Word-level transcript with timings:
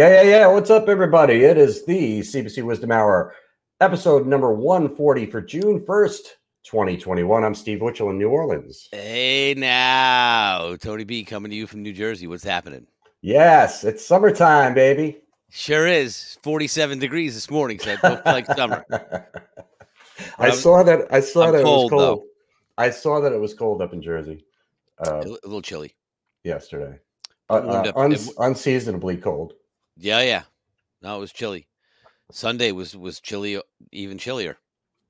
Yeah, 0.00 0.22
yeah, 0.22 0.30
yeah. 0.30 0.46
What's 0.46 0.70
up, 0.70 0.88
everybody? 0.88 1.44
It 1.44 1.58
is 1.58 1.84
the 1.84 2.20
CBC 2.20 2.64
Wizdumb 2.64 2.90
Hour, 2.90 3.34
episode 3.82 4.26
number 4.26 4.50
140 4.50 5.26
for 5.26 5.42
June 5.42 5.80
1st, 5.80 6.22
2021. 6.64 7.44
I'm 7.44 7.54
Steve 7.54 7.80
Witchell 7.80 8.08
in 8.08 8.16
New 8.16 8.30
Orleans. 8.30 8.88
Hey 8.92 9.52
now, 9.58 10.74
Tony 10.76 11.04
B 11.04 11.22
coming 11.22 11.50
to 11.50 11.54
you 11.58 11.66
from 11.66 11.82
New 11.82 11.92
Jersey. 11.92 12.26
What's 12.26 12.42
happening? 12.42 12.86
Yes, 13.20 13.84
it's 13.84 14.02
summertime, 14.02 14.72
baby. 14.72 15.18
Sure 15.50 15.86
is. 15.86 16.38
47 16.44 16.98
degrees 16.98 17.34
this 17.34 17.50
morning, 17.50 17.78
so 17.78 17.92
I 17.92 17.96
don't 17.96 18.24
like 18.24 18.46
summer. 18.46 18.86
I 20.38 20.48
saw 20.48 20.82
that. 20.82 21.12
I 21.12 21.20
saw 21.20 21.48
I'm 21.48 21.52
that 21.52 21.62
cold, 21.62 21.92
it 21.92 21.94
was 21.94 22.02
though. 22.02 22.16
cold. 22.16 22.28
I 22.78 22.88
saw 22.88 23.20
that 23.20 23.32
it 23.32 23.38
was 23.38 23.52
cold 23.52 23.82
up 23.82 23.92
in 23.92 24.00
Jersey 24.00 24.46
A 25.00 25.16
uh, 25.16 25.20
a 25.20 25.28
little 25.46 25.60
chilly. 25.60 25.94
yesterday. 26.42 26.98
Uh, 27.50 27.56
uh, 27.56 28.06
it 28.08 28.30
unseasonably 28.38 29.18
cold. 29.18 29.56
Yeah, 30.00 30.22
yeah. 30.22 30.42
No, 31.02 31.16
it 31.16 31.20
was 31.20 31.32
chilly. 31.32 31.66
Sunday 32.32 32.72
was 32.72 32.96
was 32.96 33.20
chilly, 33.20 33.60
even 33.92 34.18
chillier. 34.18 34.56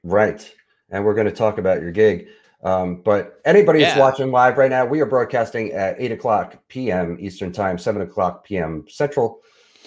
Right. 0.03 0.53
And 0.91 1.05
we're 1.05 1.15
going 1.15 1.27
to 1.27 1.33
talk 1.33 1.59
about 1.59 1.81
your 1.81 1.93
gig. 1.93 2.27
Um, 2.65 2.97
but 3.03 3.41
anybody 3.45 3.79
who's 3.79 3.89
Yeah. 3.89 3.99
watching 4.01 4.31
live 4.33 4.59
right 4.59 4.71
now, 4.71 4.85
we 4.85 5.01
are 5.01 5.07
broadcasting 5.07 5.73
at 5.73 5.97
8 5.99 6.13
o'clock 6.13 6.57
p.m. 6.69 7.17
Eastern 7.21 7.53
Time, 7.53 7.79
7 7.79 8.03
o'clock 8.03 8.45
p.m. 8.45 8.85
Central, 8.89 9.41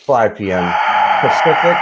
5 0.05 0.35
p.m. 0.35 0.73
Pacific 1.21 1.77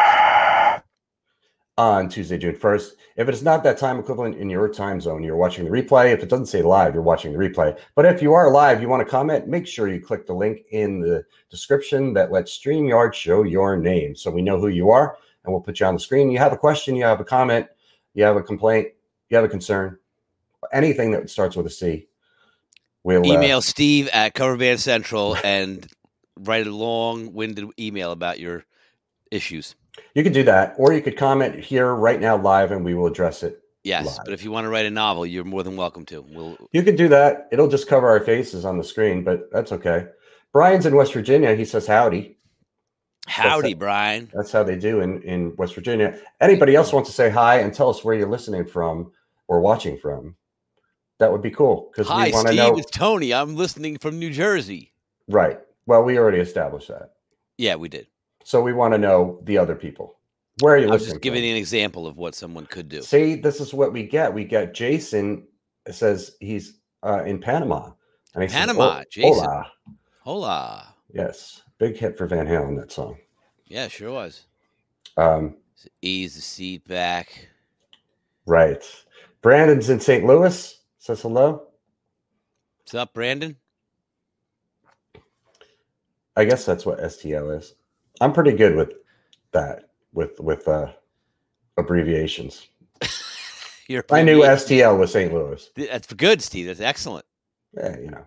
on 1.78 2.10
Tuesday, 2.10 2.38
June 2.38 2.56
1st. 2.56 2.92
If 3.16 3.28
it 3.28 3.34
is 3.34 3.44
not 3.44 3.64
that 3.64 3.78
time 3.78 4.00
equivalent 4.00 4.38
in 4.38 4.50
your 4.50 4.70
time 4.70 5.02
zone, 5.02 5.24
you're 5.24 5.38
watching 5.38 5.66
the 5.66 5.72
replay. 5.72 6.14
If 6.14 6.22
it 6.22 6.30
doesn't 6.30 6.48
say 6.48 6.62
live, 6.62 6.94
you're 6.94 7.04
watching 7.04 7.32
the 7.32 7.40
replay. 7.40 7.78
But 7.96 8.06
if 8.06 8.22
you 8.22 8.34
are 8.34 8.52
live, 8.52 8.82
you 8.82 8.90
want 8.90 9.06
to 9.06 9.10
comment, 9.10 9.48
make 9.48 9.68
sure 9.68 9.88
you 9.88 10.00
click 10.00 10.28
the 10.28 10.34
link 10.34 10.62
in 10.72 11.00
the 11.00 11.24
description 11.50 12.14
that 12.14 12.32
lets 12.32 12.58
StreamYard 12.58 13.14
show 13.14 13.44
your 13.44 13.78
name 13.78 14.16
so 14.16 14.32
we 14.32 14.42
know 14.42 14.60
who 14.60 14.68
you 14.68 14.90
are 14.90 15.18
and 15.44 15.54
we'll 15.54 15.62
put 15.62 15.80
you 15.80 15.86
on 15.86 15.94
the 15.94 16.00
screen. 16.00 16.30
You 16.30 16.38
have 16.40 16.54
a 16.54 16.58
question, 16.58 16.96
you 16.96 17.04
have 17.04 17.20
a 17.20 17.26
comment, 17.26 17.68
you 18.14 18.24
have 18.24 18.36
a 18.36 18.44
complaint, 18.44 18.90
you 19.30 19.38
have 19.38 19.46
a 19.46 19.50
concern, 19.50 19.98
anything 20.72 21.12
that 21.12 21.30
starts 21.30 21.56
with 21.56 21.66
a 21.66 21.70
C. 21.70 22.08
We'll 23.04 23.26
uh, 23.26 23.34
Email 23.34 23.62
Steve 23.62 24.08
at 24.14 24.34
Cover 24.34 24.58
Band 24.58 24.80
Central 24.80 25.36
and 25.44 25.88
write 26.38 26.68
a 26.68 26.72
long 26.72 27.34
winded 27.34 27.66
email 27.80 28.12
about 28.12 28.40
your 28.40 28.66
issues. 29.32 29.76
You 30.16 30.24
can 30.24 30.34
do 30.34 30.44
that, 30.44 30.76
or 30.78 30.94
you 30.94 31.02
could 31.02 31.18
comment 31.18 31.64
here 31.64 31.94
right 31.94 32.20
now 32.20 32.38
live 32.38 32.72
and 32.72 32.84
we 32.84 32.94
will 32.94 33.08
address 33.08 33.44
it. 33.44 33.62
Yes, 33.84 34.06
Live. 34.06 34.20
but 34.26 34.34
if 34.34 34.44
you 34.44 34.52
want 34.52 34.66
to 34.66 34.70
write 34.70 34.86
a 34.86 34.92
novel, 34.92 35.26
you're 35.26 35.44
more 35.44 35.64
than 35.64 35.76
welcome 35.76 36.06
to. 36.08 36.22
We'll 36.22 36.56
You 36.72 36.84
can 36.84 36.96
do 36.96 37.08
that. 37.08 37.48
It'll 37.52 37.68
just 37.68 37.88
cover 37.88 38.08
our 38.08 38.20
faces 38.20 38.64
on 38.64 38.78
the 38.78 38.84
screen, 38.84 39.24
but 39.24 39.52
that's 39.52 39.72
okay. 39.72 40.06
Brian's 40.54 40.86
in 40.86 40.96
West 40.96 41.14
Virginia. 41.14 41.56
He 41.56 41.66
says 41.66 41.88
howdy. 41.88 42.38
howdy, 43.26 43.72
it. 43.72 43.80
Brian. 43.80 44.30
That's 44.36 44.52
how 44.52 44.64
they 44.64 44.76
do 44.78 45.00
in, 45.02 45.24
in 45.24 45.56
West 45.56 45.74
Virginia. 45.74 46.20
Anybody 46.40 46.76
else 46.76 46.94
wants 46.94 47.10
to 47.10 47.16
say 47.16 47.32
hi 47.32 47.60
and 47.60 47.74
tell 47.74 47.90
us 47.90 48.04
where 48.04 48.14
you're 48.14 48.30
listening 48.30 48.66
from 48.66 49.12
or 49.48 49.62
watching 49.62 49.98
from? 49.98 50.36
That 51.18 51.32
would 51.32 51.42
be 51.42 51.52
cool 51.52 51.90
because 51.92 52.08
we 52.08 52.14
want 52.14 52.48
to 52.48 52.54
Steve. 52.54 52.56
know. 52.58 52.78
It's 52.78 52.92
Tony. 52.92 53.34
I'm 53.34 53.56
listening 53.56 53.98
from 53.98 54.20
New 54.20 54.32
Jersey. 54.32 54.92
Right. 55.28 55.60
Well, 55.88 56.04
we 56.04 56.20
already 56.20 56.40
established 56.40 56.90
that. 56.90 57.14
Yeah, 57.58 57.76
we 57.76 57.90
did. 57.90 58.08
So 58.44 58.62
we 58.62 58.74
want 58.74 58.94
to 58.94 58.98
know 58.98 59.40
the 59.44 59.58
other 59.58 59.76
people. 59.76 60.18
Where 60.60 60.76
are 60.76 60.78
you 60.78 60.88
I 60.88 60.92
was 60.92 61.06
just 61.06 61.22
giving 61.22 61.44
you 61.44 61.52
an 61.52 61.58
example 61.58 62.06
of 62.06 62.18
what 62.18 62.36
someone 62.36 62.66
could 62.66 62.90
do. 62.90 63.02
See, 63.02 63.36
this 63.36 63.60
is 63.62 63.74
what 63.74 63.94
we 63.94 64.04
get. 64.04 64.34
We 64.34 64.44
get 64.44 64.74
Jason 64.74 65.48
says 65.90 66.36
he's 66.40 66.80
uh, 67.04 67.24
in 67.24 67.40
Panama. 67.40 67.92
And 68.34 68.44
he 68.44 68.50
says, 68.50 68.60
Panama, 68.60 69.00
"Oh, 69.00 69.04
Jason." 69.10 69.34
Hola. 69.34 69.72
Hola. 70.24 70.96
Yes. 71.14 71.62
Big 71.80 71.98
hit 71.98 72.18
for 72.18 72.28
Van 72.28 72.46
Halen, 72.46 72.78
that 72.80 72.92
song. 72.92 73.18
Yeah, 73.66 73.88
sure 73.88 74.12
was. 74.12 74.46
Um, 75.18 75.58
So 75.76 75.90
ease 76.02 76.36
the 76.36 76.42
seat 76.42 76.88
back. 76.88 77.50
right. 78.46 78.84
Brandon's 79.42 79.90
in 79.90 80.00
St. 80.00 80.24
Louis. 80.26 80.80
Says 81.00 81.22
hello. 81.22 81.64
What's 82.80 82.94
up, 82.94 83.14
Brandon? 83.14 83.56
I 86.36 86.46
guess 86.46 86.64
that's 86.66 86.86
what 86.86 87.00
STL 87.00 87.58
is. 87.58 87.74
I'm 88.22 88.32
pretty 88.32 88.54
good 88.54 88.76
with 88.76 88.94
that, 89.52 89.90
with 90.14 90.40
with 90.40 90.68
uh 90.68 90.94
abbreviations. 91.78 92.68
I 94.10 94.22
knew 94.22 94.42
STL 94.42 94.98
was 94.98 95.12
St. 95.12 95.34
Louis. 95.34 95.70
That's 95.76 96.14
good, 96.14 96.42
Steve. 96.42 96.68
That's 96.68 96.80
excellent. 96.80 97.26
Yeah, 97.76 98.00
you 98.00 98.12
know. 98.12 98.26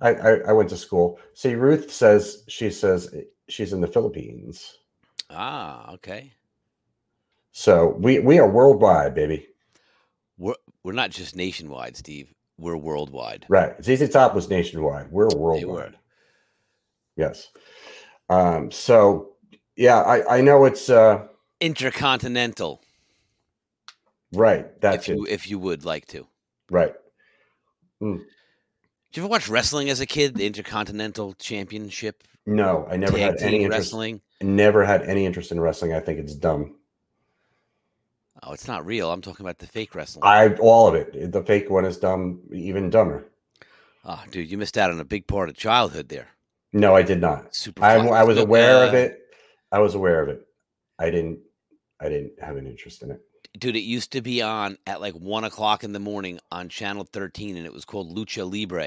I, 0.00 0.10
I 0.14 0.30
I 0.48 0.52
went 0.52 0.68
to 0.70 0.76
school. 0.76 1.18
See, 1.32 1.54
Ruth 1.54 1.90
says 1.90 2.44
she 2.48 2.70
says 2.70 3.12
she's 3.48 3.72
in 3.72 3.80
the 3.80 3.88
Philippines. 3.88 4.78
Ah, 5.30 5.92
okay. 5.94 6.32
So 7.52 7.96
we 7.98 8.18
we 8.20 8.38
are 8.38 8.48
worldwide, 8.48 9.14
baby. 9.14 9.48
We're 10.38 10.54
we're 10.82 10.92
not 10.92 11.10
just 11.10 11.34
nationwide, 11.34 11.96
Steve. 11.96 12.32
We're 12.58 12.76
worldwide. 12.76 13.46
Right. 13.48 13.74
ZZ 13.82 14.08
Top 14.10 14.34
was 14.34 14.48
nationwide. 14.48 15.10
We're 15.10 15.28
worldwide. 15.34 15.96
Yes. 17.16 17.48
Um, 18.28 18.70
so 18.70 19.32
yeah, 19.76 20.00
I, 20.00 20.38
I 20.38 20.40
know 20.40 20.64
it's 20.64 20.88
uh 20.90 21.26
Intercontinental, 21.60 22.82
right. 24.32 24.80
That's 24.80 25.08
if 25.08 25.14
you 25.16 25.24
it. 25.24 25.30
if 25.30 25.50
you 25.50 25.58
would 25.58 25.84
like 25.84 26.06
to. 26.08 26.26
Right. 26.70 26.94
Mm. 28.02 28.18
Did 28.18 29.16
you 29.18 29.22
ever 29.22 29.30
watch 29.30 29.48
wrestling 29.48 29.88
as 29.90 30.00
a 30.00 30.06
kid? 30.06 30.34
The 30.34 30.46
Intercontinental 30.46 31.34
Championship, 31.34 32.24
No, 32.46 32.86
I 32.90 32.96
never 32.96 33.16
had 33.16 33.40
any 33.40 33.62
interest. 33.64 33.78
wrestling. 33.92 34.20
Never 34.42 34.84
had 34.84 35.02
any 35.02 35.24
interest 35.24 35.52
in 35.52 35.60
wrestling. 35.60 35.92
I 35.94 36.00
think 36.00 36.18
it's 36.18 36.34
dumb. 36.34 36.74
Oh, 38.42 38.52
it's 38.52 38.66
not 38.66 38.84
real. 38.84 39.10
I'm 39.12 39.22
talking 39.22 39.46
about 39.46 39.58
the 39.58 39.66
fake 39.66 39.94
wrestling. 39.94 40.22
I 40.24 40.54
all 40.56 40.88
of 40.88 40.94
it. 40.94 41.30
The 41.32 41.42
fake 41.42 41.70
one 41.70 41.84
is 41.84 41.96
dumb, 41.98 42.40
even 42.52 42.90
dumber. 42.90 43.24
oh, 44.04 44.22
dude, 44.30 44.50
you 44.50 44.58
missed 44.58 44.76
out 44.76 44.90
on 44.90 45.00
a 45.00 45.04
big 45.04 45.26
part 45.26 45.48
of 45.48 45.56
childhood 45.56 46.08
there. 46.08 46.28
No, 46.74 46.94
I 46.94 47.02
did 47.02 47.20
not. 47.20 47.54
Super. 47.54 47.82
I, 47.82 47.94
I 47.94 48.24
was 48.24 48.36
aware 48.36 48.86
of 48.86 48.94
it. 48.94 49.20
I 49.70 49.78
was 49.78 49.94
aware 49.94 50.20
of 50.20 50.28
it. 50.28 50.46
I 50.98 51.08
didn't. 51.10 51.38
I 52.00 52.08
didn't 52.08 52.32
have 52.42 52.56
an 52.56 52.66
interest 52.66 53.02
in 53.02 53.12
it. 53.12 53.20
dude, 53.58 53.76
it 53.76 53.80
used 53.80 54.12
to 54.12 54.20
be 54.20 54.42
on 54.42 54.76
at 54.86 55.00
like 55.00 55.14
one 55.14 55.44
o'clock 55.44 55.84
in 55.84 55.92
the 55.92 56.00
morning 56.00 56.40
on 56.50 56.68
channel 56.68 57.04
13, 57.10 57.56
and 57.56 57.64
it 57.64 57.72
was 57.72 57.84
called 57.84 58.14
Lucha 58.14 58.50
Libre. 58.50 58.86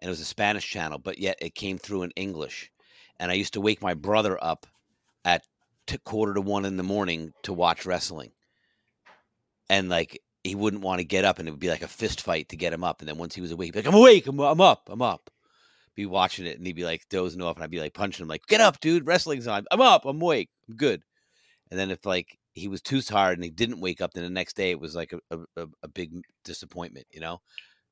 And 0.00 0.08
it 0.08 0.10
was 0.10 0.20
a 0.20 0.24
Spanish 0.24 0.68
channel, 0.68 0.98
but 0.98 1.18
yet 1.18 1.38
it 1.40 1.54
came 1.54 1.78
through 1.78 2.02
in 2.02 2.10
English. 2.16 2.70
And 3.18 3.30
I 3.30 3.34
used 3.34 3.52
to 3.52 3.60
wake 3.60 3.82
my 3.82 3.94
brother 3.94 4.42
up 4.42 4.66
at 5.24 5.42
t- 5.86 5.98
quarter 5.98 6.34
to 6.34 6.40
one 6.40 6.64
in 6.64 6.76
the 6.76 6.82
morning 6.82 7.32
to 7.42 7.52
watch 7.52 7.84
wrestling. 7.86 8.32
And 9.68 9.88
like, 9.90 10.20
he 10.42 10.54
wouldn't 10.54 10.82
want 10.82 11.00
to 11.00 11.04
get 11.04 11.26
up, 11.26 11.38
and 11.38 11.46
it 11.46 11.50
would 11.50 11.60
be 11.60 11.68
like 11.68 11.82
a 11.82 11.88
fist 11.88 12.22
fight 12.22 12.48
to 12.48 12.56
get 12.56 12.72
him 12.72 12.82
up. 12.82 13.00
And 13.00 13.08
then 13.08 13.18
once 13.18 13.34
he 13.34 13.42
was 13.42 13.52
awake, 13.52 13.66
he'd 13.66 13.72
be 13.72 13.78
like, 13.80 13.86
I'm 13.86 13.94
awake, 13.94 14.26
I'm, 14.26 14.40
I'm 14.40 14.60
up, 14.60 14.88
I'm 14.90 15.02
up. 15.02 15.30
Be 16.00 16.06
watching 16.06 16.46
it, 16.46 16.56
and 16.56 16.66
he'd 16.66 16.76
be 16.76 16.84
like 16.84 17.06
dozing 17.10 17.42
off, 17.42 17.56
and 17.56 17.62
I'd 17.62 17.70
be 17.70 17.78
like 17.78 17.92
punching 17.92 18.22
him, 18.24 18.28
like, 18.28 18.46
get 18.46 18.62
up, 18.62 18.80
dude, 18.80 19.06
wrestling's 19.06 19.46
on. 19.46 19.66
I'm 19.70 19.82
up, 19.82 20.06
I'm 20.06 20.18
awake, 20.22 20.48
I'm 20.66 20.76
good. 20.76 21.02
And 21.70 21.78
then 21.78 21.90
if 21.90 22.06
like 22.06 22.38
he 22.54 22.68
was 22.68 22.80
too 22.80 23.02
tired 23.02 23.36
and 23.36 23.44
he 23.44 23.50
didn't 23.50 23.80
wake 23.80 24.00
up, 24.00 24.14
then 24.14 24.24
the 24.24 24.30
next 24.30 24.56
day 24.56 24.70
it 24.70 24.80
was 24.80 24.96
like 24.96 25.12
a, 25.12 25.38
a, 25.58 25.66
a- 25.82 25.88
big 25.88 26.22
disappointment, 26.42 27.06
you 27.10 27.20
know? 27.20 27.42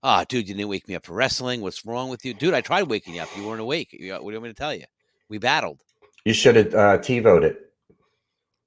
Ah, 0.02 0.24
dude, 0.26 0.48
you 0.48 0.54
didn't 0.54 0.70
wake 0.70 0.88
me 0.88 0.94
up 0.94 1.04
for 1.04 1.12
wrestling. 1.12 1.60
What's 1.60 1.84
wrong 1.84 2.08
with 2.08 2.24
you? 2.24 2.32
Dude, 2.32 2.54
I 2.54 2.62
tried 2.62 2.84
waking 2.84 3.14
you 3.16 3.20
up. 3.20 3.28
You 3.36 3.46
weren't 3.46 3.60
awake. 3.60 3.90
You- 3.92 4.14
What 4.14 4.20
do 4.20 4.24
you 4.28 4.32
want 4.40 4.44
me 4.44 4.48
to 4.48 4.54
tell 4.54 4.74
you? 4.74 4.84
We 5.28 5.36
battled. 5.36 5.82
You 6.24 6.32
should 6.32 6.56
have 6.56 6.74
uh, 6.74 6.98
TiVoed 6.98 7.42
it. 7.42 7.72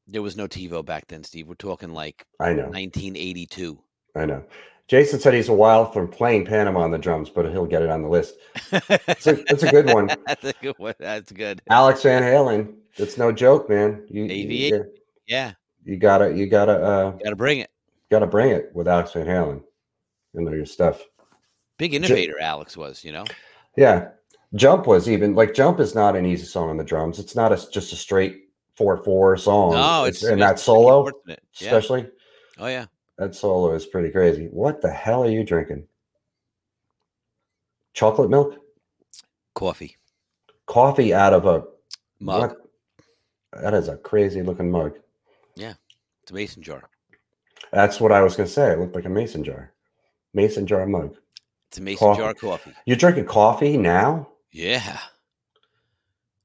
There 0.08 0.22
was 0.22 0.38
no 0.38 0.48
TiVo 0.48 0.86
back 0.86 1.08
then, 1.08 1.24
Steve. 1.24 1.48
We're 1.48 1.56
talking 1.56 1.94
like 1.94 2.26
I 2.40 2.54
know. 2.54 2.66
1982. 2.70 3.80
I 4.16 4.26
know. 4.26 4.44
Jason 4.92 5.22
said 5.22 5.34
he's 5.34 5.48
a 5.48 5.54
while 5.54 5.90
from 5.90 6.10
playing 6.10 6.44
Panama 6.44 6.82
on 6.82 6.92
the 6.92 6.98
drums, 6.98 7.30
but 7.30 7.50
he'll 7.50 7.66
get 7.66 7.82
it 7.82 7.90
on 7.90 8.02
the 8.02 8.10
list. 8.10 8.36
It's 8.74 9.26
a- 9.26 9.42
that's 9.48 9.64
a 9.64 9.72
good 9.72 9.86
one. 9.86 10.08
That's 10.28 10.44
a 10.44 10.54
good 10.62 10.78
one. 10.78 10.96
That's 11.00 11.32
good. 11.32 11.62
Alex 11.70 12.04
Van 12.04 12.22
Halen. 12.22 12.74
It's 12.98 13.18
no 13.18 13.32
joke, 13.32 13.70
man. 13.70 14.06
You, 14.10 14.26
you, 14.26 14.74
AV8? 14.74 14.84
Yeah, 15.28 15.54
you 15.86 15.96
gotta, 15.96 16.36
you 16.36 16.46
gotta, 16.46 16.74
uh, 16.74 17.12
got 17.12 17.30
to 17.30 17.38
bring 17.38 17.60
it. 17.60 17.70
gotta 18.10 18.28
bring 18.28 18.50
it 18.50 18.70
with 18.74 18.90
Alex 18.90 19.14
Van 19.14 19.26
Halen. 19.26 19.64
You 20.34 20.42
know 20.42 20.52
your 20.52 20.66
stuff. 20.66 21.02
Big 21.78 21.94
innovator, 21.94 22.38
Alex 22.42 22.76
was, 22.76 23.02
you 23.06 23.14
know? 23.14 23.24
Yeah. 23.78 24.10
Jump 24.56 24.88
was 24.88 25.10
even 25.10 25.36
like 25.36 25.54
Jump 25.54 25.80
is 25.80 25.96
not 25.96 26.18
an 26.18 26.26
easy 26.26 26.46
song 26.46 26.70
on 26.70 26.76
the 26.76 26.84
drums. 26.84 27.18
It's 27.18 27.34
not 27.34 27.54
a, 27.54 27.72
just 27.72 27.94
a 27.94 27.96
straight 27.96 28.50
four 28.76 29.02
four 29.06 29.38
song. 29.38 29.72
No, 29.72 30.04
it's, 30.04 30.22
and 30.22 30.42
it's 30.42 30.50
that 30.50 30.60
solo. 30.60 31.10
Yeah. 31.26 31.36
especially 31.62 32.10
Oh, 32.60 32.68
yeah. 32.68 32.88
That 33.22 33.36
solo 33.36 33.72
is 33.76 33.86
pretty 33.86 34.10
crazy. 34.10 34.48
What 34.48 34.82
the 34.82 34.90
hell 34.92 35.24
are 35.24 35.30
you 35.30 35.44
drinking? 35.44 35.88
chocolate 37.94 38.30
milk, 38.30 38.56
Coffee 39.54 39.98
coffee 40.66 41.14
out 41.14 41.34
of 41.34 41.46
a 41.46 41.66
mug. 42.20 42.52
what- 42.52 43.62
That 43.62 43.74
is 43.74 43.90
a 43.90 43.98
crazy 43.98 44.42
looking 44.42 44.72
mug. 44.72 44.98
Yeah, 45.56 45.74
it's 46.24 46.32
a 46.32 46.34
mason 46.34 46.64
jar. 46.64 46.90
That's 47.72 48.00
what 48.00 48.12
I 48.14 48.22
was 48.22 48.36
gonna 48.38 48.48
say. 48.50 48.72
It 48.72 48.80
looked 48.80 48.96
like 48.96 49.06
a 49.06 49.10
mason 49.10 49.44
jar, 49.44 49.72
mason 50.34 50.66
jar 50.66 50.86
mug. 50.88 51.16
It's 51.68 51.78
a 51.78 51.82
mason 51.82 52.00
Coffee. 52.08 52.22
jar 52.22 52.34
coffee. 52.34 52.74
You're 52.86 52.98
drinking 52.98 53.26
coffee 53.26 53.78
now? 53.78 54.30
Yeah. 54.52 55.00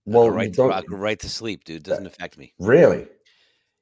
Well, 0.04 0.24
I'll 0.24 0.30
go 0.30 0.36
right, 0.36 0.52
to, 0.54 0.62
I'll 0.64 0.82
go 0.82 0.96
right 0.96 1.18
to 1.20 1.28
sleep, 1.28 1.64
dude. 1.64 1.84
Doesn't 1.84 2.06
uh, 2.06 2.08
affect 2.08 2.36
me. 2.38 2.52
really. 2.58 3.06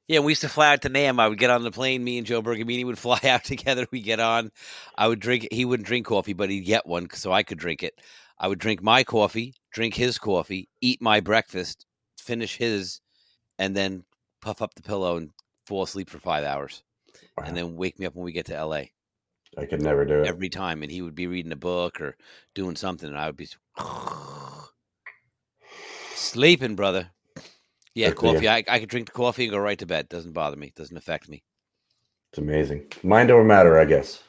Yeah, 0.07 0.19
we 0.19 0.31
used 0.31 0.41
to 0.41 0.49
fly 0.49 0.71
out 0.73 0.83
to 0.83 0.89
NAMM. 0.89 1.19
I 1.19 1.27
would 1.27 1.39
get 1.39 1.49
on 1.49 1.63
the 1.63 1.71
plane. 1.71 2.03
Me 2.03 2.17
and 2.19 2.27
Joe 2.27 2.41
Bergamini 2.41 2.85
would 2.85 2.99
fly 3.05 3.19
out 3.23 3.43
together. 3.43 3.87
We 3.91 4.01
get 4.01 4.19
on. 4.19 4.51
I 4.95 5.07
would 5.07 5.19
drink. 5.19 5.47
He 5.51 5.65
wouldn't 5.65 5.87
drink 5.87 6.05
coffee, 6.05 6.33
but 6.33 6.49
he'd 6.49 6.61
get 6.61 6.85
one 6.85 7.09
so 7.11 7.31
I 7.31 7.43
could 7.43 7.57
drink 7.57 7.81
it. 7.83 7.99
I 8.37 8.47
would 8.47 8.59
drink 8.59 8.83
my 8.83 9.03
coffee, 9.03 9.55
drink 9.71 9.95
his 9.95 10.17
coffee, 10.17 10.67
eat 10.81 11.01
my 11.01 11.21
breakfast, 11.21 11.85
finish 12.19 12.57
his, 12.57 12.99
and 13.57 13.75
then 13.75 14.03
puff 14.41 14.61
up 14.61 14.75
the 14.75 14.81
pillow 14.81 15.15
and 15.17 15.31
fall 15.65 15.83
asleep 15.83 16.09
for 16.09 16.19
five 16.19 16.43
hours, 16.43 16.83
Wow, 17.37 17.45
and 17.47 17.55
then 17.55 17.77
wake 17.77 17.97
me 17.97 18.05
up 18.05 18.13
when 18.13 18.25
we 18.25 18.33
get 18.33 18.45
to 18.47 18.63
LA 18.65 18.83
I 19.57 19.65
could 19.65 19.81
never 19.81 20.03
do 20.03 20.21
it. 20.21 20.27
every 20.27 20.49
time. 20.49 20.83
And 20.83 20.91
he 20.91 21.01
would 21.01 21.15
be 21.15 21.27
reading 21.27 21.53
a 21.53 21.55
book 21.57 22.01
or 22.01 22.17
doing 22.53 22.75
something, 22.75 23.07
and 23.07 23.17
I 23.17 23.27
would 23.27 23.37
be 23.37 23.47
sleeping, 26.15 26.75
brother. 26.75 27.11
Yeah, 27.95 28.11
for 28.11 28.27
uh, 28.27 28.31
you. 28.31 28.33
coffee. 28.33 28.49
I, 28.49 28.63
I 28.67 28.79
could 28.79 28.89
drink 28.89 29.07
the 29.07 29.13
coffee 29.13 29.45
and 29.45 29.51
go 29.51 29.57
right 29.57 29.79
to 29.79 29.85
bed. 29.85 30.09
Doesn't 30.09 30.33
bother 30.33 30.57
me. 30.57 30.71
Doesn't 30.75 30.97
affect 30.97 31.27
me. 31.27 31.43
It's 32.31 32.37
amazing. 32.37 32.85
Mind 33.01 33.31
over 33.31 33.43
matter, 33.43 33.79
I 33.79 33.85
guess. 33.85 34.21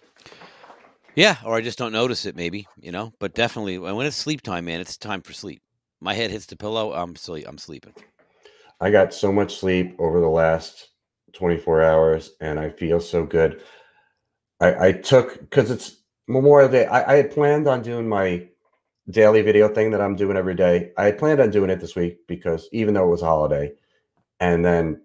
Yeah, 1.17 1.37
or 1.45 1.57
I 1.57 1.63
just 1.63 1.79
don't 1.79 1.93
notice 1.93 2.27
it, 2.27 2.37
maybe 2.37 2.67
you 2.81 2.93
know. 2.93 3.13
But 3.19 3.35
definitely, 3.35 3.79
when 3.79 3.97
when 3.97 4.07
it's 4.07 4.17
sleep 4.17 4.43
time, 4.43 4.67
man, 4.67 4.81
it's 4.81 4.97
time 4.97 5.23
for 5.23 5.33
sleep. 5.33 5.61
My 6.01 6.15
head 6.15 6.31
hits 6.31 6.47
the 6.47 6.57
pillow. 6.57 6.93
I'm 6.93 7.17
sleep. 7.17 7.47
I'm 7.49 7.59
sleeping. 7.59 7.95
I 8.81 8.91
got 8.91 9.15
so 9.15 9.33
much 9.33 9.57
sleep 9.57 9.97
over 9.99 10.21
the 10.21 10.29
last 10.29 10.91
24 11.33 11.83
hours 11.83 12.33
and 12.41 12.59
I 12.61 12.71
feel 12.71 13.01
so 13.01 13.25
good. 13.25 13.63
I, 14.61 14.89
I 14.89 14.93
took 14.93 15.41
because 15.41 15.71
it's 15.71 16.03
Memorial 16.29 16.69
Day. 16.69 16.87
I, 16.87 17.15
I 17.15 17.17
had 17.17 17.31
planned 17.31 17.67
on 17.67 17.83
doing 17.83 18.09
my 18.09 18.49
daily 19.11 19.43
video 19.43 19.69
thing 19.69 19.91
that 19.93 20.01
I'm 20.01 20.17
doing 20.17 20.37
every 20.37 20.55
day. 20.55 20.93
I 20.97 21.13
planned 21.13 21.41
on 21.41 21.51
doing 21.51 21.71
it 21.71 21.81
this 21.81 21.97
week 21.97 22.19
because 22.27 22.69
even 22.73 22.95
though 22.95 23.07
it 23.07 23.11
was 23.11 23.23
a 23.23 23.27
holiday, 23.27 23.73
and 24.41 24.65
then 24.65 25.03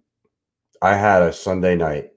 I 0.81 0.95
had 0.95 1.21
a 1.23 1.33
Sunday 1.33 1.75
night 1.75 2.11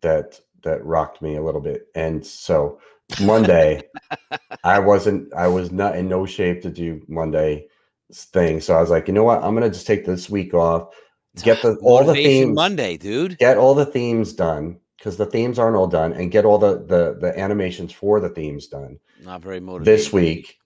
that 0.00 0.40
that 0.62 0.84
rocked 0.84 1.20
me 1.22 1.36
a 1.36 1.42
little 1.42 1.60
bit. 1.60 1.88
And 1.94 2.24
so 2.24 2.80
Monday, 3.22 3.82
I 4.64 4.78
wasn't 4.78 5.32
I 5.34 5.48
was 5.48 5.72
not 5.72 5.96
in 5.96 6.08
no 6.08 6.26
shape 6.26 6.62
to 6.62 6.70
do 6.70 7.02
Monday 7.08 7.66
thing. 8.12 8.60
So 8.60 8.74
I 8.74 8.80
was 8.80 8.90
like, 8.90 9.08
you 9.08 9.14
know 9.14 9.24
what? 9.24 9.42
I'm 9.42 9.54
gonna 9.54 9.68
just 9.70 9.86
take 9.86 10.04
this 10.06 10.30
week 10.30 10.54
off, 10.54 10.94
get 11.42 11.60
the 11.62 11.74
all 11.82 12.04
the 12.04 12.14
themes, 12.14 12.54
Monday, 12.54 12.96
dude. 12.96 13.38
get 13.38 13.58
all 13.58 13.74
the 13.74 13.86
themes 13.86 14.32
done 14.32 14.78
because 14.96 15.16
the 15.16 15.26
themes 15.26 15.58
aren't 15.58 15.76
all 15.76 15.86
done, 15.88 16.12
and 16.12 16.30
get 16.30 16.44
all 16.44 16.58
the 16.58 16.78
the 16.86 17.16
the 17.20 17.38
animations 17.38 17.92
for 17.92 18.20
the 18.20 18.28
themes 18.30 18.68
done 18.68 18.98
Not 19.24 19.42
very 19.42 19.60
motivated. 19.60 19.86
this 19.98 20.12
week. 20.12 20.58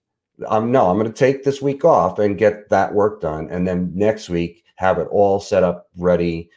Um, 0.47 0.71
no, 0.71 0.89
I'm 0.89 0.97
gonna 0.97 1.11
take 1.13 1.43
this 1.45 1.61
week 1.61 1.85
off 1.85 2.19
and 2.19 2.39
get 2.39 2.69
that 2.69 2.95
work 2.95 3.21
done, 3.21 3.49
and 3.51 3.67
then 3.67 3.91
next 3.95 4.29
week 4.29 4.65
have 4.77 4.99
it 4.99 5.09
all 5.11 5.41
set 5.41 5.65
up 5.65 5.89
ready 5.97 6.51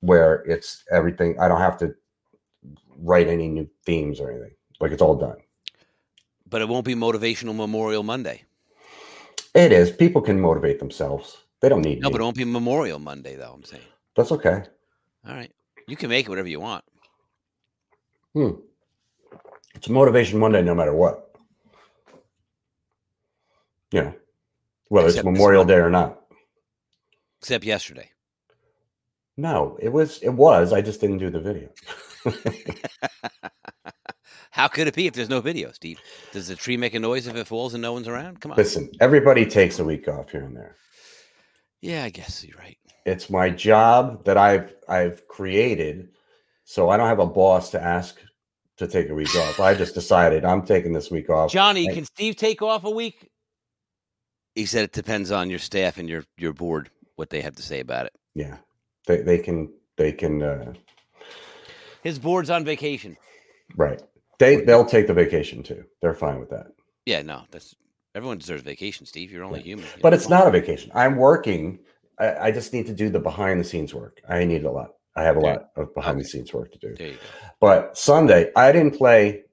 where 0.00 0.44
it's 0.46 0.84
everything. 0.92 1.38
I 1.40 1.48
don't 1.48 1.60
have 1.60 1.76
to 1.78 1.94
write 2.98 3.26
any 3.28 3.48
new 3.48 3.68
themes 3.84 4.20
or 4.20 4.30
anything. 4.30 4.52
Like 4.80 4.92
it's 4.92 5.02
all 5.02 5.16
done. 5.16 5.36
but 6.48 6.60
it 6.62 6.68
won't 6.68 6.84
be 6.86 6.94
motivational 6.94 7.54
Memorial 7.54 8.02
Monday. 8.04 8.42
It 9.54 9.72
is. 9.72 9.90
People 9.90 10.22
can 10.22 10.40
motivate 10.40 10.78
themselves. 10.78 11.38
They 11.60 11.68
don't 11.68 11.82
need 11.82 12.00
No, 12.00 12.08
me. 12.08 12.12
but 12.12 12.20
it 12.20 12.24
won't 12.24 12.36
be 12.36 12.44
Memorial 12.44 12.98
Monday, 13.00 13.34
though. 13.34 13.52
I'm 13.54 13.64
saying. 13.64 13.82
That's 14.14 14.30
okay. 14.32 14.62
All 15.28 15.34
right, 15.34 15.50
you 15.88 15.96
can 15.96 16.08
make 16.10 16.26
it 16.26 16.28
whatever 16.28 16.48
you 16.48 16.60
want. 16.60 16.84
Hmm. 18.34 18.50
It's 19.74 19.88
motivation 19.88 20.38
Monday, 20.38 20.62
no 20.62 20.74
matter 20.74 20.94
what. 20.94 21.27
You 23.90 24.02
know, 24.02 24.14
whether 24.88 25.08
Except 25.08 25.26
it's 25.26 25.32
Memorial 25.32 25.64
Day 25.64 25.76
or 25.76 25.90
not. 25.90 26.20
Except 27.40 27.64
yesterday. 27.64 28.10
No, 29.36 29.78
it 29.80 29.90
was. 29.90 30.18
It 30.18 30.30
was. 30.30 30.72
I 30.72 30.80
just 30.82 31.00
didn't 31.00 31.18
do 31.18 31.30
the 31.30 31.40
video. 31.40 31.68
How 34.50 34.66
could 34.66 34.88
it 34.88 34.94
be 34.94 35.06
if 35.06 35.14
there's 35.14 35.28
no 35.28 35.40
video, 35.40 35.70
Steve? 35.70 36.00
Does 36.32 36.48
the 36.48 36.56
tree 36.56 36.76
make 36.76 36.94
a 36.94 36.98
noise 36.98 37.28
if 37.28 37.36
it 37.36 37.46
falls 37.46 37.74
and 37.74 37.82
no 37.82 37.92
one's 37.92 38.08
around? 38.08 38.40
Come 38.40 38.50
on. 38.50 38.56
Listen, 38.56 38.90
everybody 39.00 39.46
takes 39.46 39.78
a 39.78 39.84
week 39.84 40.08
off 40.08 40.30
here 40.32 40.42
and 40.42 40.56
there. 40.56 40.74
Yeah, 41.80 42.02
I 42.02 42.10
guess 42.10 42.44
you're 42.44 42.58
right. 42.58 42.76
It's 43.06 43.30
my 43.30 43.50
job 43.50 44.24
that 44.24 44.36
I've 44.36 44.74
I've 44.88 45.28
created, 45.28 46.08
so 46.64 46.90
I 46.90 46.96
don't 46.96 47.06
have 47.06 47.20
a 47.20 47.26
boss 47.26 47.70
to 47.70 47.80
ask 47.82 48.18
to 48.78 48.88
take 48.88 49.10
a 49.10 49.14
week 49.14 49.34
off. 49.36 49.60
I 49.60 49.74
just 49.74 49.94
decided 49.94 50.44
I'm 50.44 50.66
taking 50.66 50.92
this 50.92 51.10
week 51.10 51.30
off. 51.30 51.52
Johnny, 51.52 51.86
Hey. 51.86 51.94
can 51.94 52.04
Steve 52.04 52.34
take 52.34 52.60
off 52.60 52.84
a 52.84 52.90
week? 52.90 53.30
He 54.58 54.66
said 54.66 54.82
it 54.82 54.90
depends 54.92 55.30
on 55.30 55.50
your 55.50 55.60
staff 55.60 55.98
and 55.98 56.08
your 56.08 56.24
your 56.36 56.52
board 56.52 56.90
what 57.14 57.30
they 57.30 57.42
have 57.42 57.54
to 57.54 57.62
say 57.62 57.78
about 57.78 58.06
it. 58.06 58.12
Yeah, 58.34 58.56
they 59.06 59.18
they 59.18 59.38
can 59.38 59.72
they 59.96 60.10
can 60.10 60.42
uh, 60.42 60.72
His 62.02 62.18
board's 62.18 62.50
on 62.50 62.64
vacation. 62.64 63.16
right. 63.76 64.02
They 64.40 64.56
they'll 64.62 64.84
take 64.84 65.06
the 65.06 65.14
vacation 65.14 65.62
too. 65.62 65.84
They're 66.02 66.12
fine 66.12 66.40
with 66.40 66.50
that. 66.50 66.72
Yeah, 67.06 67.22
no, 67.22 67.42
that's 67.52 67.76
everyone 68.16 68.38
deserves 68.38 68.64
vacation, 68.64 69.06
Steve. 69.06 69.30
You're 69.30 69.44
only 69.44 69.60
Yeah. 69.60 69.66
human. 69.66 69.84
you 69.94 70.02
But 70.02 70.12
it's 70.12 70.28
not 70.28 70.48
a 70.48 70.50
vacation. 70.50 70.90
I'm 70.92 71.14
working. 71.14 71.78
I, 72.18 72.48
I 72.48 72.50
just 72.50 72.72
need 72.72 72.86
to 72.88 72.94
do 72.94 73.10
the 73.10 73.20
behind 73.20 73.60
the 73.60 73.64
scenes 73.64 73.94
work. 73.94 74.20
I 74.28 74.44
need 74.44 74.64
a 74.64 74.72
lot. 74.72 74.94
I 75.14 75.22
have 75.22 75.36
a 75.36 75.38
Okay. 75.38 75.50
lot 75.52 75.68
of 75.76 75.94
behind 75.94 76.18
the 76.18 76.24
scenes 76.24 76.52
work 76.52 76.72
to 76.72 76.78
do. 76.80 76.96
There 76.96 77.06
you 77.06 77.18
go. 77.18 77.28
But 77.60 77.96
Sunday, 77.96 78.50
I 78.56 78.72
didn't 78.72 78.98
play 78.98 79.44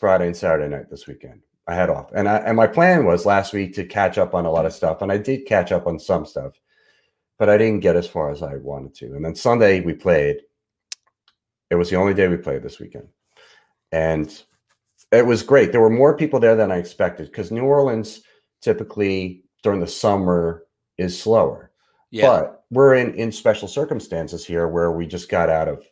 Friday 0.00 0.28
and 0.28 0.36
Saturday 0.36 0.68
night 0.74 0.88
this 0.90 1.06
weekend. 1.06 1.42
I 1.68 1.74
had 1.74 1.90
off, 1.90 2.10
and 2.14 2.28
I 2.28 2.36
and 2.38 2.56
my 2.56 2.66
plan 2.66 3.04
was 3.04 3.26
last 3.26 3.52
week 3.52 3.74
to 3.74 3.84
catch 3.84 4.18
up 4.18 4.34
on 4.34 4.46
a 4.46 4.50
lot 4.50 4.66
of 4.66 4.72
stuff, 4.72 5.02
and 5.02 5.10
I 5.10 5.18
did 5.18 5.46
catch 5.46 5.72
up 5.72 5.86
on 5.86 5.98
some 5.98 6.24
stuff, 6.24 6.52
but 7.38 7.48
I 7.48 7.58
didn't 7.58 7.80
get 7.80 7.96
as 7.96 8.06
far 8.06 8.30
as 8.30 8.42
I 8.42 8.56
wanted 8.56 8.94
to. 8.96 9.06
And 9.14 9.24
then 9.24 9.34
Sunday 9.34 9.80
we 9.80 9.92
played. 9.94 10.36
It 11.70 11.74
was 11.74 11.90
the 11.90 11.96
only 11.96 12.14
day 12.14 12.28
we 12.28 12.36
played 12.36 12.62
this 12.62 12.78
weekend, 12.78 13.08
and 13.90 14.30
it 15.10 15.26
was 15.26 15.42
great. 15.42 15.72
There 15.72 15.80
were 15.80 15.90
more 15.90 16.16
people 16.16 16.38
there 16.38 16.54
than 16.56 16.70
I 16.70 16.76
expected 16.76 17.26
because 17.26 17.50
New 17.50 17.64
Orleans 17.64 18.22
typically 18.60 19.44
during 19.62 19.80
the 19.80 19.86
summer 19.86 20.64
is 20.98 21.20
slower. 21.20 21.72
Yeah, 22.10 22.26
But 22.28 22.64
we're 22.70 22.94
in 22.94 23.14
in 23.14 23.32
special 23.32 23.66
circumstances 23.66 24.44
here 24.44 24.68
where 24.68 24.92
we 24.92 25.06
just 25.06 25.28
got 25.28 25.50
out 25.50 25.66
of 25.68 25.84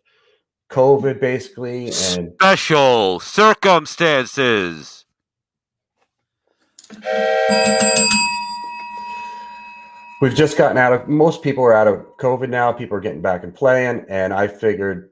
COVID 0.70 1.20
basically, 1.20 1.86
and 1.86 2.32
special 2.34 3.18
circumstances. 3.20 5.03
We've 10.20 10.34
just 10.34 10.56
gotten 10.56 10.78
out 10.78 10.92
of. 10.92 11.08
Most 11.08 11.42
people 11.42 11.64
are 11.64 11.74
out 11.74 11.88
of 11.88 12.04
COVID 12.18 12.48
now. 12.48 12.72
People 12.72 12.96
are 12.96 13.00
getting 13.00 13.22
back 13.22 13.44
and 13.44 13.54
playing, 13.54 14.04
and 14.08 14.32
I 14.32 14.48
figured 14.48 15.10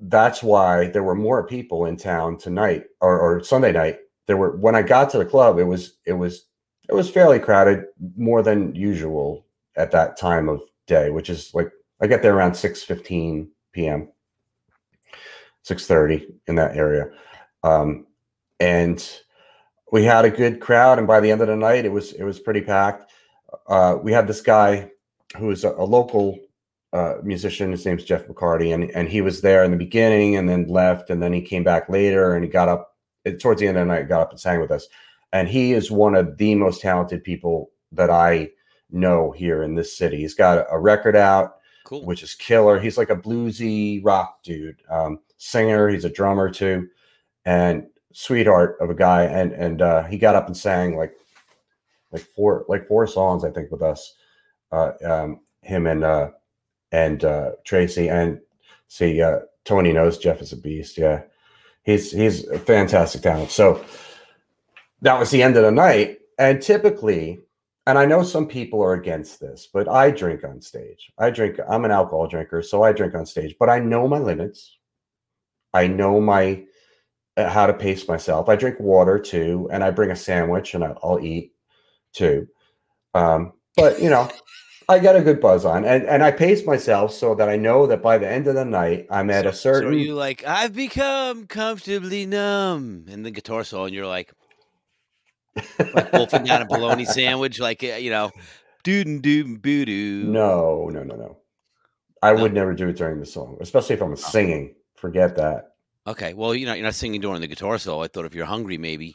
that's 0.00 0.42
why 0.42 0.88
there 0.88 1.02
were 1.02 1.14
more 1.14 1.46
people 1.46 1.86
in 1.86 1.96
town 1.96 2.38
tonight 2.38 2.84
or, 3.00 3.18
or 3.18 3.42
Sunday 3.42 3.72
night. 3.72 3.98
There 4.26 4.36
were 4.36 4.56
when 4.56 4.74
I 4.74 4.82
got 4.82 5.10
to 5.10 5.18
the 5.18 5.24
club, 5.24 5.58
it 5.58 5.64
was 5.64 5.98
it 6.04 6.12
was 6.12 6.46
it 6.88 6.94
was 6.94 7.10
fairly 7.10 7.38
crowded, 7.38 7.84
more 8.16 8.42
than 8.42 8.74
usual 8.74 9.46
at 9.76 9.90
that 9.92 10.16
time 10.16 10.48
of 10.48 10.62
day, 10.86 11.10
which 11.10 11.30
is 11.30 11.54
like 11.54 11.70
I 12.00 12.06
get 12.06 12.22
there 12.22 12.34
around 12.34 12.54
six 12.54 12.82
fifteen 12.82 13.50
p.m. 13.72 14.08
six 15.62 15.86
thirty 15.86 16.26
in 16.46 16.54
that 16.56 16.76
area, 16.76 17.10
um, 17.62 18.06
and 18.60 19.04
we 19.92 20.04
had 20.04 20.24
a 20.24 20.30
good 20.30 20.60
crowd. 20.60 20.98
And 20.98 21.06
by 21.06 21.20
the 21.20 21.30
end 21.30 21.40
of 21.40 21.48
the 21.48 21.56
night, 21.56 21.84
it 21.84 21.92
was 21.92 22.12
it 22.12 22.24
was 22.24 22.38
pretty 22.38 22.60
packed. 22.60 23.10
Uh, 23.66 23.96
we 24.02 24.12
had 24.12 24.26
this 24.26 24.40
guy 24.40 24.90
who 25.36 25.50
is 25.50 25.64
a, 25.64 25.70
a 25.72 25.84
local 25.84 26.38
uh, 26.92 27.14
musician. 27.22 27.70
His 27.70 27.84
name's 27.84 28.04
Jeff 28.04 28.26
McCarty, 28.26 28.74
and 28.74 28.90
and 28.92 29.08
he 29.08 29.20
was 29.20 29.40
there 29.40 29.64
in 29.64 29.70
the 29.70 29.76
beginning, 29.76 30.36
and 30.36 30.48
then 30.48 30.66
left, 30.68 31.10
and 31.10 31.22
then 31.22 31.32
he 31.32 31.42
came 31.42 31.64
back 31.64 31.88
later, 31.88 32.34
and 32.34 32.44
he 32.44 32.50
got 32.50 32.68
up 32.68 32.96
towards 33.40 33.60
the 33.60 33.68
end 33.68 33.76
of 33.76 33.86
the 33.86 33.92
night, 33.92 34.08
got 34.08 34.22
up 34.22 34.30
and 34.30 34.40
sang 34.40 34.60
with 34.60 34.70
us. 34.70 34.86
And 35.32 35.48
he 35.48 35.74
is 35.74 35.90
one 35.90 36.14
of 36.14 36.38
the 36.38 36.54
most 36.54 36.80
talented 36.80 37.22
people 37.22 37.70
that 37.92 38.08
I 38.08 38.50
know 38.90 39.30
here 39.30 39.62
in 39.62 39.74
this 39.74 39.96
city. 39.96 40.18
He's 40.18 40.34
got 40.34 40.66
a 40.70 40.78
record 40.78 41.14
out 41.14 41.56
Cool. 41.84 42.04
which 42.06 42.22
is 42.22 42.34
killer. 42.34 42.80
He's 42.80 42.96
like 42.96 43.10
a 43.10 43.16
bluesy 43.16 44.00
rock 44.02 44.42
dude, 44.42 44.82
um, 44.90 45.20
singer. 45.36 45.88
He's 45.88 46.06
a 46.06 46.10
drummer 46.10 46.50
too, 46.50 46.88
and 47.44 47.86
sweetheart 48.18 48.76
of 48.80 48.90
a 48.90 48.94
guy. 48.94 49.22
And 49.22 49.52
and 49.52 49.80
uh, 49.80 50.02
he 50.04 50.18
got 50.18 50.34
up 50.34 50.46
and 50.46 50.56
sang 50.56 50.96
like 50.96 51.14
like 52.10 52.22
four 52.22 52.64
like 52.68 52.88
four 52.88 53.06
songs 53.06 53.44
I 53.44 53.50
think 53.50 53.70
with 53.70 53.82
us. 53.82 54.14
Uh, 54.72 54.92
um, 55.04 55.40
him 55.62 55.86
and 55.86 56.02
uh, 56.02 56.30
and 56.90 57.24
uh, 57.24 57.52
Tracy 57.64 58.08
and 58.08 58.40
see 58.88 59.22
uh, 59.22 59.40
Tony 59.64 59.92
knows 59.92 60.18
Jeff 60.18 60.42
is 60.42 60.52
a 60.52 60.56
beast. 60.56 60.98
Yeah, 60.98 61.22
he's 61.84 62.10
he's 62.10 62.46
a 62.48 62.58
fantastic 62.58 63.22
talent. 63.22 63.50
So 63.50 63.84
that 65.02 65.18
was 65.18 65.30
the 65.30 65.42
end 65.42 65.56
of 65.56 65.62
the 65.62 65.70
night. 65.70 66.18
And 66.38 66.60
typically, 66.60 67.40
and 67.86 67.98
I 67.98 68.04
know 68.04 68.22
some 68.22 68.46
people 68.46 68.82
are 68.82 68.94
against 68.94 69.40
this, 69.40 69.68
but 69.72 69.88
I 69.88 70.10
drink 70.10 70.44
on 70.44 70.60
stage. 70.60 71.10
I 71.18 71.30
drink, 71.30 71.58
I'm 71.68 71.84
an 71.84 71.90
alcohol 71.90 72.28
drinker, 72.28 72.62
so 72.62 72.82
I 72.82 72.92
drink 72.92 73.14
on 73.14 73.26
stage, 73.26 73.56
but 73.58 73.68
I 73.68 73.78
know 73.80 74.06
my 74.06 74.18
limits. 74.18 74.76
I 75.74 75.86
know 75.86 76.20
my 76.20 76.64
how 77.46 77.66
to 77.66 77.74
pace 77.74 78.08
myself. 78.08 78.48
I 78.48 78.56
drink 78.56 78.80
water 78.80 79.18
too, 79.18 79.68
and 79.72 79.84
I 79.84 79.90
bring 79.90 80.10
a 80.10 80.16
sandwich 80.16 80.74
and 80.74 80.84
I'll 80.84 81.20
eat 81.22 81.52
too. 82.12 82.48
Um, 83.14 83.52
but 83.76 84.02
you 84.02 84.10
know, 84.10 84.28
I 84.88 84.98
got 84.98 85.16
a 85.16 85.22
good 85.22 85.40
buzz 85.40 85.64
on, 85.64 85.84
and 85.84 86.04
and 86.04 86.22
I 86.22 86.30
pace 86.30 86.64
myself 86.64 87.12
so 87.12 87.34
that 87.34 87.48
I 87.48 87.56
know 87.56 87.86
that 87.86 88.02
by 88.02 88.18
the 88.18 88.28
end 88.28 88.46
of 88.46 88.54
the 88.54 88.64
night, 88.64 89.06
I'm 89.10 89.30
at 89.30 89.44
so, 89.44 89.50
a 89.50 89.52
certain. 89.52 89.92
So 89.92 89.98
you 89.98 90.14
like, 90.14 90.44
I've 90.46 90.74
become 90.74 91.46
comfortably 91.46 92.26
numb, 92.26 93.04
in 93.08 93.22
the 93.22 93.30
guitar 93.30 93.64
solo, 93.64 93.84
and 93.84 93.94
you're 93.94 94.06
like, 94.06 94.32
like 95.94 96.12
wolfing 96.12 96.44
down 96.44 96.62
a 96.62 96.66
bologna 96.66 97.04
sandwich, 97.06 97.60
like 97.60 97.84
uh, 97.84 97.96
you 97.96 98.10
know, 98.10 98.30
doo 98.82 99.04
doo 99.04 99.58
boo 99.58 99.84
doo. 99.84 100.24
No, 100.24 100.88
no, 100.90 101.02
no, 101.02 101.14
no. 101.14 101.36
I 102.22 102.32
no. 102.32 102.42
would 102.42 102.54
never 102.54 102.74
do 102.74 102.88
it 102.88 102.96
during 102.96 103.20
the 103.20 103.26
song, 103.26 103.58
especially 103.60 103.94
if 103.94 104.02
I'm 104.02 104.16
singing. 104.16 104.74
Forget 104.96 105.36
that. 105.36 105.74
Okay, 106.08 106.32
well, 106.32 106.54
you 106.54 106.64
know, 106.64 106.72
you're 106.72 106.84
not 106.84 106.94
singing 106.94 107.20
during 107.20 107.42
the 107.42 107.46
guitar 107.46 107.76
solo. 107.76 108.02
I 108.02 108.08
thought 108.08 108.24
if 108.24 108.34
you're 108.34 108.46
hungry, 108.46 108.78
maybe, 108.78 109.14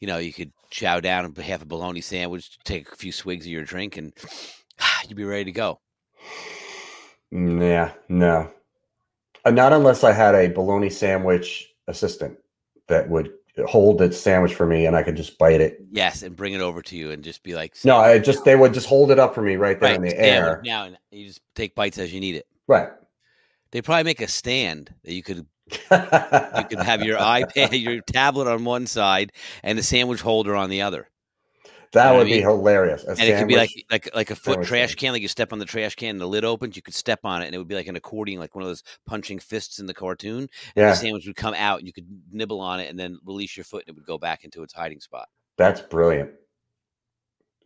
you 0.00 0.08
know, 0.08 0.18
you 0.18 0.32
could 0.32 0.50
chow 0.70 0.98
down 0.98 1.32
half 1.36 1.62
a 1.62 1.66
bologna 1.66 2.00
sandwich, 2.00 2.58
take 2.64 2.90
a 2.90 2.96
few 2.96 3.12
swigs 3.12 3.46
of 3.46 3.52
your 3.52 3.62
drink, 3.62 3.96
and 3.96 4.12
you'd 5.08 5.16
be 5.16 5.24
ready 5.24 5.44
to 5.44 5.52
go. 5.52 5.78
Yeah, 7.30 7.92
no. 8.08 8.50
Uh, 9.44 9.52
not 9.52 9.72
unless 9.72 10.02
I 10.02 10.10
had 10.10 10.34
a 10.34 10.48
bologna 10.48 10.90
sandwich 10.90 11.72
assistant 11.86 12.36
that 12.88 13.08
would 13.08 13.32
hold 13.64 13.98
the 13.98 14.12
sandwich 14.12 14.54
for 14.54 14.66
me 14.66 14.86
and 14.86 14.96
I 14.96 15.04
could 15.04 15.16
just 15.16 15.38
bite 15.38 15.60
it. 15.60 15.78
Yes, 15.92 16.24
and 16.24 16.34
bring 16.34 16.54
it 16.54 16.60
over 16.60 16.82
to 16.82 16.96
you 16.96 17.12
and 17.12 17.22
just 17.22 17.44
be 17.44 17.54
like 17.54 17.76
No, 17.84 17.98
I 17.98 18.18
just 18.18 18.44
they 18.44 18.56
would 18.56 18.74
just 18.74 18.88
hold 18.88 19.12
it 19.12 19.20
up 19.20 19.32
for 19.32 19.42
me 19.42 19.54
right 19.54 19.78
there 19.78 19.90
right, 19.90 19.96
in 19.96 20.02
the 20.02 20.20
air. 20.20 20.60
Now 20.64 20.84
and 20.84 20.98
you 21.12 21.28
just 21.28 21.40
take 21.54 21.76
bites 21.76 21.98
as 21.98 22.12
you 22.12 22.18
need 22.18 22.34
it. 22.34 22.46
Right. 22.66 22.88
They 23.70 23.80
probably 23.80 24.04
make 24.04 24.20
a 24.20 24.28
stand 24.28 24.92
that 25.04 25.12
you 25.12 25.22
could 25.22 25.46
you 25.70 26.64
could 26.68 26.80
have 26.80 27.02
your 27.02 27.18
iPad, 27.18 27.80
your 27.80 28.00
tablet 28.02 28.46
on 28.46 28.64
one 28.64 28.86
side 28.86 29.32
and 29.62 29.78
the 29.78 29.82
sandwich 29.82 30.20
holder 30.20 30.54
on 30.54 30.70
the 30.70 30.82
other. 30.82 31.08
That 31.92 32.06
you 32.06 32.12
know 32.12 32.18
would 32.18 32.24
be 32.24 32.32
mean? 32.32 32.42
hilarious. 32.42 33.04
A 33.04 33.10
and 33.10 33.18
sandwich, 33.18 33.34
it 33.34 33.38
could 33.38 33.48
be 33.48 33.56
like 33.56 33.70
like 33.90 34.14
like 34.14 34.30
a 34.30 34.36
foot 34.36 34.64
trash 34.64 34.94
can. 34.96 35.12
Like 35.12 35.22
you 35.22 35.28
step 35.28 35.52
on 35.52 35.58
the 35.58 35.64
trash 35.64 35.94
can, 35.94 36.10
and 36.10 36.20
the 36.20 36.26
lid 36.26 36.44
opens. 36.44 36.76
You 36.76 36.82
could 36.82 36.94
step 36.94 37.20
on 37.24 37.42
it, 37.42 37.46
and 37.46 37.54
it 37.54 37.58
would 37.58 37.68
be 37.68 37.74
like 37.74 37.86
an 37.86 37.96
accordion, 37.96 38.38
like 38.38 38.54
one 38.54 38.62
of 38.62 38.68
those 38.68 38.82
punching 39.06 39.38
fists 39.38 39.78
in 39.78 39.86
the 39.86 39.94
cartoon. 39.94 40.40
And 40.40 40.50
yeah. 40.76 40.90
the 40.90 40.96
sandwich 40.96 41.26
would 41.26 41.36
come 41.36 41.54
out. 41.54 41.78
And 41.78 41.86
You 41.86 41.92
could 41.92 42.06
nibble 42.30 42.60
on 42.60 42.80
it, 42.80 42.90
and 42.90 42.98
then 42.98 43.18
release 43.24 43.56
your 43.56 43.64
foot, 43.64 43.84
and 43.86 43.94
it 43.94 43.98
would 43.98 44.06
go 44.06 44.18
back 44.18 44.44
into 44.44 44.62
its 44.62 44.74
hiding 44.74 45.00
spot. 45.00 45.28
That's 45.56 45.80
brilliant. 45.80 46.32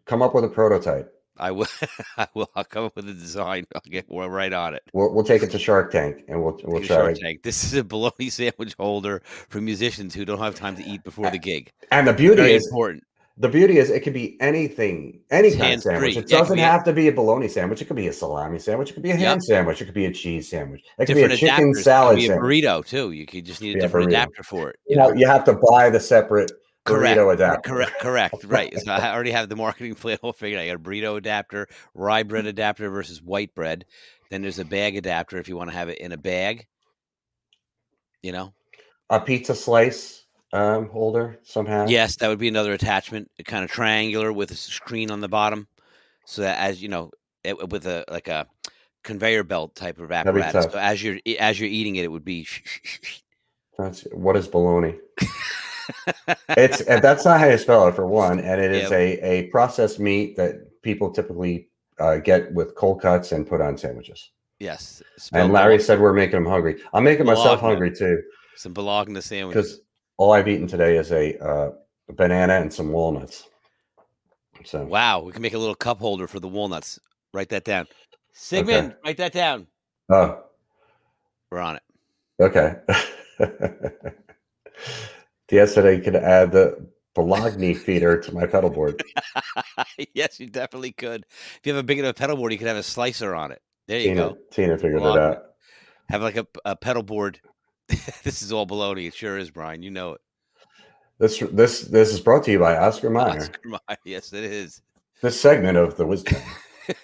Come 0.04 0.22
up 0.22 0.34
with 0.34 0.44
a 0.44 0.48
prototype. 0.48 1.12
I 1.36 1.50
will. 1.50 1.66
I 2.16 2.26
will. 2.34 2.50
I'll 2.54 2.64
come 2.64 2.84
up 2.84 2.96
with 2.96 3.08
a 3.08 3.14
design. 3.14 3.64
I'll 3.74 3.82
get 3.88 4.06
right 4.08 4.52
on 4.52 4.74
it. 4.74 4.82
We'll, 4.92 5.14
we'll 5.14 5.24
take 5.24 5.42
it 5.42 5.50
to 5.52 5.58
Shark 5.58 5.90
Tank 5.90 6.24
and 6.28 6.42
we'll 6.42 6.60
we'll 6.64 6.82
try. 6.82 6.96
Shark 6.96 7.18
Tank. 7.18 7.42
This 7.42 7.64
is 7.64 7.74
a 7.74 7.84
bologna 7.84 8.30
sandwich 8.30 8.74
holder 8.78 9.22
for 9.48 9.60
musicians 9.60 10.14
who 10.14 10.24
don't 10.24 10.38
have 10.38 10.54
time 10.54 10.76
to 10.76 10.84
eat 10.84 11.02
before 11.04 11.30
the 11.30 11.38
gig. 11.38 11.72
And 11.90 12.06
the 12.06 12.12
beauty 12.12 12.42
Very 12.42 12.54
is 12.54 12.66
important 12.66 13.04
the 13.40 13.48
beauty 13.48 13.78
is 13.78 13.88
it 13.88 14.00
could 14.00 14.12
be 14.12 14.38
anything, 14.40 15.18
any 15.30 15.56
kind 15.56 15.74
of 15.74 15.82
sandwich. 15.82 16.14
It 16.14 16.30
yeah, 16.30 16.38
doesn't 16.38 16.58
it 16.58 16.62
have 16.62 16.82
a, 16.82 16.84
to 16.84 16.92
be 16.92 17.08
a 17.08 17.12
bologna 17.12 17.48
sandwich. 17.48 17.80
It 17.80 17.86
could 17.86 17.96
be 17.96 18.08
a 18.08 18.12
salami 18.12 18.58
sandwich. 18.58 18.90
It 18.90 18.92
could 18.92 19.02
be 19.02 19.12
a 19.12 19.16
ham 19.16 19.38
yep. 19.38 19.42
sandwich. 19.42 19.80
It 19.80 19.86
could 19.86 19.94
be 19.94 20.04
a 20.04 20.12
cheese 20.12 20.50
sandwich. 20.50 20.84
It 20.98 21.06
could 21.06 21.14
be 21.14 21.22
a 21.22 21.28
chicken 21.34 21.72
adapters. 21.72 21.82
salad. 21.82 22.18
It 22.18 22.28
could 22.28 22.34
be 22.34 22.60
a 22.60 22.68
burrito 22.68 22.84
too. 22.84 23.12
You 23.12 23.24
could 23.24 23.46
just 23.46 23.62
need 23.62 23.76
a 23.76 23.80
different 23.80 24.08
adapter 24.08 24.42
for 24.42 24.68
it. 24.68 24.78
You 24.86 24.96
know, 24.96 25.14
you 25.14 25.26
have 25.26 25.44
to 25.44 25.54
buy 25.54 25.88
the 25.88 26.00
separate 26.00 26.52
correct, 26.84 27.18
burrito 27.18 27.32
adapter. 27.32 27.70
Correct, 27.70 28.00
correct, 28.00 28.44
right. 28.44 28.78
So 28.78 28.92
I 28.92 29.12
already 29.12 29.30
have 29.30 29.48
the 29.48 29.56
marketing 29.56 29.94
plan 29.96 30.18
all 30.22 30.32
figured. 30.32 30.60
I 30.60 30.66
got 30.66 30.76
a 30.76 30.78
burrito 30.78 31.16
adapter, 31.16 31.68
rye 31.94 32.22
bread 32.22 32.46
adapter 32.46 32.90
versus 32.90 33.22
white 33.22 33.54
bread. 33.54 33.84
Then 34.30 34.42
there's 34.42 34.58
a 34.58 34.64
bag 34.64 34.96
adapter 34.96 35.38
if 35.38 35.48
you 35.48 35.56
want 35.56 35.70
to 35.70 35.76
have 35.76 35.88
it 35.88 35.98
in 35.98 36.12
a 36.12 36.16
bag. 36.16 36.66
You 38.22 38.32
know, 38.32 38.54
a 39.08 39.20
pizza 39.20 39.54
slice 39.54 40.24
um, 40.52 40.88
holder 40.88 41.38
somehow? 41.42 41.86
Yes, 41.86 42.16
that 42.16 42.28
would 42.28 42.38
be 42.38 42.48
another 42.48 42.72
attachment, 42.72 43.30
kind 43.44 43.64
of 43.64 43.70
triangular 43.70 44.32
with 44.32 44.50
a 44.50 44.56
screen 44.56 45.10
on 45.10 45.20
the 45.20 45.28
bottom, 45.28 45.68
so 46.26 46.42
that 46.42 46.58
as 46.58 46.82
you 46.82 46.88
know, 46.88 47.10
it, 47.44 47.70
with 47.70 47.86
a 47.86 48.04
like 48.10 48.28
a 48.28 48.46
conveyor 49.02 49.44
belt 49.44 49.74
type 49.74 49.98
of 49.98 50.12
apparatus. 50.12 50.66
So 50.70 50.78
as 50.78 51.02
you're 51.02 51.18
as 51.38 51.58
you're 51.58 51.68
eating 51.68 51.96
it, 51.96 52.04
it 52.04 52.12
would 52.12 52.24
be. 52.24 52.46
That's 53.78 54.02
what 54.12 54.36
is 54.36 54.46
bologna. 54.46 54.98
it's 56.56 56.84
that's 56.84 57.24
not 57.24 57.40
how 57.40 57.46
you 57.46 57.58
spell 57.58 57.86
it 57.88 57.94
for 57.94 58.06
one, 58.06 58.40
and 58.40 58.60
it 58.60 58.72
is 58.72 58.90
a 58.92 59.18
a 59.20 59.46
processed 59.48 59.98
meat 60.00 60.36
that 60.36 60.82
people 60.82 61.10
typically 61.10 61.68
uh, 61.98 62.16
get 62.16 62.52
with 62.54 62.74
cold 62.74 63.00
cuts 63.00 63.32
and 63.32 63.46
put 63.46 63.60
on 63.60 63.76
sandwiches. 63.76 64.30
Yes, 64.58 65.02
and 65.32 65.52
Larry 65.52 65.76
bologna. 65.76 65.82
said 65.82 66.00
we're 66.00 66.12
making 66.12 66.42
them 66.42 66.46
hungry. 66.46 66.80
I'm 66.92 67.04
making 67.04 67.24
bologna. 67.24 67.40
myself 67.40 67.60
hungry 67.60 67.94
too. 67.94 68.22
Some 68.56 68.72
bologna 68.72 69.20
sandwich 69.20 69.54
because 69.54 69.80
all 70.16 70.32
I've 70.32 70.48
eaten 70.48 70.66
today 70.66 70.98
is 70.98 71.12
a, 71.12 71.38
uh, 71.38 71.70
banana 72.12 72.54
and 72.54 72.72
some 72.72 72.92
walnuts. 72.92 73.48
So 74.64 74.84
wow, 74.84 75.20
we 75.20 75.32
can 75.32 75.40
make 75.40 75.54
a 75.54 75.58
little 75.58 75.74
cup 75.74 75.98
holder 75.98 76.26
for 76.26 76.40
the 76.40 76.48
walnuts. 76.48 76.98
Write 77.32 77.48
that 77.50 77.64
down. 77.64 77.86
Sigmund, 78.34 78.88
okay. 78.88 78.96
write 79.04 79.16
that 79.16 79.32
down. 79.32 79.66
Oh, 80.10 80.42
we're 81.50 81.60
on 81.60 81.76
it. 81.76 81.82
Okay. 82.40 82.76
Yesterday, 85.50 85.96
you 85.96 86.02
could 86.02 86.16
add 86.16 86.52
the 86.52 86.86
Bologna 87.14 87.74
feeder 87.74 88.20
to 88.20 88.32
my 88.32 88.46
pedal 88.46 88.70
board. 88.70 89.02
yes, 90.14 90.38
you 90.38 90.46
definitely 90.46 90.92
could. 90.92 91.26
If 91.56 91.60
you 91.64 91.74
have 91.74 91.80
a 91.80 91.86
big 91.86 91.98
enough 91.98 92.16
pedal 92.16 92.36
board, 92.36 92.52
you 92.52 92.58
could 92.58 92.68
have 92.68 92.76
a 92.76 92.82
slicer 92.82 93.34
on 93.34 93.50
it. 93.52 93.60
There 93.88 93.98
you 93.98 94.08
Tina, 94.10 94.20
go. 94.20 94.38
Tina 94.52 94.78
figured 94.78 95.00
Bologna. 95.00 95.20
it 95.20 95.24
out. 95.24 95.42
Have 96.08 96.22
like 96.22 96.36
a, 96.36 96.46
a 96.64 96.76
pedal 96.76 97.02
board 97.02 97.40
this 98.22 98.42
is 98.42 98.52
all 98.52 98.66
baloney. 98.66 99.08
It 99.08 99.14
sure 99.14 99.36
is, 99.36 99.50
Brian. 99.50 99.82
You 99.82 99.90
know 99.90 100.12
it. 100.12 100.20
This 101.18 101.38
this 101.52 101.82
this 101.82 102.12
is 102.12 102.20
brought 102.20 102.44
to 102.44 102.52
you 102.52 102.58
by 102.58 102.76
Oscar 102.76 103.10
Mayer. 103.10 103.40
Oscar 103.40 103.60
Mayer. 103.64 103.98
Yes, 104.04 104.32
it 104.32 104.44
is. 104.44 104.80
This 105.22 105.40
segment 105.40 105.76
of 105.76 105.96
the 105.96 106.06
wisdom. 106.06 106.40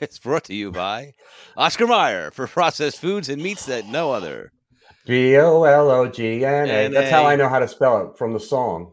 it's 0.00 0.18
brought 0.18 0.44
to 0.44 0.54
you 0.54 0.70
by 0.70 1.12
Oscar 1.56 1.86
Mayer 1.86 2.30
for 2.30 2.46
processed 2.46 3.00
foods 3.00 3.28
and 3.28 3.42
meats 3.42 3.66
that 3.66 3.86
no 3.86 4.12
other. 4.12 4.52
B 5.06 5.36
O 5.38 5.62
L 5.62 5.90
O 5.90 6.08
G 6.08 6.44
N 6.44 6.68
A. 6.68 6.88
That's 6.88 7.10
how 7.10 7.24
I 7.24 7.36
know 7.36 7.48
how 7.48 7.60
to 7.60 7.68
spell 7.68 8.06
it 8.06 8.18
from 8.18 8.32
the 8.32 8.40
song. 8.40 8.92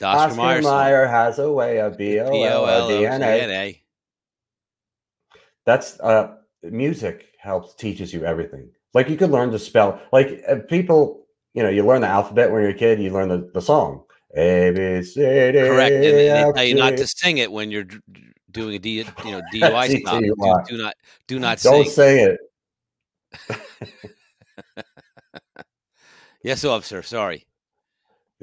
Oscar, 0.00 0.40
Oscar 0.40 0.62
Mayer 0.62 1.06
has 1.08 1.40
a 1.40 1.50
way 1.50 1.80
of 1.80 1.98
B 1.98 2.20
O 2.20 2.44
L 2.44 2.64
O 2.64 2.88
G 2.88 3.04
N 3.04 3.22
A. 3.22 3.82
That's 5.66 5.98
uh, 6.00 6.36
music 6.62 7.26
helps 7.38 7.74
teaches 7.74 8.14
you 8.14 8.24
everything. 8.24 8.70
Like 8.94 9.08
you 9.08 9.16
could 9.16 9.30
learn 9.30 9.50
to 9.50 9.58
spell. 9.58 10.00
Like 10.12 10.42
uh, 10.48 10.56
people, 10.68 11.26
you 11.52 11.62
know, 11.62 11.68
you 11.68 11.84
learn 11.84 12.00
the 12.00 12.08
alphabet 12.08 12.50
when 12.50 12.62
you're 12.62 12.70
a 12.70 12.74
kid. 12.74 13.00
You 13.00 13.10
learn 13.10 13.28
the, 13.28 13.50
the 13.52 13.60
song 13.60 14.04
A 14.36 14.70
B 14.70 15.02
C 15.02 15.20
D. 15.20 15.58
Correct, 15.58 15.94
and 15.94 16.04
they 16.04 16.52
tell 16.54 16.64
you 16.64 16.74
not 16.76 16.96
to 16.96 17.06
sing 17.06 17.38
it 17.38 17.50
when 17.50 17.70
you're 17.70 17.86
doing 18.50 18.76
a 18.76 18.78
D, 18.78 19.04
you 19.24 19.30
know, 19.30 19.42
DUI 19.52 20.00
stop. 20.00 20.20
Do, 20.20 20.34
do, 20.68 20.82
not, 20.82 20.94
do 21.26 21.38
not. 21.38 21.60
Don't 21.60 21.84
sing. 21.84 21.92
say 21.92 22.36
it. 23.50 23.60
yes, 26.42 26.64
officer. 26.64 27.02
Sorry. 27.02 27.46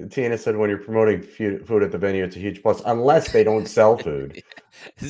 Tina 0.09 0.37
said 0.37 0.57
when 0.57 0.69
you're 0.69 0.79
promoting 0.79 1.21
food 1.21 1.81
at 1.81 1.91
the 1.91 1.97
venue, 1.97 2.25
it's 2.25 2.35
a 2.35 2.39
huge 2.39 2.61
plus, 2.61 2.81
unless 2.85 3.31
they 3.31 3.45
don't 3.45 3.65
sell 3.65 3.97
food. 3.97 4.43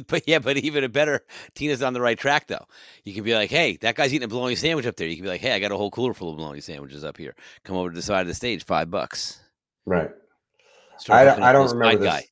but 0.07 0.27
yeah, 0.27 0.37
but 0.37 0.57
even 0.57 0.83
a 0.83 0.89
better, 0.89 1.21
Tina's 1.55 1.81
on 1.81 1.93
the 1.93 2.01
right 2.01 2.19
track 2.19 2.45
though. 2.47 2.65
You 3.03 3.13
can 3.13 3.23
be 3.23 3.33
like, 3.33 3.49
hey, 3.49 3.77
that 3.77 3.95
guy's 3.95 4.13
eating 4.13 4.25
a 4.25 4.27
bologna 4.27 4.55
sandwich 4.55 4.85
up 4.85 4.95
there. 4.95 5.07
You 5.07 5.15
can 5.15 5.23
be 5.23 5.29
like, 5.29 5.41
hey, 5.41 5.53
I 5.53 5.59
got 5.59 5.71
a 5.71 5.77
whole 5.77 5.89
cooler 5.89 6.13
full 6.13 6.29
of 6.29 6.37
bologna 6.37 6.61
sandwiches 6.61 7.03
up 7.03 7.17
here. 7.17 7.35
Come 7.63 7.77
over 7.77 7.89
to 7.89 7.95
the 7.95 8.03
side 8.03 8.21
of 8.21 8.27
the 8.27 8.35
stage, 8.35 8.63
five 8.63 8.91
bucks. 8.91 9.41
Right. 9.87 10.11
I, 11.09 11.29
I 11.29 11.51
don't 11.51 11.71
remember 11.71 12.03
this. 12.03 12.07
Guy. 12.07 12.23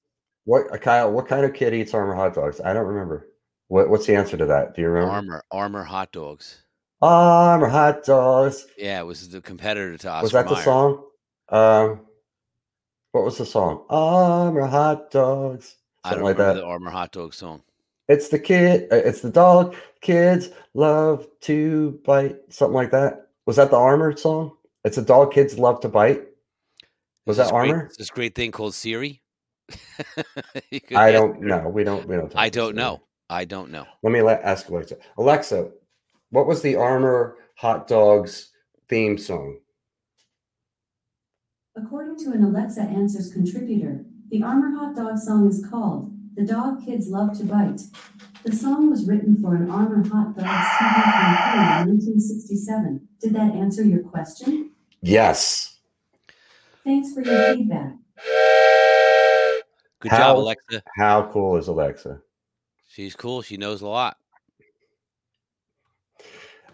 What 0.45 0.71
uh, 0.71 0.77
Kyle? 0.77 1.11
What 1.11 1.27
kind 1.27 1.45
of 1.45 1.53
kid 1.53 1.73
eats 1.73 1.93
Armour 1.93 2.15
hot 2.15 2.35
dogs? 2.35 2.61
I 2.63 2.73
don't 2.73 2.85
remember. 2.85 3.29
What, 3.67 3.89
what's 3.89 4.05
the 4.05 4.15
answer 4.15 4.37
to 4.37 4.45
that? 4.45 4.75
Do 4.75 4.81
you 4.81 4.89
remember? 4.89 5.11
Armour 5.11 5.43
Armour 5.51 5.83
hot 5.83 6.11
dogs. 6.11 6.62
Armour 7.03 7.67
hot 7.67 8.03
dogs. 8.05 8.65
Yeah, 8.77 8.99
it 9.01 9.05
was 9.05 9.27
the 9.29 9.41
competitor 9.41 9.97
to 9.97 10.09
Oscar 10.09 10.23
Was 10.23 10.31
that 10.31 10.45
Mayer. 10.45 10.55
the 10.55 10.61
song? 10.61 11.03
Um, 11.49 12.01
what 13.11 13.25
was 13.25 13.37
the 13.37 13.45
song? 13.45 13.85
Armour 13.89 14.65
hot 14.65 15.11
dogs. 15.11 15.75
Something 16.05 16.05
I 16.05 16.11
don't 16.15 16.23
like 16.23 16.37
remember 16.37 16.53
that. 16.55 16.61
the 16.61 16.65
Armour 16.65 16.91
hot 16.91 17.11
dog 17.11 17.33
song. 17.33 17.61
It's 18.07 18.29
the 18.29 18.39
kid. 18.39 18.87
Uh, 18.91 18.95
it's 18.95 19.21
the 19.21 19.29
dog. 19.29 19.75
Kids 20.01 20.49
love 20.73 21.27
to 21.41 21.99
bite. 22.05 22.37
Something 22.49 22.73
like 22.75 22.91
that. 22.91 23.27
Was 23.45 23.57
that 23.57 23.69
the 23.69 23.77
Armour 23.77 24.15
song? 24.15 24.55
It's 24.85 24.97
a 24.97 25.01
dog. 25.01 25.33
Kids 25.33 25.59
love 25.59 25.79
to 25.81 25.89
bite. 25.89 26.23
Was 27.25 27.37
that 27.37 27.51
Armour? 27.51 27.85
Great, 27.87 27.97
this 27.97 28.09
great 28.09 28.35
thing 28.35 28.51
called 28.51 28.73
Siri. 28.73 29.21
I 30.95 31.11
don't 31.11 31.41
know. 31.41 31.67
We 31.69 31.83
don't. 31.83 32.07
We 32.07 32.15
don't. 32.15 32.31
I 32.35 32.49
don't 32.49 32.75
know. 32.75 33.01
I 33.29 33.45
don't 33.45 33.71
know. 33.71 33.85
Let 34.03 34.11
me 34.11 34.21
let 34.21 34.41
ask 34.43 34.67
Alexa. 34.69 34.97
Alexa, 35.17 35.71
what 36.33 36.47
was 36.47 36.61
the 36.63 36.75
Armour 36.75 37.37
hot 37.57 37.87
dogs 37.87 38.49
theme 38.89 39.17
song? 39.19 39.59
According 41.75 42.17
to 42.25 42.31
an 42.31 42.43
Alexa 42.43 42.81
Answers 42.81 43.31
contributor, 43.31 44.03
The 44.29 44.41
Armour 44.43 44.75
Hot 44.77 44.95
Dog 44.95 45.17
song 45.19 45.47
is 45.47 45.65
called 45.69 46.11
The 46.35 46.43
Dog 46.43 46.83
Kids 46.83 47.07
Love 47.07 47.37
to 47.37 47.43
Bite. 47.45 47.81
The 48.43 48.51
song 48.55 48.89
was 48.89 49.07
written 49.07 49.37
for 49.41 49.55
an 49.55 49.69
Armour 49.69 50.07
Hot 50.09 50.35
Dogs 50.35 50.47
TV 50.47 51.03
campaign 51.03 51.87
in 51.87 51.97
1967. 51.97 53.07
Did 53.21 53.33
that 53.33 53.53
answer 53.55 53.83
your 53.83 54.03
question? 54.03 54.71
Yes. 55.01 55.77
Thanks 56.83 57.13
for 57.13 57.21
your 57.21 57.55
feedback. 57.55 57.93
Good 59.99 60.11
How- 60.11 60.17
job, 60.17 60.37
Alexa. 60.39 60.81
How 60.97 61.29
cool 61.31 61.57
is 61.57 61.67
Alexa? 61.67 62.21
She's 62.87 63.15
cool. 63.15 63.41
She 63.41 63.57
knows 63.57 63.81
a 63.81 63.87
lot. 63.87 64.17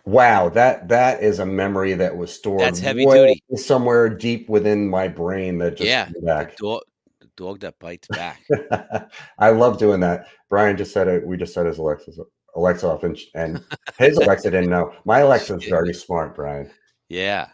Wow, 0.09 0.49
that 0.49 0.87
that 0.87 1.21
is 1.21 1.37
a 1.39 1.45
memory 1.45 1.93
that 1.93 2.15
was 2.17 2.33
stored 2.33 2.61
That's 2.61 2.79
heavy 2.79 3.05
duty. 3.05 3.43
somewhere 3.55 4.09
deep 4.09 4.49
within 4.49 4.89
my 4.89 5.07
brain 5.07 5.59
that 5.59 5.77
just 5.77 5.87
Yeah, 5.87 6.05
came 6.05 6.13
The 6.25 6.51
dog, 6.57 6.81
the 7.21 7.27
dog 7.37 7.59
that 7.59 7.77
bites 7.79 8.07
back. 8.07 8.41
I 9.39 9.51
love 9.51 9.77
doing 9.77 9.99
that. 9.99 10.27
Brian 10.49 10.77
just 10.77 10.93
said 10.93 11.07
it. 11.07 11.25
We 11.27 11.37
just 11.37 11.53
said 11.53 11.67
his 11.67 11.77
Alexa's 11.77 12.19
Alexa 12.55 12.87
off, 12.89 13.03
and, 13.03 13.17
and 13.35 13.63
his 13.99 14.17
Alexa 14.17 14.49
didn't 14.49 14.71
know. 14.71 14.93
My 15.05 15.19
Alexa's 15.27 15.63
very 15.65 15.93
smart, 15.93 16.35
Brian. 16.35 16.71
yeah. 17.07 17.49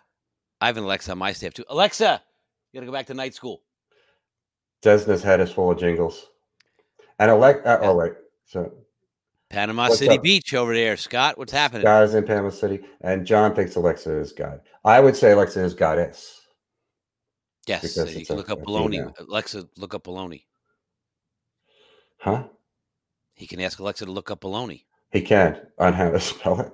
I 0.61 0.67
have 0.67 0.77
an 0.77 0.85
Alexa 0.85 1.11
on 1.11 1.17
my 1.17 1.33
staff 1.33 1.53
too. 1.53 1.65
Alexa, 1.69 2.21
you 2.71 2.79
gotta 2.79 2.85
go 2.85 2.93
back 2.93 3.07
to 3.07 3.13
night 3.13 3.35
school. 3.35 3.61
Desna's 4.81 5.21
head 5.23 5.41
is 5.41 5.51
full 5.51 5.71
of 5.71 5.77
jingles, 5.77 6.27
and 7.19 7.29
Alexa. 7.29 7.67
Uh, 7.67 7.79
Yeah. 7.81 7.89
oh 7.89 7.95
wait, 7.97 8.13
so 8.45 8.71
Panama 9.49 9.87
What's 9.87 9.99
City 9.99 10.15
up? 10.17 10.23
Beach 10.23 10.53
over 10.53 10.73
there. 10.73 10.97
Scott, 10.97 11.37
what's 11.37 11.51
happening? 11.51 11.83
God 11.83 12.03
is 12.03 12.13
in 12.15 12.25
Panama 12.25 12.49
City, 12.49 12.81
and 13.01 13.25
John 13.25 13.55
thinks 13.55 13.75
Alexa 13.75 14.17
is 14.19 14.31
God. 14.31 14.61
I 14.83 14.99
would 14.99 15.15
say 15.15 15.31
Alexa 15.31 15.63
is 15.63 15.73
goddess. 15.73 16.41
yes, 17.67 17.97
uh, 17.97 18.05
you 18.05 18.25
can 18.25 18.35
a- 18.35 18.37
look 18.37 18.49
up 18.49 18.61
baloney. 18.63 19.11
Alexa, 19.19 19.67
look 19.77 19.93
up 19.93 20.03
baloney. 20.03 20.43
Huh? 22.17 22.43
He 23.35 23.45
can 23.47 23.59
ask 23.61 23.79
Alexa 23.79 24.05
to 24.05 24.11
look 24.11 24.31
up 24.31 24.41
baloney 24.41 24.83
He 25.11 25.21
can 25.21 25.59
on 25.77 25.93
how 25.93 26.09
to 26.09 26.19
spell 26.31 26.59
it. 26.61 26.71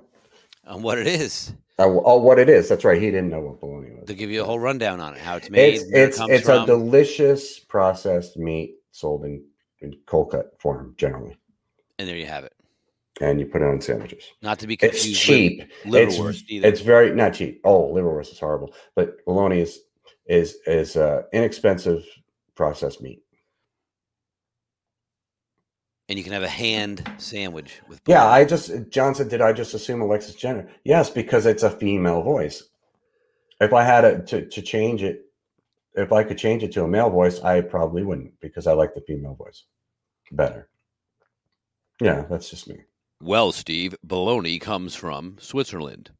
on 0.66 0.80
what 0.82 0.98
it 0.98 1.06
is. 1.06 1.52
Oh, 1.78 2.02
oh, 2.04 2.18
what 2.18 2.38
it 2.38 2.48
is. 2.48 2.68
That's 2.68 2.84
right. 2.84 3.00
He 3.00 3.10
didn't 3.10 3.30
know 3.30 3.40
what 3.40 3.60
bologna 3.60 3.90
was. 3.90 4.04
They'll 4.06 4.16
give 4.16 4.30
you 4.30 4.42
a 4.42 4.44
whole 4.44 4.60
rundown 4.60 5.00
on 5.00 5.14
it, 5.14 5.20
how 5.20 5.36
it's 5.36 5.50
made, 5.50 5.74
It's 5.74 5.84
where 5.92 6.04
it's 6.04 6.16
it 6.16 6.20
comes 6.20 6.32
it's 6.32 6.46
from. 6.46 6.62
a 6.62 6.66
delicious 6.66 7.58
processed 7.58 8.36
meat 8.36 8.76
sold 8.92 9.24
in, 9.24 9.44
in 9.80 9.94
cold 10.06 10.30
cut 10.30 10.52
form 10.60 10.94
generally, 10.98 11.36
and 11.98 12.06
there 12.08 12.16
you 12.16 12.26
have 12.26 12.44
it. 12.44 12.52
And 13.20 13.38
you 13.38 13.46
put 13.46 13.62
it 13.62 13.68
on 13.68 13.80
sandwiches. 13.80 14.24
Not 14.40 14.58
to 14.60 14.66
be 14.66 14.76
confused. 14.76 15.08
It's 15.08 15.18
cheap. 15.18 15.70
It's 15.84 16.16
liverwurst 16.16 16.44
either. 16.48 16.68
it's 16.68 16.80
very 16.80 17.14
not 17.14 17.34
cheap. 17.34 17.60
Oh, 17.64 17.92
liverwurst 17.92 18.32
is 18.32 18.38
horrible, 18.40 18.74
but 18.94 19.24
bologna 19.24 19.60
is 19.60 19.80
is 20.26 20.56
is 20.66 20.96
uh, 20.96 21.22
inexpensive 21.32 22.04
processed 22.54 23.02
meat. 23.02 23.22
and 26.12 26.18
you 26.18 26.24
can 26.24 26.34
have 26.34 26.42
a 26.42 26.48
hand 26.48 27.10
sandwich 27.16 27.80
with 27.88 27.98
Yeah. 28.06 28.26
I 28.26 28.44
just 28.44 28.70
John 28.90 29.14
said, 29.14 29.30
did 29.30 29.40
I 29.40 29.54
just 29.54 29.72
assume 29.72 30.02
Alexis 30.02 30.34
Jenner? 30.34 30.68
Yes, 30.84 31.08
because 31.08 31.46
it's 31.46 31.62
a 31.62 31.70
female 31.70 32.20
voice. 32.20 32.64
If 33.60 33.72
I 33.72 33.82
had 33.82 34.04
it 34.04 34.26
to, 34.26 34.46
to 34.46 34.60
change 34.60 35.02
it, 35.02 35.22
if 35.94 36.12
I 36.12 36.22
could 36.22 36.36
change 36.36 36.62
it 36.64 36.72
to 36.72 36.84
a 36.84 36.88
male 36.88 37.08
voice, 37.08 37.40
I 37.40 37.62
probably 37.62 38.02
wouldn't 38.02 38.38
because 38.40 38.66
I 38.66 38.74
like 38.74 38.94
the 38.94 39.00
female 39.00 39.34
voice 39.34 39.64
better. 40.30 40.68
Yeah, 41.98 42.26
that's 42.28 42.50
just 42.50 42.68
me. 42.68 42.80
Well, 43.22 43.52
Steve, 43.52 43.94
bologna 44.02 44.58
comes 44.58 44.96
from 44.96 45.36
Switzerland. 45.38 46.10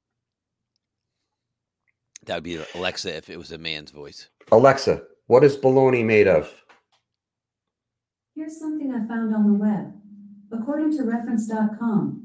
That 2.26 2.36
would 2.36 2.44
be 2.44 2.62
Alexa 2.76 3.16
if 3.16 3.28
it 3.28 3.36
was 3.36 3.50
a 3.50 3.58
man's 3.58 3.90
voice. 3.90 4.28
Alexa, 4.52 5.02
what 5.26 5.42
is 5.42 5.56
bologna 5.56 6.04
made 6.04 6.28
of? 6.28 6.54
Here's 8.36 8.56
something 8.56 8.92
I 8.92 9.04
found 9.08 9.34
on 9.34 9.52
the 9.52 9.58
web. 9.58 9.92
According 10.52 10.96
to 10.96 11.02
reference.com, 11.02 12.24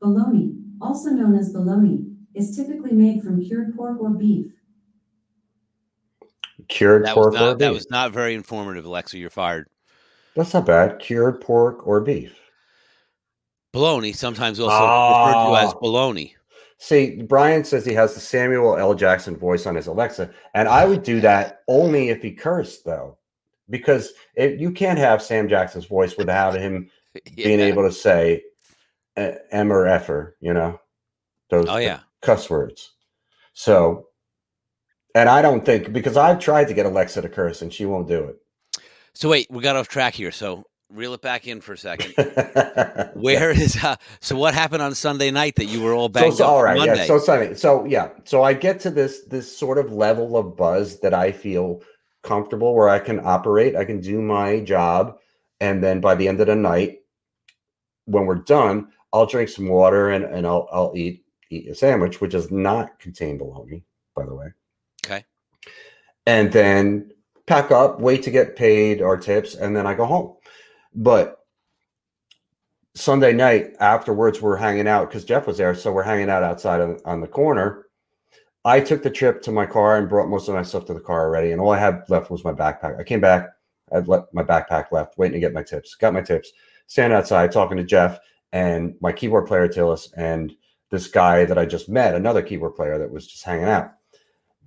bologna, 0.00 0.56
also 0.80 1.10
known 1.10 1.36
as 1.36 1.52
bologna, 1.52 2.04
is 2.34 2.56
typically 2.56 2.92
made 2.92 3.22
from 3.22 3.40
cured 3.40 3.76
pork 3.76 4.00
or 4.00 4.10
beef. 4.10 4.52
Cured 6.66 7.04
That 7.04 7.14
pork 7.14 7.32
was 7.32 7.40
or 7.40 7.44
not 7.44 7.58
that 7.60 7.72
was 7.72 7.88
not 7.90 8.10
very 8.10 8.34
informative, 8.34 8.86
Alexa. 8.86 9.18
You're 9.18 9.30
fired. 9.30 9.68
That's 10.34 10.52
not 10.52 10.66
bad. 10.66 10.98
Cured 10.98 11.40
pork 11.40 11.86
or 11.86 12.00
beef. 12.00 12.36
Bologna, 13.72 14.12
sometimes 14.12 14.58
also 14.60 14.84
referred 14.84 15.46
to 15.46 15.56
as 15.56 15.72
Oh. 15.74 15.78
bologna. 15.80 16.36
See, 16.78 17.22
Brian 17.22 17.62
says 17.64 17.84
he 17.84 17.92
has 17.92 18.14
the 18.14 18.20
Samuel 18.20 18.76
L. 18.78 18.94
Jackson 18.94 19.36
voice 19.36 19.66
on 19.66 19.74
his 19.74 19.86
Alexa, 19.86 20.30
and 20.54 20.66
I 20.68 20.86
would 20.86 21.02
do 21.02 21.20
that 21.20 21.60
only 21.68 22.08
if 22.08 22.22
he 22.22 22.32
cursed, 22.32 22.84
though, 22.86 23.18
because 23.68 24.12
if 24.34 24.58
you 24.58 24.72
can't 24.72 24.98
have 24.98 25.20
Sam 25.22 25.46
Jackson's 25.48 25.84
voice 25.84 26.16
without 26.16 26.54
him 26.54 26.90
being 27.36 27.60
able 27.60 27.82
to 27.82 27.92
say 27.92 28.42
uh, 29.16 29.32
M 29.50 29.70
or 29.70 29.84
F'er, 29.86 30.32
you 30.40 30.54
know, 30.54 30.80
those 31.50 31.66
Oh 31.68 31.76
yeah. 31.76 32.00
cuss 32.22 32.48
words. 32.48 32.92
So, 33.52 34.06
and 35.14 35.28
I 35.28 35.42
don't 35.42 35.64
think 35.66 35.92
because 35.92 36.16
I've 36.16 36.38
tried 36.38 36.68
to 36.68 36.74
get 36.74 36.86
Alexa 36.86 37.20
to 37.20 37.28
curse 37.28 37.60
and 37.60 37.72
she 37.72 37.84
won't 37.84 38.08
do 38.08 38.24
it. 38.24 38.36
So 39.12 39.28
wait, 39.28 39.48
we 39.50 39.60
got 39.62 39.76
off 39.76 39.88
track 39.88 40.14
here. 40.14 40.30
So 40.30 40.64
reel 40.90 41.14
it 41.14 41.22
back 41.22 41.46
in 41.46 41.60
for 41.60 41.72
a 41.74 41.78
second. 41.78 42.14
Where 43.14 43.50
is 43.50 43.82
uh, 43.82 43.96
so 44.20 44.36
what 44.36 44.54
happened 44.54 44.82
on 44.82 44.94
Sunday 44.94 45.30
night 45.30 45.56
that 45.56 45.66
you 45.66 45.82
were 45.82 45.92
all 45.92 46.08
banged 46.08 46.36
so 46.36 46.44
all 46.46 46.62
right, 46.62 46.76
Monday? 46.76 46.96
yeah. 46.96 47.04
So 47.04 47.18
Sunday, 47.18 47.54
so 47.54 47.84
yeah, 47.84 48.10
so 48.24 48.42
I 48.42 48.54
get 48.54 48.80
to 48.80 48.90
this 48.90 49.24
this 49.24 49.56
sort 49.56 49.78
of 49.78 49.92
level 49.92 50.36
of 50.36 50.56
buzz 50.56 51.00
that 51.00 51.14
I 51.14 51.32
feel 51.32 51.82
comfortable 52.22 52.74
where 52.74 52.88
I 52.88 52.98
can 52.98 53.20
operate, 53.24 53.76
I 53.76 53.84
can 53.84 54.00
do 54.00 54.20
my 54.20 54.60
job, 54.60 55.18
and 55.60 55.82
then 55.82 56.00
by 56.00 56.14
the 56.14 56.28
end 56.28 56.40
of 56.40 56.46
the 56.48 56.56
night, 56.56 57.00
when 58.06 58.26
we're 58.26 58.36
done, 58.36 58.88
I'll 59.12 59.26
drink 59.26 59.48
some 59.48 59.68
water 59.68 60.10
and 60.10 60.24
and 60.24 60.46
I'll 60.46 60.68
I'll 60.72 60.92
eat 60.96 61.24
eat 61.50 61.68
a 61.68 61.74
sandwich, 61.74 62.20
which 62.20 62.32
does 62.32 62.50
not 62.50 62.98
contain 62.98 63.38
bologna, 63.38 63.84
by 64.14 64.24
the 64.24 64.34
way. 64.34 64.48
Okay. 65.06 65.24
and 66.26 66.52
then 66.52 67.10
pack 67.46 67.70
up, 67.72 68.00
wait 68.00 68.22
to 68.22 68.30
get 68.30 68.54
paid 68.54 69.02
our 69.02 69.16
tips, 69.16 69.54
and 69.54 69.74
then 69.74 69.86
I 69.86 69.94
go 69.94 70.04
home. 70.04 70.36
But 70.94 71.38
Sunday 72.94 73.32
night 73.32 73.74
afterwards, 73.80 74.40
we're 74.40 74.56
hanging 74.56 74.88
out 74.88 75.08
because 75.08 75.24
Jeff 75.24 75.46
was 75.46 75.58
there, 75.58 75.74
so 75.74 75.92
we're 75.92 76.02
hanging 76.02 76.30
out 76.30 76.42
outside 76.42 76.80
on, 76.80 76.98
on 77.04 77.20
the 77.20 77.28
corner. 77.28 77.86
I 78.64 78.80
took 78.80 79.02
the 79.02 79.10
trip 79.10 79.40
to 79.42 79.52
my 79.52 79.64
car 79.64 79.96
and 79.96 80.08
brought 80.08 80.28
most 80.28 80.48
of 80.48 80.54
my 80.54 80.62
stuff 80.62 80.84
to 80.86 80.94
the 80.94 81.00
car 81.00 81.24
already, 81.24 81.52
and 81.52 81.60
all 81.60 81.72
I 81.72 81.78
had 81.78 82.02
left 82.08 82.30
was 82.30 82.44
my 82.44 82.52
backpack. 82.52 82.98
I 82.98 83.04
came 83.04 83.20
back, 83.20 83.48
I'd 83.92 84.08
let 84.08 84.32
my 84.34 84.42
backpack 84.42 84.92
left, 84.92 85.16
waiting 85.16 85.34
to 85.34 85.40
get 85.40 85.54
my 85.54 85.62
tips. 85.62 85.94
Got 85.94 86.14
my 86.14 86.20
tips, 86.20 86.52
standing 86.86 87.16
outside 87.16 87.52
talking 87.52 87.76
to 87.78 87.84
Jeff 87.84 88.18
and 88.52 88.94
my 89.00 89.12
keyboard 89.12 89.46
player 89.46 89.68
Tillis 89.68 90.08
and 90.16 90.52
this 90.90 91.06
guy 91.06 91.44
that 91.44 91.56
I 91.56 91.64
just 91.64 91.88
met, 91.88 92.16
another 92.16 92.42
keyboard 92.42 92.74
player 92.74 92.98
that 92.98 93.10
was 93.10 93.26
just 93.26 93.44
hanging 93.44 93.66
out 93.66 93.92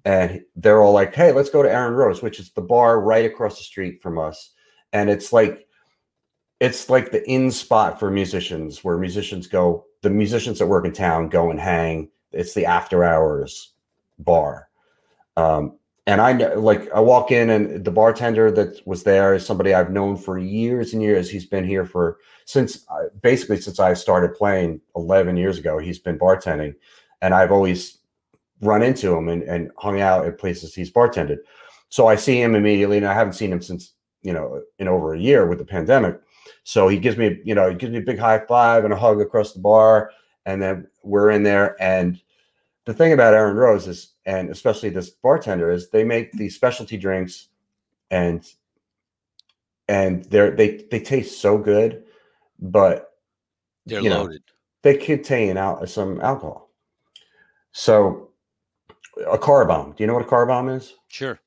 and 0.05 0.41
they're 0.55 0.81
all 0.81 0.93
like, 0.93 1.15
"Hey, 1.15 1.31
let's 1.31 1.49
go 1.49 1.63
to 1.63 1.71
Erin 1.71 1.93
Rose, 1.93 2.21
which 2.21 2.39
is 2.39 2.51
the 2.51 2.61
bar 2.61 2.99
right 2.99 3.25
across 3.25 3.57
the 3.57 3.63
street 3.63 4.01
from 4.01 4.17
us." 4.17 4.51
And 4.91 5.09
it's 5.09 5.31
like, 5.31 5.67
it's 6.59 6.89
like 6.89 7.11
the 7.11 7.27
in 7.29 7.51
spot 7.51 7.99
for 7.99 8.09
musicians, 8.09 8.83
where 8.83 8.97
musicians 8.97 9.47
go. 9.47 9.85
The 10.01 10.09
musicians 10.09 10.59
that 10.59 10.67
work 10.67 10.85
in 10.85 10.91
town 10.91 11.29
go 11.29 11.49
and 11.49 11.59
hang. 11.59 12.09
It's 12.31 12.53
the 12.53 12.65
after 12.65 13.03
hours 13.03 13.73
bar. 14.19 14.67
Um, 15.37 15.77
and 16.05 16.19
I 16.19 16.33
know, 16.33 16.59
like, 16.59 16.91
I 16.93 16.99
walk 16.99 17.31
in, 17.31 17.49
and 17.49 17.85
the 17.85 17.91
bartender 17.91 18.51
that 18.51 18.85
was 18.85 19.03
there 19.03 19.33
is 19.33 19.45
somebody 19.45 19.73
I've 19.73 19.91
known 19.91 20.17
for 20.17 20.37
years 20.37 20.93
and 20.93 21.01
years. 21.01 21.29
He's 21.29 21.45
been 21.45 21.65
here 21.65 21.85
for 21.85 22.17
since 22.45 22.85
uh, 22.89 23.05
basically 23.21 23.61
since 23.61 23.79
I 23.79 23.93
started 23.93 24.35
playing 24.35 24.81
11 24.97 25.37
years 25.37 25.57
ago. 25.57 25.77
He's 25.77 25.99
been 25.99 26.19
bartending, 26.19 26.75
and 27.21 27.33
I've 27.33 27.53
always 27.53 27.99
run 28.59 28.83
into 28.83 29.15
him 29.15 29.29
and, 29.29 29.43
and 29.43 29.71
hung 29.77 30.01
out 30.01 30.25
at 30.25 30.37
places 30.37 30.75
he's 30.75 30.91
bartended. 30.91 31.37
So 31.89 32.07
I 32.07 32.15
see 32.15 32.41
him 32.41 32.55
immediately, 32.55 32.97
and 32.97 33.05
I 33.05 33.13
haven't 33.13 33.33
seen 33.33 33.51
him 33.51 33.61
since 33.61 33.93
you 34.23 34.33
know 34.33 34.61
in 34.79 34.89
over 34.89 35.13
a 35.13 35.19
year 35.19 35.47
with 35.47 35.59
the 35.59 35.65
pandemic. 35.65 36.19
So 36.63 36.87
he 36.87 36.97
gives 36.97 37.17
me, 37.17 37.41
you 37.43 37.55
know, 37.55 37.69
he 37.69 37.75
gives 37.75 37.91
me 37.91 37.99
a 37.99 38.01
big 38.01 38.19
high 38.19 38.39
five 38.39 38.83
and 38.85 38.93
a 38.93 38.97
hug 38.97 39.19
across 39.19 39.53
the 39.53 39.59
bar, 39.59 40.11
and 40.45 40.61
then 40.61 40.87
we're 41.03 41.29
in 41.31 41.43
there. 41.43 41.75
And 41.81 42.21
the 42.85 42.93
thing 42.93 43.13
about 43.13 43.33
Erin 43.33 43.55
Rose 43.55 43.87
is, 43.87 44.13
and 44.25 44.49
especially 44.49 44.89
this 44.89 45.09
bartender, 45.09 45.71
is 45.71 45.89
they 45.89 46.03
make 46.03 46.31
these 46.33 46.55
specialty 46.55 46.97
drinks, 46.97 47.47
and 48.11 48.45
and 49.89 50.23
they're 50.25 50.51
they 50.51 50.85
they 50.89 50.99
taste 50.99 51.41
so 51.41 51.57
good, 51.57 52.03
but 52.59 53.17
They're 53.85 54.01
you 54.01 54.09
know, 54.09 54.23
loaded. 54.23 54.43
they 54.81 54.95
contain 54.97 55.57
out 55.57 55.87
some 55.89 56.21
alcohol. 56.21 56.69
So 57.73 58.29
a 59.29 59.37
car 59.37 59.65
bomb. 59.65 59.91
Do 59.91 60.03
you 60.03 60.07
know 60.07 60.13
what 60.13 60.23
a 60.25 60.29
car 60.29 60.45
bomb 60.45 60.69
is? 60.69 60.93
Sure. 61.09 61.39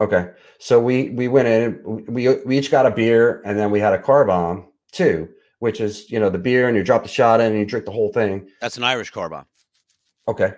Okay. 0.00 0.30
So 0.58 0.80
we 0.80 1.10
we 1.10 1.28
went 1.28 1.48
in. 1.48 2.04
We 2.06 2.28
we 2.44 2.58
each 2.58 2.70
got 2.70 2.86
a 2.86 2.90
beer, 2.90 3.42
and 3.44 3.58
then 3.58 3.70
we 3.70 3.80
had 3.80 3.92
a 3.92 4.00
car 4.00 4.24
bomb 4.24 4.68
too, 4.92 5.28
which 5.58 5.80
is 5.80 6.10
you 6.10 6.20
know 6.20 6.30
the 6.30 6.38
beer, 6.38 6.68
and 6.68 6.76
you 6.76 6.84
drop 6.84 7.02
the 7.02 7.08
shot 7.08 7.40
in, 7.40 7.48
and 7.48 7.58
you 7.58 7.66
drink 7.66 7.84
the 7.84 7.92
whole 7.92 8.12
thing. 8.12 8.48
That's 8.60 8.76
an 8.76 8.84
Irish 8.84 9.10
car 9.10 9.28
bomb. 9.28 9.46
Okay. 10.26 10.52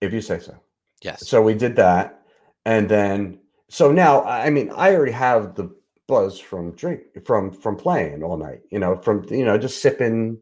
If 0.00 0.12
you 0.12 0.20
say 0.20 0.38
so. 0.38 0.56
Yes. 1.02 1.26
So 1.26 1.40
we 1.40 1.54
did 1.54 1.76
that, 1.76 2.22
and 2.64 2.88
then 2.88 3.38
so 3.68 3.90
now, 3.90 4.22
I 4.24 4.50
mean, 4.50 4.70
I 4.76 4.94
already 4.94 5.12
have 5.12 5.54
the 5.54 5.74
buzz 6.06 6.38
from 6.38 6.72
drink 6.72 7.02
from 7.24 7.52
from 7.52 7.76
playing 7.76 8.22
all 8.22 8.36
night. 8.36 8.60
You 8.70 8.78
know, 8.78 8.96
from 8.96 9.26
you 9.30 9.44
know 9.44 9.58
just 9.58 9.82
sipping, 9.82 10.38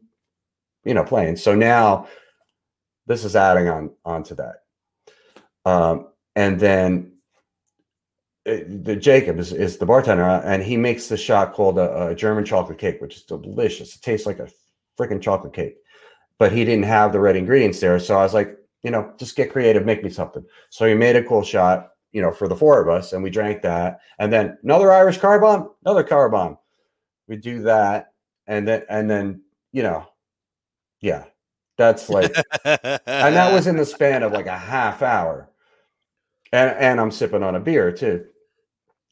you 0.83 0.93
know, 0.93 1.03
playing. 1.03 1.37
So 1.37 1.55
now, 1.55 2.07
this 3.07 3.23
is 3.23 3.35
adding 3.35 3.67
on 3.67 3.91
onto 4.03 4.35
that. 4.35 4.57
Um, 5.65 6.09
and 6.35 6.59
then 6.59 7.11
uh, 8.47 8.57
the 8.67 8.95
Jacob 8.95 9.39
is, 9.39 9.51
is 9.51 9.77
the 9.77 9.85
bartender, 9.85 10.23
uh, 10.23 10.41
and 10.41 10.61
he 10.61 10.77
makes 10.77 11.07
the 11.07 11.17
shot 11.17 11.53
called 11.53 11.77
a, 11.79 12.07
a 12.07 12.15
German 12.15 12.45
chocolate 12.45 12.77
cake, 12.77 13.01
which 13.01 13.15
is 13.15 13.23
delicious. 13.23 13.95
It 13.95 14.01
tastes 14.01 14.27
like 14.27 14.39
a 14.39 14.49
freaking 14.99 15.21
chocolate 15.21 15.53
cake, 15.53 15.77
but 16.37 16.51
he 16.51 16.63
didn't 16.63 16.85
have 16.85 17.11
the 17.11 17.19
right 17.19 17.35
ingredients 17.35 17.79
there. 17.79 17.99
So 17.99 18.17
I 18.17 18.23
was 18.23 18.33
like, 18.33 18.57
you 18.83 18.91
know, 18.91 19.11
just 19.17 19.35
get 19.35 19.51
creative, 19.51 19.85
make 19.85 20.03
me 20.03 20.11
something. 20.11 20.45
So 20.69 20.85
he 20.85 20.93
made 20.93 21.15
a 21.15 21.23
cool 21.23 21.41
shot, 21.41 21.93
you 22.11 22.21
know, 22.21 22.31
for 22.31 22.47
the 22.47 22.55
four 22.55 22.79
of 22.81 22.87
us, 22.87 23.13
and 23.13 23.23
we 23.23 23.31
drank 23.31 23.63
that, 23.63 23.99
and 24.19 24.31
then 24.31 24.57
another 24.63 24.91
Irish 24.91 25.17
car 25.17 25.39
bomb, 25.39 25.71
another 25.83 26.03
car 26.03 26.29
bomb. 26.29 26.57
We 27.27 27.37
do 27.37 27.63
that, 27.63 28.13
and 28.45 28.67
then 28.67 28.83
and 28.89 29.09
then 29.09 29.41
you 29.71 29.81
know, 29.81 30.05
yeah, 31.01 31.25
that's 31.77 32.09
like, 32.09 32.33
and 32.63 33.35
that 33.35 33.51
was 33.51 33.67
in 33.67 33.75
the 33.75 33.85
span 33.85 34.23
of 34.23 34.31
like 34.31 34.45
a 34.45 34.57
half 34.57 35.01
hour, 35.01 35.49
and 36.55 36.77
and 36.79 37.01
I'm 37.01 37.11
sipping 37.11 37.43
on 37.43 37.55
a 37.55 37.59
beer 37.59 37.91
too. 37.91 38.25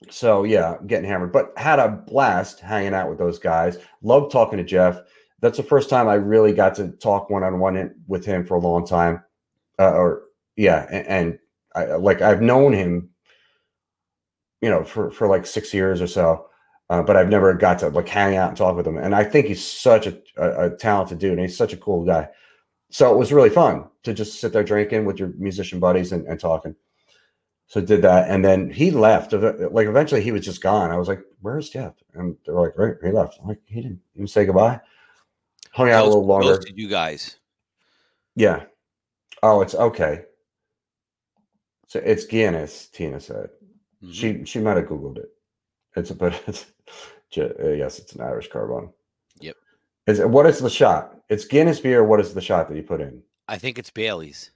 So 0.09 0.43
yeah, 0.43 0.77
getting 0.87 1.07
hammered, 1.07 1.31
but 1.31 1.53
had 1.57 1.79
a 1.79 1.89
blast 1.89 2.59
hanging 2.59 2.93
out 2.93 3.09
with 3.09 3.17
those 3.17 3.39
guys. 3.39 3.77
Love 4.01 4.31
talking 4.31 4.57
to 4.57 4.63
Jeff. 4.63 4.99
That's 5.39 5.57
the 5.57 5.63
first 5.63 5.89
time 5.89 6.07
I 6.07 6.15
really 6.15 6.53
got 6.53 6.75
to 6.75 6.89
talk 6.89 7.29
one 7.29 7.43
on 7.43 7.59
one 7.59 7.95
with 8.07 8.25
him 8.25 8.45
for 8.45 8.55
a 8.55 8.59
long 8.59 8.85
time. 8.85 9.23
Uh, 9.79 9.91
or 9.91 10.23
yeah, 10.55 10.87
and, 10.89 11.07
and 11.07 11.39
I, 11.75 11.95
like 11.95 12.21
I've 12.21 12.41
known 12.41 12.73
him, 12.73 13.09
you 14.61 14.69
know, 14.69 14.83
for 14.83 15.11
for 15.11 15.27
like 15.27 15.45
six 15.45 15.73
years 15.73 16.01
or 16.01 16.07
so, 16.07 16.47
uh, 16.89 17.03
but 17.03 17.15
I've 17.15 17.29
never 17.29 17.53
got 17.53 17.79
to 17.79 17.89
like 17.89 18.07
hang 18.07 18.35
out 18.35 18.49
and 18.49 18.57
talk 18.57 18.75
with 18.75 18.87
him. 18.87 18.97
And 18.97 19.15
I 19.15 19.23
think 19.23 19.47
he's 19.47 19.65
such 19.65 20.07
a, 20.07 20.17
a, 20.37 20.67
a 20.67 20.77
talented 20.77 21.19
dude, 21.19 21.33
and 21.33 21.41
he's 21.41 21.57
such 21.57 21.73
a 21.73 21.77
cool 21.77 22.05
guy. 22.05 22.29
So 22.89 23.11
it 23.13 23.17
was 23.17 23.33
really 23.33 23.49
fun 23.49 23.85
to 24.03 24.13
just 24.13 24.39
sit 24.39 24.53
there 24.53 24.63
drinking 24.63 25.05
with 25.05 25.17
your 25.17 25.29
musician 25.37 25.79
buddies 25.79 26.11
and, 26.11 26.27
and 26.27 26.39
talking. 26.39 26.75
So 27.67 27.81
I 27.81 27.85
did 27.85 28.01
that, 28.03 28.29
and 28.29 28.43
then 28.45 28.69
he 28.69 28.91
left. 28.91 29.33
Like 29.33 29.87
eventually, 29.87 30.21
he 30.21 30.31
was 30.31 30.45
just 30.45 30.61
gone. 30.61 30.91
I 30.91 30.97
was 30.97 31.07
like, 31.07 31.21
"Where's 31.41 31.69
Jeff?" 31.69 31.93
And 32.13 32.35
they're 32.45 32.53
like, 32.53 32.77
"Right, 32.77 32.95
he 33.03 33.11
left." 33.11 33.39
I'm 33.41 33.47
like, 33.47 33.61
he 33.65 33.81
didn't 33.81 34.01
even 34.15 34.27
say 34.27 34.45
goodbye. 34.45 34.79
Hung 35.71 35.89
out 35.89 36.03
a 36.05 36.07
little 36.07 36.25
longer. 36.25 36.55
Ghosted 36.55 36.77
you 36.77 36.87
guys. 36.87 37.37
Yeah. 38.35 38.65
Oh, 39.41 39.61
it's 39.61 39.73
okay. 39.75 40.25
So 41.87 41.99
it's 41.99 42.25
Guinness. 42.25 42.87
Tina 42.87 43.19
said 43.19 43.49
Mhm. 44.03 44.13
she 44.13 44.45
she 44.45 44.59
might 44.59 44.77
have 44.77 44.85
googled 44.87 45.17
it. 45.17 45.31
It's 45.95 46.11
a 46.11 46.15
but 46.15 46.39
it's 46.47 46.65
uh, 47.37 47.69
yes, 47.69 47.97
it's 47.97 48.13
an 48.13 48.21
Irish 48.21 48.49
car 48.49 48.67
bomb. 48.67 48.93
Yep. 49.39 49.55
Is 50.05 50.19
it, 50.19 50.29
what 50.29 50.45
is 50.45 50.59
the 50.59 50.69
shot? 50.69 51.17
It's 51.29 51.45
Guinness 51.45 51.79
beer. 51.79 52.03
What 52.03 52.19
is 52.19 52.33
the 52.33 52.41
shot 52.41 52.69
that 52.69 52.75
you 52.75 52.83
put 52.83 53.01
in? 53.01 53.23
I 53.47 53.57
think 53.57 53.79
it's 53.79 53.89
Bailey's. 53.89 54.51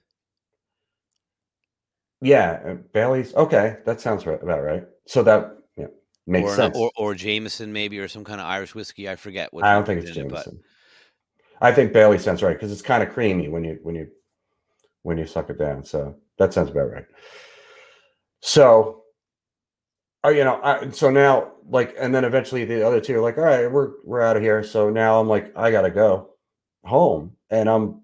Yeah, 2.20 2.60
uh, 2.66 2.74
Bailey's. 2.92 3.34
Okay, 3.34 3.76
that 3.84 4.00
sounds 4.00 4.26
right, 4.26 4.42
about 4.42 4.62
right. 4.62 4.84
So 5.06 5.22
that 5.22 5.56
yeah 5.76 5.86
makes 6.26 6.50
or, 6.50 6.56
sense. 6.56 6.76
or 6.76 6.90
or 6.96 7.14
Jameson 7.14 7.72
maybe 7.72 7.98
or 7.98 8.08
some 8.08 8.24
kind 8.24 8.40
of 8.40 8.46
Irish 8.46 8.74
whiskey. 8.74 9.08
I 9.08 9.16
forget 9.16 9.52
what. 9.52 9.64
I 9.64 9.74
don't 9.74 9.84
think 9.84 10.00
it's 10.00 10.16
in 10.16 10.26
it, 10.26 10.28
Jameson. 10.30 10.60
I 11.60 11.72
think 11.72 11.92
Bailey 11.92 12.18
sounds 12.18 12.42
right 12.42 12.54
because 12.54 12.72
it's 12.72 12.82
kind 12.82 13.02
of 13.02 13.10
creamy 13.10 13.48
when 13.48 13.64
you 13.64 13.78
when 13.82 13.94
you 13.94 14.08
when 15.02 15.18
you 15.18 15.26
suck 15.26 15.50
it 15.50 15.58
down. 15.58 15.84
So 15.84 16.16
that 16.38 16.52
sounds 16.52 16.70
about 16.70 16.90
right. 16.90 17.06
So, 18.40 19.02
oh, 20.24 20.30
you 20.30 20.44
know, 20.44 20.60
I, 20.62 20.90
so 20.90 21.10
now 21.10 21.52
like, 21.68 21.94
and 21.98 22.14
then 22.14 22.24
eventually 22.24 22.64
the 22.64 22.86
other 22.86 23.00
two 23.00 23.16
are 23.16 23.20
like, 23.20 23.38
all 23.38 23.44
right, 23.44 23.70
we're 23.70 23.92
we're 24.04 24.22
out 24.22 24.36
of 24.36 24.42
here. 24.42 24.62
So 24.62 24.90
now 24.90 25.20
I'm 25.20 25.28
like, 25.28 25.52
I 25.56 25.70
gotta 25.70 25.90
go 25.90 26.30
home, 26.84 27.32
and 27.50 27.68
I'm 27.68 28.02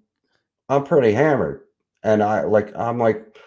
I'm 0.69 0.83
pretty 0.83 1.13
hammered, 1.13 1.61
and 2.03 2.21
I 2.21 2.43
like 2.43 2.75
I'm 2.75 2.97
like 2.97 3.37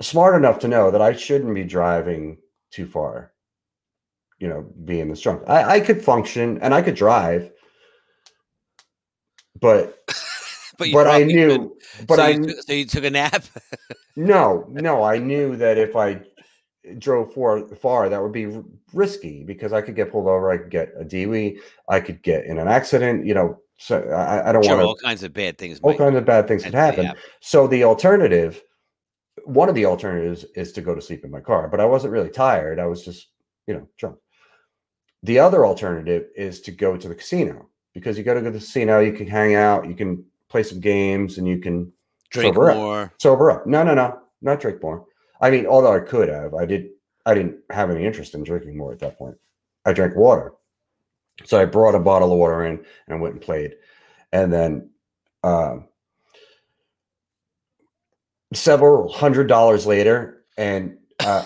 smart 0.00 0.34
enough 0.34 0.58
to 0.60 0.68
know 0.68 0.90
that 0.90 1.02
I 1.02 1.12
shouldn't 1.14 1.54
be 1.54 1.64
driving 1.64 2.38
too 2.70 2.86
far. 2.86 3.32
You 4.38 4.48
know, 4.48 4.66
being 4.84 5.08
this 5.08 5.20
drunk, 5.20 5.42
I, 5.46 5.76
I 5.76 5.80
could 5.80 6.02
function 6.02 6.58
and 6.62 6.72
I 6.72 6.80
could 6.80 6.94
drive, 6.94 7.50
but 9.60 9.98
but 10.78 10.88
but 10.92 11.06
I 11.06 11.24
knew, 11.24 11.48
couldn't. 11.48 11.72
but 12.06 12.16
so 12.16 12.24
I 12.24 12.36
took, 12.36 12.62
so 12.62 12.72
you 12.72 12.86
took 12.86 13.04
a 13.04 13.10
nap. 13.10 13.44
no, 14.16 14.64
no, 14.70 15.02
I 15.02 15.18
knew 15.18 15.56
that 15.56 15.76
if 15.76 15.94
I 15.94 16.22
drove 16.98 17.34
far, 17.34 17.66
far, 17.76 18.08
that 18.08 18.22
would 18.22 18.32
be 18.32 18.62
risky 18.94 19.44
because 19.44 19.74
I 19.74 19.82
could 19.82 19.94
get 19.94 20.10
pulled 20.10 20.26
over, 20.26 20.50
I 20.50 20.56
could 20.56 20.70
get 20.70 20.92
a 20.98 21.04
DUI, 21.04 21.58
I 21.88 22.00
could 22.00 22.22
get 22.22 22.46
in 22.46 22.58
an 22.58 22.68
accident. 22.68 23.26
You 23.26 23.34
know, 23.34 23.60
so 23.76 24.00
I, 24.08 24.48
I 24.48 24.52
don't 24.52 24.64
sure, 24.64 24.76
want 24.76 24.86
all 24.86 24.96
kinds 24.96 25.22
of 25.22 25.34
bad 25.34 25.58
things. 25.58 25.80
All 25.80 25.94
kinds 25.94 26.16
of 26.16 26.24
bad 26.24 26.48
things 26.48 26.62
could 26.62 26.72
potentially 26.72 27.06
happen. 27.06 27.22
So 27.40 27.66
the 27.66 27.84
alternative, 27.84 28.62
one 29.44 29.68
of 29.68 29.74
the 29.74 29.86
alternatives, 29.86 30.44
is 30.54 30.72
to 30.72 30.80
go 30.80 30.94
to 30.94 31.00
sleep 31.00 31.24
in 31.24 31.30
my 31.30 31.40
car. 31.40 31.68
But 31.68 31.80
I 31.80 31.84
wasn't 31.84 32.12
really 32.12 32.30
tired. 32.30 32.78
I 32.78 32.86
was 32.86 33.04
just, 33.04 33.28
you 33.66 33.74
know, 33.74 33.88
drunk. 33.98 34.16
The 35.22 35.38
other 35.38 35.66
alternative 35.66 36.28
is 36.34 36.60
to 36.62 36.70
go 36.70 36.96
to 36.96 37.08
the 37.08 37.14
casino 37.14 37.68
because 37.92 38.16
you 38.16 38.24
go 38.24 38.34
to 38.34 38.40
the 38.40 38.50
casino, 38.58 39.00
you 39.00 39.12
can 39.12 39.26
hang 39.26 39.54
out, 39.54 39.86
you 39.88 39.94
can 39.94 40.24
play 40.48 40.62
some 40.62 40.80
games, 40.80 41.38
and 41.38 41.46
you 41.46 41.58
can 41.58 41.92
Drink 42.30 42.54
sober 42.54 42.70
up. 42.70 42.76
more. 42.76 43.12
sober 43.18 43.50
up. 43.50 43.66
No, 43.66 43.82
no, 43.82 43.94
no, 43.94 44.20
not 44.40 44.60
drink 44.60 44.82
more. 44.82 45.04
I 45.40 45.50
mean, 45.50 45.66
although 45.66 45.94
I 45.94 46.00
could 46.00 46.28
have, 46.28 46.54
I 46.54 46.64
did. 46.66 46.90
I 47.26 47.34
didn't 47.34 47.58
have 47.70 47.90
any 47.90 48.06
interest 48.06 48.34
in 48.34 48.42
drinking 48.42 48.76
more 48.78 48.92
at 48.92 48.98
that 49.00 49.18
point. 49.18 49.36
I 49.84 49.92
drank 49.92 50.16
water, 50.16 50.52
so 51.44 51.60
I 51.60 51.64
brought 51.66 51.94
a 51.94 52.00
bottle 52.00 52.32
of 52.32 52.38
water 52.38 52.64
in 52.64 52.84
and 53.08 53.20
went 53.20 53.34
and 53.34 53.42
played, 53.42 53.74
and 54.32 54.52
then 54.52 54.90
um, 55.42 55.88
several 58.52 59.12
hundred 59.12 59.46
dollars 59.46 59.86
later, 59.86 60.44
and 60.56 60.96
uh, 61.20 61.44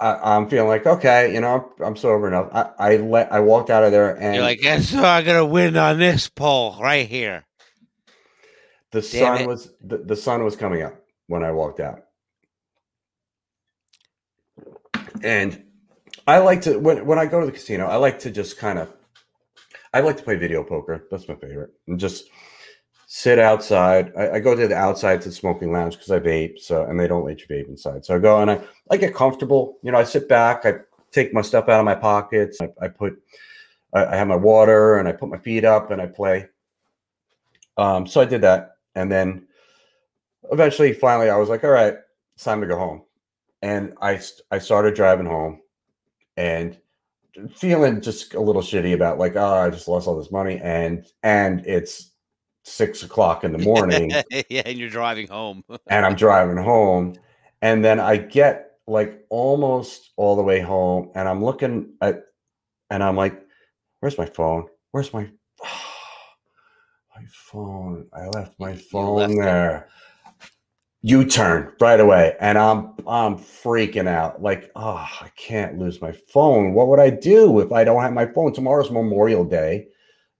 I, 0.00 0.36
I'm 0.36 0.48
feeling 0.48 0.68
like 0.68 0.86
okay, 0.86 1.32
you 1.32 1.40
know, 1.40 1.72
I'm, 1.78 1.84
I'm 1.84 1.96
sober 1.96 2.28
enough. 2.28 2.48
I, 2.52 2.92
I 2.92 2.96
let 2.96 3.32
I 3.32 3.40
walked 3.40 3.70
out 3.70 3.84
of 3.84 3.92
there, 3.92 4.14
and 4.16 4.36
You're 4.36 4.44
like, 4.44 4.60
I'm 4.64 5.24
gonna 5.24 5.46
win 5.46 5.76
on 5.76 5.98
this 5.98 6.28
poll 6.28 6.78
right 6.80 7.08
here. 7.08 7.44
the 8.92 9.00
damn 9.00 9.10
sun 9.36 9.40
it. 9.42 9.46
was 9.46 9.70
the, 9.82 9.98
the 9.98 10.16
sun 10.16 10.44
was 10.44 10.56
coming 10.56 10.82
up 10.82 10.94
when 11.26 11.42
I 11.42 11.52
walked 11.52 11.80
out. 11.80 12.04
And 15.22 15.64
I 16.26 16.38
like 16.38 16.62
to 16.62 16.78
when 16.78 17.06
when 17.06 17.18
I 17.18 17.26
go 17.26 17.40
to 17.40 17.46
the 17.46 17.52
casino, 17.52 17.86
I 17.86 17.96
like 17.96 18.20
to 18.20 18.30
just 18.30 18.58
kind 18.58 18.78
of 18.78 18.92
I 19.92 20.00
like 20.00 20.16
to 20.18 20.22
play 20.22 20.36
video 20.36 20.62
poker. 20.62 21.06
That's 21.10 21.28
my 21.28 21.34
favorite. 21.34 21.70
And 21.86 21.98
just 21.98 22.24
sit 23.10 23.38
outside. 23.38 24.12
I, 24.16 24.32
I 24.32 24.38
go 24.38 24.54
to 24.54 24.68
the 24.68 24.76
outside 24.76 25.22
to 25.22 25.30
the 25.30 25.34
smoking 25.34 25.72
lounge 25.72 25.94
because 25.94 26.10
I 26.10 26.20
vape, 26.20 26.60
so 26.60 26.84
and 26.84 27.00
they 27.00 27.08
don't 27.08 27.24
let 27.24 27.40
you 27.40 27.46
vape 27.48 27.68
inside. 27.68 28.04
So 28.04 28.14
I 28.14 28.18
go 28.18 28.40
and 28.40 28.50
I 28.50 28.60
I 28.90 28.96
get 28.98 29.14
comfortable. 29.14 29.78
You 29.82 29.90
know, 29.90 29.98
I 29.98 30.04
sit 30.04 30.28
back, 30.28 30.64
I 30.64 30.74
take 31.10 31.32
my 31.34 31.40
stuff 31.40 31.68
out 31.68 31.80
of 31.80 31.86
my 31.86 31.94
pockets, 31.94 32.58
I, 32.60 32.68
I 32.80 32.88
put 32.88 33.20
I, 33.94 34.04
I 34.04 34.16
have 34.16 34.28
my 34.28 34.36
water 34.36 34.98
and 34.98 35.08
I 35.08 35.12
put 35.12 35.30
my 35.30 35.38
feet 35.38 35.64
up 35.64 35.90
and 35.90 36.00
I 36.00 36.06
play. 36.06 36.46
Um, 37.78 38.06
so 38.06 38.20
I 38.20 38.26
did 38.26 38.42
that, 38.42 38.76
and 38.94 39.10
then 39.10 39.46
eventually, 40.52 40.92
finally, 40.92 41.30
I 41.30 41.36
was 41.36 41.48
like, 41.48 41.64
"All 41.64 41.70
right, 41.70 41.94
it's 42.34 42.44
time 42.44 42.60
to 42.60 42.66
go 42.66 42.78
home." 42.78 43.02
And 43.62 43.94
I 44.02 44.20
I 44.50 44.58
started 44.58 44.94
driving 44.94 45.26
home, 45.26 45.60
and 46.36 46.76
feeling 47.54 48.02
just 48.02 48.34
a 48.34 48.40
little 48.40 48.62
shitty 48.62 48.94
about 48.94 49.18
like, 49.18 49.36
"Oh, 49.36 49.54
I 49.54 49.70
just 49.70 49.88
lost 49.88 50.08
all 50.08 50.18
this 50.18 50.32
money," 50.32 50.60
and 50.62 51.06
and 51.22 51.64
it's 51.66 52.07
six 52.68 53.02
o'clock 53.02 53.44
in 53.44 53.52
the 53.52 53.58
morning, 53.58 54.10
yeah, 54.48 54.62
and 54.64 54.78
you're 54.78 54.90
driving 54.90 55.28
home. 55.28 55.64
and 55.88 56.06
I'm 56.06 56.14
driving 56.14 56.56
home, 56.56 57.14
and 57.62 57.84
then 57.84 58.00
I 58.00 58.16
get 58.16 58.72
like 58.86 59.24
almost 59.30 60.10
all 60.16 60.36
the 60.36 60.42
way 60.42 60.60
home, 60.60 61.10
and 61.14 61.28
I'm 61.28 61.44
looking 61.44 61.94
at, 62.00 62.24
and 62.90 63.02
I'm 63.02 63.16
like, 63.16 63.40
"Where's 64.00 64.18
my 64.18 64.26
phone? 64.26 64.66
Where's 64.92 65.12
my 65.12 65.22
my 65.62 67.24
phone? 67.30 68.06
I 68.12 68.26
left 68.28 68.58
my 68.58 68.76
phone 68.90 69.16
left 69.16 69.34
there." 69.36 69.88
U 71.02 71.24
turn 71.24 71.72
right 71.80 72.00
away, 72.00 72.34
and 72.40 72.58
I'm 72.58 72.94
I'm 73.06 73.38
freaking 73.38 74.08
out. 74.08 74.42
Like, 74.42 74.70
oh, 74.74 75.08
I 75.20 75.30
can't 75.36 75.78
lose 75.78 76.02
my 76.02 76.10
phone. 76.12 76.74
What 76.74 76.88
would 76.88 76.98
I 76.98 77.10
do 77.10 77.60
if 77.60 77.70
I 77.70 77.84
don't 77.84 78.02
have 78.02 78.12
my 78.12 78.26
phone? 78.26 78.52
Tomorrow's 78.52 78.90
Memorial 78.90 79.44
Day. 79.44 79.86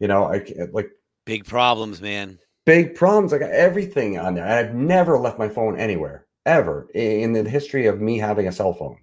You 0.01 0.09
know, 0.09 0.27
I 0.27 0.41
can't, 0.41 0.75
like 0.75 0.91
Big 1.29 1.45
problems, 1.45 2.01
man. 2.01 2.39
big 2.65 2.95
problems. 2.95 3.33
I 3.33 3.39
got 3.39 3.51
everything 3.51 4.19
on 4.19 4.35
there. 4.35 4.47
I've 4.47 4.75
never 4.75 5.19
left 5.19 5.39
my 5.39 5.49
phone 5.49 5.79
anywhere 5.79 6.27
ever 6.47 6.89
in 6.95 7.33
the 7.33 7.49
history 7.49 7.87
of 7.87 8.01
me 8.01 8.19
having 8.19 8.49
a 8.49 8.53
cell 8.53 8.73
phone. 8.73 8.97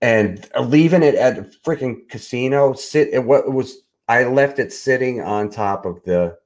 And 0.00 0.48
leaving 0.60 1.02
it 1.04 1.14
at 1.14 1.38
a 1.38 1.42
freaking 1.64 2.08
casino, 2.08 2.72
sit 2.74 3.08
it 3.12 3.24
what 3.24 3.52
was 3.52 3.82
I 4.08 4.24
left 4.24 4.58
it 4.58 4.72
sitting 4.72 5.20
on 5.20 5.50
top 5.50 5.86
of 5.86 6.02
the 6.04 6.36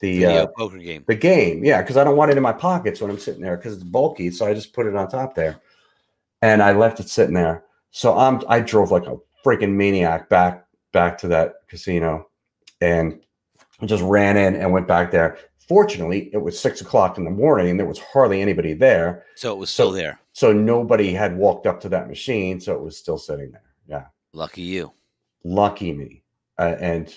the 0.00 0.26
uh, 0.26 0.46
poker 0.56 0.78
game. 0.78 1.04
the 1.08 1.14
game. 1.14 1.64
Yeah, 1.64 1.80
because 1.80 1.96
I 1.96 2.04
don't 2.04 2.16
want 2.16 2.30
it 2.30 2.36
in 2.36 2.42
my 2.42 2.52
pockets 2.52 3.00
when 3.00 3.10
I'm 3.10 3.18
sitting 3.18 3.42
there 3.42 3.56
because 3.56 3.74
it's 3.74 3.84
bulky. 3.84 4.30
So 4.30 4.46
I 4.46 4.54
just 4.54 4.74
put 4.74 4.86
it 4.86 4.94
on 4.94 5.08
top 5.08 5.34
there. 5.34 5.60
and 6.42 6.62
I 6.62 6.72
left 6.72 7.00
it 7.00 7.08
sitting 7.08 7.34
there. 7.34 7.64
So 7.90 8.16
I'm 8.16 8.42
I 8.48 8.60
drove 8.60 8.90
like 8.90 9.06
a 9.06 9.16
freaking 9.44 9.72
maniac 9.72 10.28
back 10.28 10.66
back 10.92 11.18
to 11.18 11.28
that 11.28 11.54
casino, 11.68 12.28
and 12.80 13.20
just 13.88 14.02
ran 14.02 14.36
in 14.36 14.54
and 14.56 14.72
went 14.72 14.86
back 14.88 15.10
there. 15.10 15.38
Fortunately, 15.68 16.30
it 16.32 16.38
was 16.38 16.58
six 16.58 16.80
o'clock 16.80 17.16
in 17.16 17.24
the 17.24 17.30
morning, 17.30 17.70
and 17.70 17.78
there 17.78 17.86
was 17.86 17.98
hardly 17.98 18.42
anybody 18.42 18.72
there. 18.74 19.24
So 19.36 19.52
it 19.52 19.58
was 19.58 19.70
still 19.70 19.90
So- 19.90 19.96
there. 19.96 20.20
So 20.32 20.52
nobody 20.52 21.12
had 21.12 21.36
walked 21.36 21.66
up 21.66 21.80
to 21.82 21.88
that 21.90 22.08
machine, 22.08 22.60
so 22.60 22.72
it 22.74 22.80
was 22.82 22.96
still 22.96 23.18
sitting 23.18 23.50
there. 23.52 23.62
Yeah, 23.86 24.04
Lucky 24.32 24.62
you. 24.62 24.92
lucky 25.44 25.92
me. 25.92 26.22
Uh, 26.58 26.76
and 26.80 27.12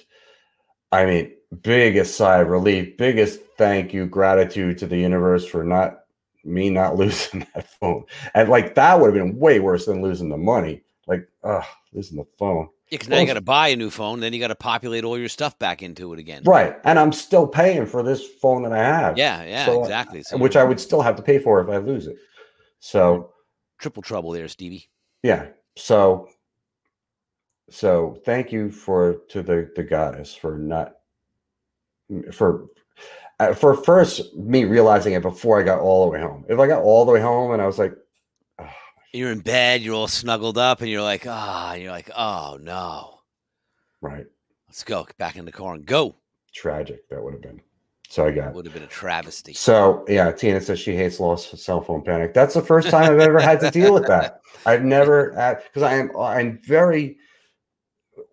I 0.91 1.05
mean, 1.05 1.31
biggest 1.61 2.15
sigh 2.15 2.39
of 2.41 2.47
relief, 2.47 2.97
biggest 2.97 3.39
thank 3.57 3.93
you, 3.93 4.05
gratitude 4.07 4.77
to 4.79 4.87
the 4.87 4.97
universe 4.97 5.45
for 5.45 5.63
not 5.63 6.01
me 6.43 6.69
not 6.69 6.95
losing 6.97 7.45
that 7.53 7.69
phone. 7.79 8.03
And 8.33 8.49
like 8.49 8.75
that 8.75 8.99
would 8.99 9.07
have 9.15 9.25
been 9.25 9.39
way 9.39 9.59
worse 9.59 9.85
than 9.85 10.01
losing 10.01 10.29
the 10.29 10.37
money. 10.37 10.81
Like, 11.07 11.27
uh, 11.43 11.61
losing 11.93 12.17
the 12.17 12.25
phone. 12.39 12.69
Yeah, 12.89 12.97
because 12.97 13.09
now 13.09 13.19
you 13.19 13.25
got 13.27 13.33
to 13.35 13.41
buy 13.41 13.69
a 13.69 13.75
new 13.75 13.89
phone, 13.89 14.19
then 14.19 14.33
you 14.33 14.39
got 14.39 14.49
to 14.49 14.55
populate 14.55 15.03
all 15.03 15.17
your 15.17 15.29
stuff 15.29 15.57
back 15.57 15.81
into 15.81 16.13
it 16.13 16.19
again. 16.19 16.43
Right. 16.45 16.75
And 16.83 16.99
I'm 16.99 17.11
still 17.11 17.47
paying 17.47 17.85
for 17.87 18.03
this 18.03 18.23
phone 18.25 18.63
that 18.63 18.73
I 18.73 18.77
have. 18.83 19.17
Yeah, 19.17 19.43
yeah, 19.43 19.65
So, 19.65 19.81
exactly. 19.81 20.21
So 20.23 20.37
Which 20.37 20.55
I 20.55 20.63
would 20.63 20.79
still 20.79 21.01
have 21.01 21.15
to 21.15 21.23
pay 21.23 21.39
for 21.39 21.59
if 21.61 21.69
I 21.69 21.77
lose 21.77 22.07
it. 22.07 22.17
So 22.79 23.31
triple 23.79 24.03
trouble 24.03 24.31
there, 24.31 24.47
Stevie. 24.47 24.89
yeah. 25.23 25.47
So 25.75 26.29
so 27.69 28.19
thank 28.25 28.51
you 28.51 28.69
for 28.69 29.21
to 29.29 29.41
the 29.41 29.71
the 29.75 29.83
goddess 29.83 30.35
for 30.35 30.57
not 30.57 30.93
for 32.31 32.67
uh, 33.39 33.53
for 33.53 33.73
first 33.75 34.35
me 34.35 34.65
realizing 34.65 35.13
it 35.13 35.21
before 35.21 35.59
I 35.59 35.63
got 35.63 35.79
all 35.79 36.05
the 36.05 36.11
way 36.11 36.19
home. 36.21 36.45
If 36.49 36.59
I 36.59 36.67
got 36.67 36.83
all 36.83 37.05
the 37.05 37.11
way 37.11 37.21
home 37.21 37.51
and 37.53 37.61
I 37.61 37.65
was 37.65 37.79
like, 37.79 37.93
"Ah, 37.93 38.02
You're 39.13 39.31
in 39.31 39.41
bed, 39.41 39.81
you're 39.81 39.93
all 39.93 40.07
snuggled 40.07 40.57
up, 40.57 40.81
and 40.81 40.89
you're 40.89 41.03
like, 41.03 41.25
ah, 41.27 41.73
and 41.73 41.83
you're 41.83 41.91
like, 41.91 42.09
oh 42.17 42.57
no, 42.59 43.19
right, 44.01 44.25
let's 44.67 44.83
go 44.83 45.07
back 45.19 45.35
in 45.35 45.45
the 45.45 45.51
car 45.51 45.75
and 45.75 45.85
go. 45.85 46.15
tragic 46.53 47.07
that 47.09 47.23
would 47.23 47.33
have 47.33 47.41
been. 47.41 47.61
So 48.09 48.27
I 48.27 48.31
got 48.31 48.53
Would 48.53 48.65
have 48.65 48.75
been 48.75 48.83
a 48.83 48.87
travesty. 48.87 49.53
So 49.53 50.05
yeah, 50.07 50.31
Tina 50.31 50.61
says 50.61 50.79
she 50.79 50.95
hates 50.95 51.19
lost 51.19 51.57
cell 51.57 51.81
phone 51.81 52.03
panic. 52.03 52.33
That's 52.33 52.53
the 52.53 52.61
first 52.61 52.89
time 52.89 53.11
I've 53.11 53.19
ever 53.19 53.39
had 53.39 53.59
to 53.61 53.71
deal 53.71 53.91
with 53.91 54.05
that. 54.07 54.41
I've 54.67 54.83
never 54.83 55.29
because 55.63 55.81
I 55.81 55.95
am 55.95 56.11
I'm 56.15 56.59
very 56.63 57.17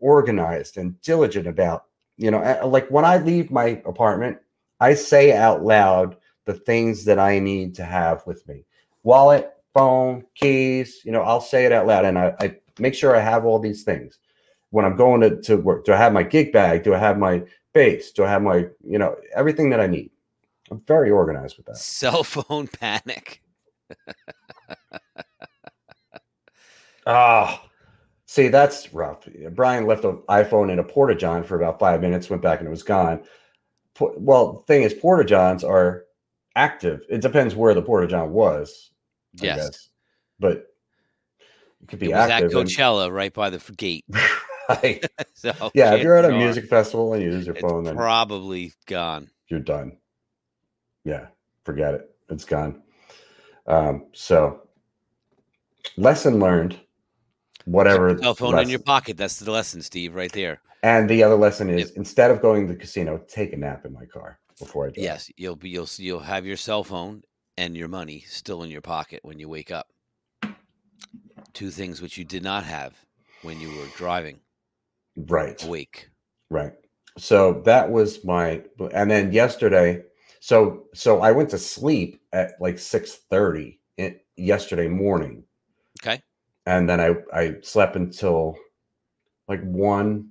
organized 0.01 0.77
and 0.77 1.01
diligent 1.01 1.47
about 1.47 1.85
you 2.19 2.31
know 2.31 2.61
like 2.67 2.89
when 2.91 3.07
I 3.07 3.19
leave 3.19 3.51
my 3.51 3.81
apartment, 3.87 4.37
I 4.81 4.93
say 4.93 5.35
out 5.35 5.65
loud 5.65 6.17
the 6.45 6.55
things 6.55 7.07
that 7.07 7.19
I 7.19 7.39
need 7.39 7.75
to 7.77 7.85
have 7.85 8.27
with 8.27 8.47
me: 8.47 8.67
wallet, 9.03 9.51
phone, 9.75 10.25
keys. 10.35 11.01
You 11.05 11.13
know, 11.13 11.23
I'll 11.23 11.41
say 11.41 11.65
it 11.65 11.73
out 11.73 11.87
loud, 11.87 12.05
and 12.05 12.19
I, 12.19 12.35
I 12.41 12.57
make 12.79 12.95
sure 12.95 13.17
I 13.17 13.21
have 13.21 13.45
all 13.45 13.59
these 13.59 13.83
things 13.83 14.19
when 14.71 14.85
I'm 14.85 14.97
going 14.97 15.21
to, 15.23 15.41
to 15.43 15.57
work. 15.57 15.85
Do 15.85 15.93
I 15.93 15.97
have 15.97 16.13
my 16.13 16.23
gig 16.23 16.53
bag? 16.53 16.83
Do 16.83 16.95
I 16.95 16.99
have 16.99 17.19
my 17.19 17.43
bass? 17.73 18.11
Do 18.13 18.25
I 18.25 18.29
have 18.31 18.43
my 18.43 18.67
you 18.85 18.99
know 18.99 19.17
everything 19.35 19.71
that 19.71 19.81
I 19.81 19.87
need? 19.87 20.11
I'm 20.71 20.81
very 20.87 21.11
organized 21.11 21.57
with 21.57 21.67
that. 21.67 21.77
Cell 21.77 22.23
phone 22.25 22.69
panic. 22.81 23.43
Ah, 27.07 27.67
see, 28.27 28.49
that's 28.49 28.93
rough. 28.93 29.27
Brian 29.53 29.87
left 29.87 30.05
an 30.05 30.19
iPhone 30.29 30.71
in 30.71 30.79
a 30.79 30.85
porta 30.85 31.15
john 31.15 31.43
for 31.43 31.57
about 31.57 31.81
five 31.81 32.01
minutes, 32.01 32.31
went 32.31 32.43
back 32.43 32.61
and 32.61 32.69
it 32.69 32.71
was 32.71 32.83
gone. 32.83 33.23
Well, 33.99 34.53
the 34.53 34.63
thing 34.65 34.83
is, 34.83 34.95
porta 34.95 35.25
johns 35.25 35.65
are 35.65 36.05
active. 36.57 37.03
It 37.09 37.21
depends 37.21 37.57
where 37.57 37.75
the 37.75 37.83
porta 37.83 38.07
john 38.07 38.33
was. 38.33 38.91
Yes, 39.35 39.89
but 40.39 40.53
it 41.83 41.89
could 41.89 41.99
it 42.03 42.07
be 42.07 42.09
was 42.09 42.17
at 42.17 42.31
active. 42.31 42.53
and- 42.55 42.69
Coachella, 42.69 43.11
right 43.13 43.33
by 43.33 43.51
the 43.51 43.59
gate. 43.77 44.05
Right. 44.69 45.05
So 45.35 45.53
Yeah, 45.75 45.95
if 45.95 46.05
you're 46.05 46.15
at 46.15 46.25
a 46.25 46.31
music 46.31 46.67
festival 46.67 47.13
and 47.15 47.21
you 47.25 47.33
use 47.33 47.45
your 47.45 47.57
phone, 47.57 47.83
then 47.83 47.97
probably 47.97 48.73
gone. 48.87 49.29
you're 49.49 49.59
done. 49.59 49.97
Yeah, 51.05 51.27
forget 51.65 51.95
it. 51.95 52.11
It's 52.29 52.45
gone. 52.45 52.81
Um, 53.67 54.07
so, 54.13 54.69
lesson 55.97 56.39
learned. 56.39 56.79
Whatever. 57.65 58.17
Cell 58.19 58.35
phone 58.37 58.59
in 58.61 58.69
your 58.69 58.79
pocket. 58.79 59.17
That's 59.17 59.41
the 59.41 59.51
lesson, 59.51 59.83
Steve, 59.83 60.15
right 60.15 60.31
there. 60.33 60.61
And 60.85 61.11
the 61.11 61.23
other 61.25 61.37
lesson 61.37 61.69
is 61.69 61.91
instead 61.93 62.31
of 62.31 62.41
going 62.41 62.69
to 62.69 62.73
the 62.73 62.79
casino, 62.79 63.19
take 63.27 63.53
a 63.53 63.57
nap 63.57 63.85
in 63.85 63.93
my 63.93 64.05
car 64.07 64.39
before 64.59 64.87
I 64.87 64.91
drive. 64.91 65.03
Yes, 65.05 65.31
you'll 65.37 65.57
be 65.57 65.71
you'll 65.71 65.83
s- 65.83 65.99
you'll 65.99 66.21
have 66.21 66.47
your 66.47 66.57
cell 66.57 66.85
phone 66.85 67.23
and 67.61 67.77
your 67.77 67.89
money 67.89 68.25
still 68.27 68.63
in 68.63 68.71
your 68.71 68.81
pocket 68.81 69.21
when 69.23 69.39
you 69.39 69.47
wake 69.47 69.71
up. 69.71 69.89
Two 71.53 71.71
things 71.71 72.01
which 72.01 72.17
you 72.17 72.25
did 72.25 72.43
not 72.43 72.65
have 72.65 72.95
when 73.43 73.61
you 73.61 73.69
were 73.69 73.89
driving 73.99 74.41
Right. 75.17 75.63
awake. 75.63 76.09
Right. 76.49 76.73
So 77.19 77.63
that 77.67 77.91
was 77.91 78.25
my 78.25 78.63
and 78.95 79.11
then 79.11 79.33
yesterday, 79.33 80.03
so 80.41 80.85
so 80.95 81.21
I 81.21 81.33
went 81.33 81.51
to 81.51 81.59
sleep 81.59 82.23
at 82.33 82.53
like 82.61 82.77
6:30 82.77 83.79
yesterday 84.37 84.89
morning. 84.89 85.45
Okay. 86.01 86.23
And 86.67 86.89
then 86.89 87.01
I 87.01 87.17
I 87.33 87.57
slept 87.63 87.97
until 87.97 88.57
like 89.49 89.63
1 89.63 90.31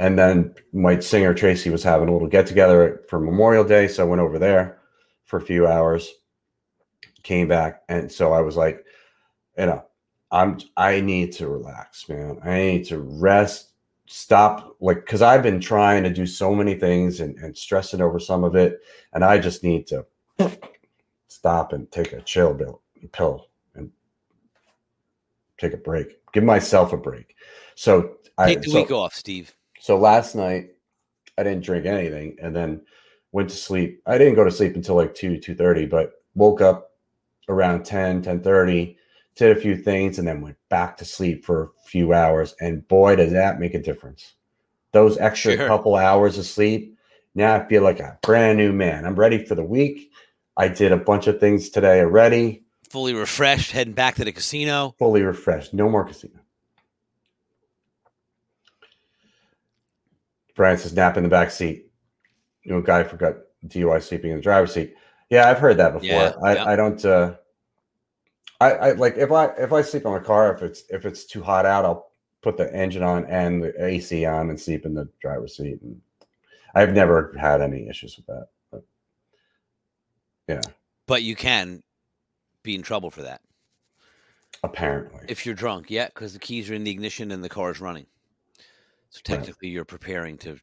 and 0.00 0.18
then 0.18 0.54
my 0.72 0.98
singer 1.00 1.34
Tracy 1.34 1.70
was 1.70 1.84
having 1.84 2.08
a 2.08 2.12
little 2.12 2.28
get 2.28 2.46
together 2.46 3.02
for 3.08 3.20
Memorial 3.20 3.64
Day, 3.64 3.88
so 3.88 4.04
I 4.04 4.08
went 4.08 4.22
over 4.22 4.38
there 4.38 4.80
for 5.24 5.38
a 5.38 5.42
few 5.42 5.66
hours. 5.66 6.12
Came 7.28 7.46
back 7.46 7.82
and 7.90 8.10
so 8.10 8.32
I 8.32 8.40
was 8.40 8.56
like, 8.56 8.86
you 9.58 9.66
know, 9.66 9.84
I'm 10.30 10.58
I 10.78 11.02
need 11.02 11.32
to 11.32 11.46
relax, 11.46 12.08
man. 12.08 12.38
I 12.42 12.56
need 12.56 12.86
to 12.86 13.00
rest, 13.00 13.72
stop 14.06 14.74
like 14.80 15.04
because 15.04 15.20
I've 15.20 15.42
been 15.42 15.60
trying 15.60 16.04
to 16.04 16.10
do 16.10 16.24
so 16.24 16.54
many 16.54 16.72
things 16.72 17.20
and, 17.20 17.36
and 17.36 17.54
stressing 17.54 18.00
over 18.00 18.18
some 18.18 18.44
of 18.44 18.56
it, 18.56 18.80
and 19.12 19.22
I 19.22 19.36
just 19.36 19.62
need 19.62 19.86
to 19.88 20.06
stop 21.28 21.74
and 21.74 21.92
take 21.92 22.14
a 22.14 22.22
chill 22.22 22.54
pill, 22.54 22.80
pill 23.12 23.48
and 23.74 23.90
take 25.58 25.74
a 25.74 25.76
break. 25.76 26.16
Give 26.32 26.44
myself 26.44 26.94
a 26.94 26.96
break. 26.96 27.36
So 27.74 28.16
I 28.38 28.54
Take 28.54 28.62
the 28.62 28.70
so, 28.70 28.80
week 28.80 28.90
off, 28.90 29.12
Steve. 29.12 29.54
so 29.80 29.98
last 29.98 30.34
night 30.34 30.70
I 31.36 31.42
didn't 31.42 31.62
drink 31.62 31.84
anything 31.84 32.38
and 32.40 32.56
then 32.56 32.80
went 33.32 33.50
to 33.50 33.56
sleep. 33.56 34.00
I 34.06 34.16
didn't 34.16 34.36
go 34.36 34.44
to 34.44 34.50
sleep 34.50 34.76
until 34.76 34.94
like 34.94 35.14
2 35.14 35.32
2:30, 35.32 35.90
but 35.90 36.12
woke 36.34 36.62
up 36.62 36.88
around 37.48 37.84
10 37.84 38.22
10:30, 38.22 38.96
did 39.36 39.56
a 39.56 39.60
few 39.60 39.76
things 39.76 40.18
and 40.18 40.26
then 40.26 40.40
went 40.40 40.56
back 40.68 40.96
to 40.96 41.04
sleep 41.04 41.44
for 41.44 41.62
a 41.64 41.68
few 41.88 42.12
hours 42.12 42.54
and 42.60 42.86
boy 42.88 43.14
does 43.16 43.32
that 43.32 43.60
make 43.60 43.74
a 43.74 43.78
difference. 43.82 44.34
Those 44.92 45.16
extra 45.18 45.56
Sure. 45.56 45.66
couple 45.68 45.94
hours 45.96 46.38
of 46.38 46.46
sleep, 46.46 46.96
now 47.34 47.54
I 47.54 47.68
feel 47.68 47.82
like 47.82 48.00
a 48.00 48.18
brand 48.22 48.58
new 48.58 48.72
man. 48.72 49.04
I'm 49.04 49.14
ready 49.14 49.44
for 49.44 49.54
the 49.54 49.62
week. 49.64 50.10
I 50.56 50.66
did 50.68 50.90
a 50.92 50.96
bunch 50.96 51.26
of 51.28 51.38
things 51.38 51.68
today 51.70 52.00
already, 52.00 52.64
Fully 52.90 53.12
refreshed, 53.14 53.70
heading 53.72 53.92
back 53.92 54.14
to 54.16 54.24
the 54.24 54.32
casino. 54.32 54.94
fully 54.98 55.22
refreshed. 55.22 55.72
No 55.74 55.88
more 55.88 56.04
casino. 56.04 56.40
Brian 60.56 60.78
says 60.78 60.92
nap 60.94 61.16
in 61.16 61.22
the 61.22 61.28
back 61.28 61.50
seat. 61.50 61.90
You 62.64 62.72
know, 62.72 62.80
guy 62.82 63.04
forgot 63.04 63.36
DUI 63.66 64.02
sleeping 64.02 64.30
in 64.30 64.38
the 64.38 64.42
driver's 64.42 64.72
seat. 64.74 64.94
Yeah, 65.30 65.48
I've 65.48 65.58
heard 65.58 65.76
that 65.78 65.92
before. 65.92 66.08
Yeah, 66.08 66.32
I, 66.42 66.54
yeah. 66.54 66.64
I 66.72 66.76
don't 66.76 67.04
uh 67.04 67.34
I, 68.60 68.72
I 68.72 68.92
like 68.92 69.16
if 69.16 69.30
I 69.30 69.46
if 69.58 69.72
I 69.72 69.82
sleep 69.82 70.06
on 70.06 70.14
the 70.14 70.20
car, 70.26 70.54
if 70.54 70.62
it's 70.62 70.82
if 70.90 71.04
it's 71.06 71.24
too 71.24 71.42
hot 71.42 71.66
out, 71.66 71.84
I'll 71.84 72.10
put 72.42 72.56
the 72.56 72.72
engine 72.74 73.02
on 73.02 73.24
and 73.26 73.62
the 73.62 73.84
AC 73.84 74.24
on 74.24 74.50
and 74.50 74.60
sleep 74.60 74.86
in 74.86 74.94
the 74.94 75.08
driver's 75.20 75.56
seat. 75.56 75.80
And 75.82 76.00
I've 76.74 76.92
never 76.92 77.34
had 77.38 77.60
any 77.60 77.88
issues 77.88 78.16
with 78.16 78.26
that. 78.26 78.48
But 78.70 78.84
yeah, 80.48 80.60
But 81.06 81.22
you 81.22 81.36
can 81.36 81.82
be 82.62 82.74
in 82.74 82.82
trouble 82.82 83.10
for 83.10 83.22
that 83.22 83.40
apparently. 84.62 85.20
if 85.28 85.46
you're 85.46 85.54
drunk. 85.54 85.90
Yeah, 85.90 86.06
because 86.06 86.32
the 86.32 86.38
keys 86.38 86.70
are 86.70 86.74
in 86.74 86.84
the 86.84 86.90
ignition 86.90 87.30
and 87.30 87.42
the 87.44 87.48
car 87.48 87.70
is 87.70 87.80
running. 87.80 88.06
So 89.10 89.20
Right. 89.28 89.38
technically, 89.38 89.68
you're 89.68 89.84
preparing 89.84 90.36
to 90.38 90.58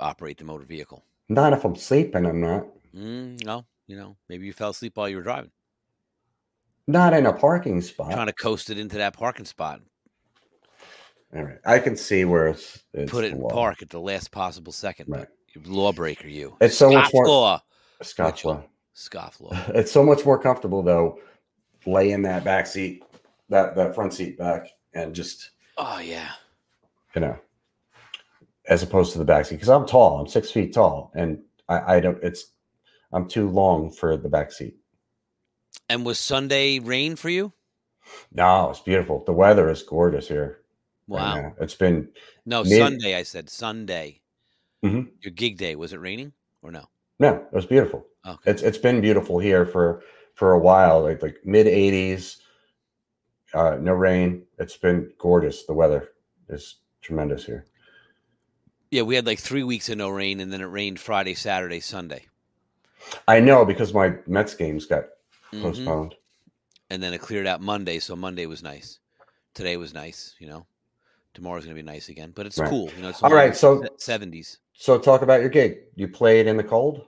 operate 0.00 0.38
the 0.38 0.44
motor 0.44 0.64
vehicle. 0.64 1.04
not 1.28 1.52
if 1.52 1.64
I'm 1.64 1.76
sleeping, 1.76 2.26
I'm 2.26 2.40
not. 2.40 2.66
Mm, 2.94 3.42
no, 3.44 3.64
you 3.92 3.98
know, 3.98 4.16
maybe 4.30 4.46
you 4.46 4.54
fell 4.54 4.70
asleep 4.70 4.96
while 4.96 5.06
you 5.06 5.16
were 5.16 5.22
driving, 5.22 5.50
Not 6.86 7.12
in 7.12 7.26
a 7.26 7.32
parking 7.32 7.82
spot. 7.82 8.10
trying 8.12 8.26
to 8.26 8.32
coast 8.32 8.70
it 8.70 8.78
into 8.78 8.96
that 8.96 9.12
parking 9.12 9.44
spot. 9.44 9.82
All 11.36 11.42
right. 11.42 11.58
I 11.66 11.78
can 11.78 11.94
see 11.94 12.24
where 12.24 12.48
it's, 12.48 12.82
it's 12.94 13.12
Put 13.12 13.24
it 13.24 13.32
in 13.32 13.40
law. 13.40 13.50
park 13.50 13.82
at 13.82 13.90
the 13.90 14.00
last 14.00 14.30
possible 14.30 14.72
second. 14.72 15.10
Right. 15.10 15.26
Lawbreaker, 15.66 16.26
you. 16.26 16.56
It's 16.62 16.76
so 16.78 16.90
much 16.90 17.12
more- 17.12 17.28
law. 17.28 17.62
Scotch 18.00 18.46
law. 18.46 18.64
Scoff 18.94 19.40
law. 19.42 19.50
It's 19.74 19.92
so 19.92 20.02
much 20.02 20.24
more 20.24 20.38
comfortable 20.38 20.82
though, 20.82 21.18
lay 21.86 22.12
in 22.12 22.22
that 22.22 22.44
back 22.44 22.66
seat, 22.66 23.02
that 23.50 23.76
that 23.76 23.94
front 23.94 24.14
seat 24.14 24.38
back, 24.38 24.68
and 24.94 25.14
just 25.14 25.50
Oh 25.76 25.98
yeah. 25.98 26.30
you 27.14 27.20
know, 27.20 27.38
as 28.68 28.82
opposed 28.82 29.12
to 29.12 29.18
the 29.18 29.24
back 29.26 29.44
seat 29.44 29.56
because 29.56 29.68
I'm 29.68 29.84
tall. 29.86 30.18
I'm 30.18 30.26
six 30.26 30.50
feet 30.50 30.72
tall, 30.72 31.12
and 31.14 31.42
I, 31.68 31.96
I 31.96 32.00
don't. 32.00 32.22
It's 32.24 32.46
I'm 33.12 33.28
too 33.28 33.48
long 33.48 33.90
for 33.90 34.16
the 34.16 34.28
back 34.28 34.52
seat. 34.52 34.76
And 35.88 36.04
was 36.06 36.18
Sunday 36.18 36.78
rain 36.78 37.16
for 37.16 37.28
you? 37.28 37.52
No, 38.32 38.70
it's 38.70 38.80
beautiful. 38.80 39.22
The 39.24 39.32
weather 39.32 39.68
is 39.70 39.82
gorgeous 39.82 40.28
here. 40.28 40.60
Wow. 41.06 41.34
now. 41.34 41.54
It's 41.60 41.74
been 41.74 42.08
No, 42.46 42.62
Mid- 42.64 42.78
Sunday. 42.78 43.14
I 43.16 43.22
said 43.22 43.50
Sunday. 43.50 44.20
Mhm. 44.84 45.10
Your 45.20 45.32
gig 45.32 45.58
day 45.58 45.76
was 45.76 45.92
it 45.92 45.98
raining 46.00 46.32
or 46.62 46.70
no? 46.72 46.88
no, 47.18 47.34
it 47.36 47.52
was 47.52 47.66
beautiful. 47.66 48.06
Okay. 48.26 48.50
It's 48.50 48.62
it's 48.62 48.78
been 48.78 49.00
beautiful 49.00 49.38
here 49.38 49.66
for 49.66 50.02
for 50.34 50.52
a 50.52 50.58
while, 50.58 51.02
like 51.02 51.22
like 51.22 51.36
mid 51.44 51.66
80s. 51.66 52.38
Uh, 53.54 53.76
no 53.80 53.92
rain. 53.92 54.46
It's 54.58 54.76
been 54.76 55.12
gorgeous. 55.18 55.66
The 55.66 55.74
weather 55.74 56.08
is 56.48 56.76
tremendous 57.02 57.44
here. 57.44 57.66
Yeah, 58.90 59.02
we 59.02 59.14
had 59.14 59.26
like 59.26 59.38
three 59.40 59.62
weeks 59.62 59.88
of 59.88 59.98
no 59.98 60.08
rain, 60.08 60.40
and 60.40 60.52
then 60.52 60.60
it 60.60 60.64
rained 60.66 60.98
Friday, 61.00 61.34
Saturday, 61.34 61.80
Sunday, 61.80 62.26
I 63.28 63.40
know 63.40 63.64
because 63.64 63.92
my 63.94 64.14
Mets 64.26 64.54
games 64.54 64.86
got 64.86 65.04
Mhm. 65.52 65.62
postponed. 65.62 66.14
and 66.90 67.02
then 67.02 67.14
it 67.14 67.20
cleared 67.22 67.46
out 67.46 67.60
Monday. 67.62 67.98
So 67.98 68.14
Monday 68.14 68.44
was 68.46 68.62
nice. 68.62 68.98
Today 69.54 69.76
was 69.78 69.94
nice. 69.94 70.34
You 70.38 70.48
know, 70.48 70.66
tomorrow's 71.32 71.64
gonna 71.64 71.74
be 71.74 71.82
nice 71.82 72.08
again, 72.10 72.32
but 72.34 72.44
it's 72.46 72.58
Right. 72.58 72.68
cool. 72.68 72.90
You 72.94 73.02
know, 73.02 73.08
it's 73.08 73.22
All 73.22 73.32
right, 73.32 73.56
so 73.56 73.82
seventies. 73.98 74.58
so 74.74 74.98
talk 74.98 75.22
about 75.22 75.40
your 75.40 75.48
gig. 75.48 75.78
You 75.94 76.08
played 76.08 76.46
in 76.46 76.56
the 76.58 76.64
cold. 76.64 77.06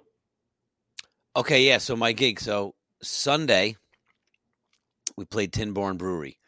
Okay, 1.37 1.67
yeah. 1.67 1.79
So 1.79 1.97
my 1.97 2.13
gig. 2.13 2.41
So 2.41 2.75
Sunday, 3.03 3.77
we 5.17 5.25
played 5.25 5.53
Tin 5.53 5.73
Barn 5.73 5.97
Brewery, 5.97 6.39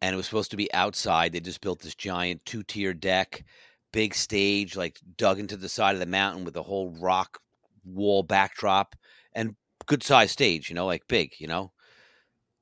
and 0.00 0.12
it 0.14 0.16
was 0.16 0.26
supposed 0.26 0.50
to 0.52 0.56
be 0.56 0.72
outside. 0.72 1.32
They 1.32 1.40
just 1.40 1.60
built 1.60 1.80
this 1.80 1.94
giant 1.94 2.44
two-tier 2.44 2.94
deck, 2.94 3.44
big 3.92 4.14
stage, 4.14 4.76
like 4.76 5.00
dug 5.16 5.38
into 5.40 5.56
the 5.56 5.68
side 5.68 5.94
of 5.94 6.00
the 6.00 6.06
mountain 6.06 6.44
with 6.44 6.56
a 6.56 6.62
whole 6.62 6.90
rock 6.90 7.40
wall 7.84 8.22
backdrop, 8.22 8.96
and 9.32 9.56
good 9.86 10.02
sized 10.02 10.32
stage. 10.32 10.68
You 10.68 10.74
know, 10.74 10.86
like 10.86 11.06
big. 11.08 11.32
You 11.38 11.46
know, 11.46 11.72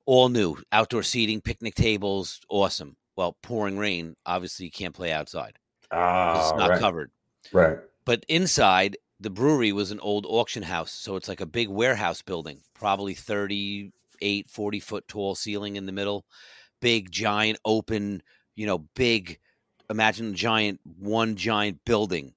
all 0.07 0.29
new, 0.29 0.57
outdoor 0.73 1.03
seating, 1.03 1.41
picnic 1.41 1.75
tables, 1.75 2.41
awesome. 2.49 2.97
Well, 3.17 3.37
pouring 3.43 3.79
rain. 3.79 4.17
Obviously, 4.25 4.67
you 4.67 4.73
can't 4.73 4.95
play 4.95 5.13
outside. 5.13 5.59
Ah, 5.91 6.41
it's 6.41 6.59
not 6.59 6.71
right, 6.71 6.81
covered 6.81 7.11
right. 7.53 7.79
but 8.05 8.25
inside 8.29 8.97
the 9.19 9.31
brewery 9.31 9.73
was 9.73 9.91
an 9.91 10.01
old 10.01 10.25
auction 10.29 10.63
house 10.63 10.93
so 10.93 11.17
it's 11.17 11.29
like 11.29 11.41
a 11.41 11.47
big 11.47 11.69
warehouse 11.69 12.23
building 12.23 12.61
probably 12.75 13.15
38 13.15 14.49
40 14.49 14.81
foot 14.81 15.09
tall 15.09 15.35
ceiling 15.35 15.77
in 15.77 15.87
the 15.87 15.93
middle 15.93 16.25
big 16.81 17.11
giant 17.11 17.59
open 17.65 18.23
you 18.55 18.67
know 18.67 18.79
big 18.95 19.39
imagine 19.89 20.31
a 20.31 20.35
giant 20.35 20.79
one 20.85 21.35
giant 21.35 21.79
building 21.85 22.35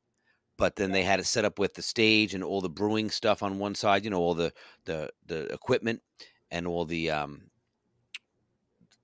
but 0.64 0.78
then 0.78 0.94
they 0.94 1.04
had 1.04 1.20
it 1.20 1.26
set 1.26 1.44
up 1.44 1.60
with 1.60 1.74
the 1.74 1.82
stage 1.82 2.34
and 2.34 2.42
all 2.42 2.62
the 2.62 2.70
brewing 2.70 3.10
stuff 3.10 3.44
on 3.44 3.60
one 3.60 3.76
side 3.76 4.06
you 4.06 4.10
know 4.10 4.22
all 4.22 4.34
the 4.34 4.50
the 4.86 5.10
the 5.26 5.52
equipment 5.52 6.02
and 6.52 6.66
all 6.66 6.86
the 6.86 7.12
um 7.12 7.42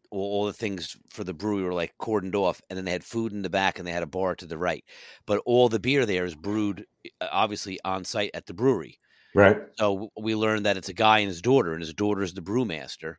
all, 0.09 0.21
all 0.21 0.45
the 0.45 0.53
things 0.53 0.95
for 1.09 1.25
the 1.25 1.33
brewery 1.33 1.63
were 1.63 1.73
like 1.73 1.93
cordoned 1.99 2.33
off 2.33 2.61
and 2.69 2.77
then 2.77 2.85
they 2.85 2.93
had 2.93 3.03
food 3.03 3.33
in 3.33 3.41
the 3.41 3.49
back 3.49 3.77
and 3.77 3.85
they 3.85 3.91
had 3.91 4.03
a 4.03 4.07
bar 4.07 4.35
to 4.35 4.45
the 4.45 4.57
right 4.57 4.85
but 5.25 5.41
all 5.45 5.67
the 5.67 5.81
beer 5.81 6.05
there 6.05 6.23
is 6.23 6.33
brewed 6.33 6.85
uh, 7.19 7.27
obviously 7.29 7.77
on 7.83 8.05
site 8.05 8.31
at 8.33 8.45
the 8.45 8.53
brewery 8.53 8.97
Right. 9.35 9.57
so 9.77 10.09
we 10.17 10.35
learned 10.35 10.65
that 10.65 10.77
it's 10.77 10.87
a 10.87 10.93
guy 10.93 11.19
and 11.19 11.27
his 11.27 11.41
daughter 11.41 11.73
and 11.73 11.81
his 11.81 11.93
daughter 11.93 12.21
is 12.21 12.33
the 12.33 12.41
brewmaster 12.41 13.15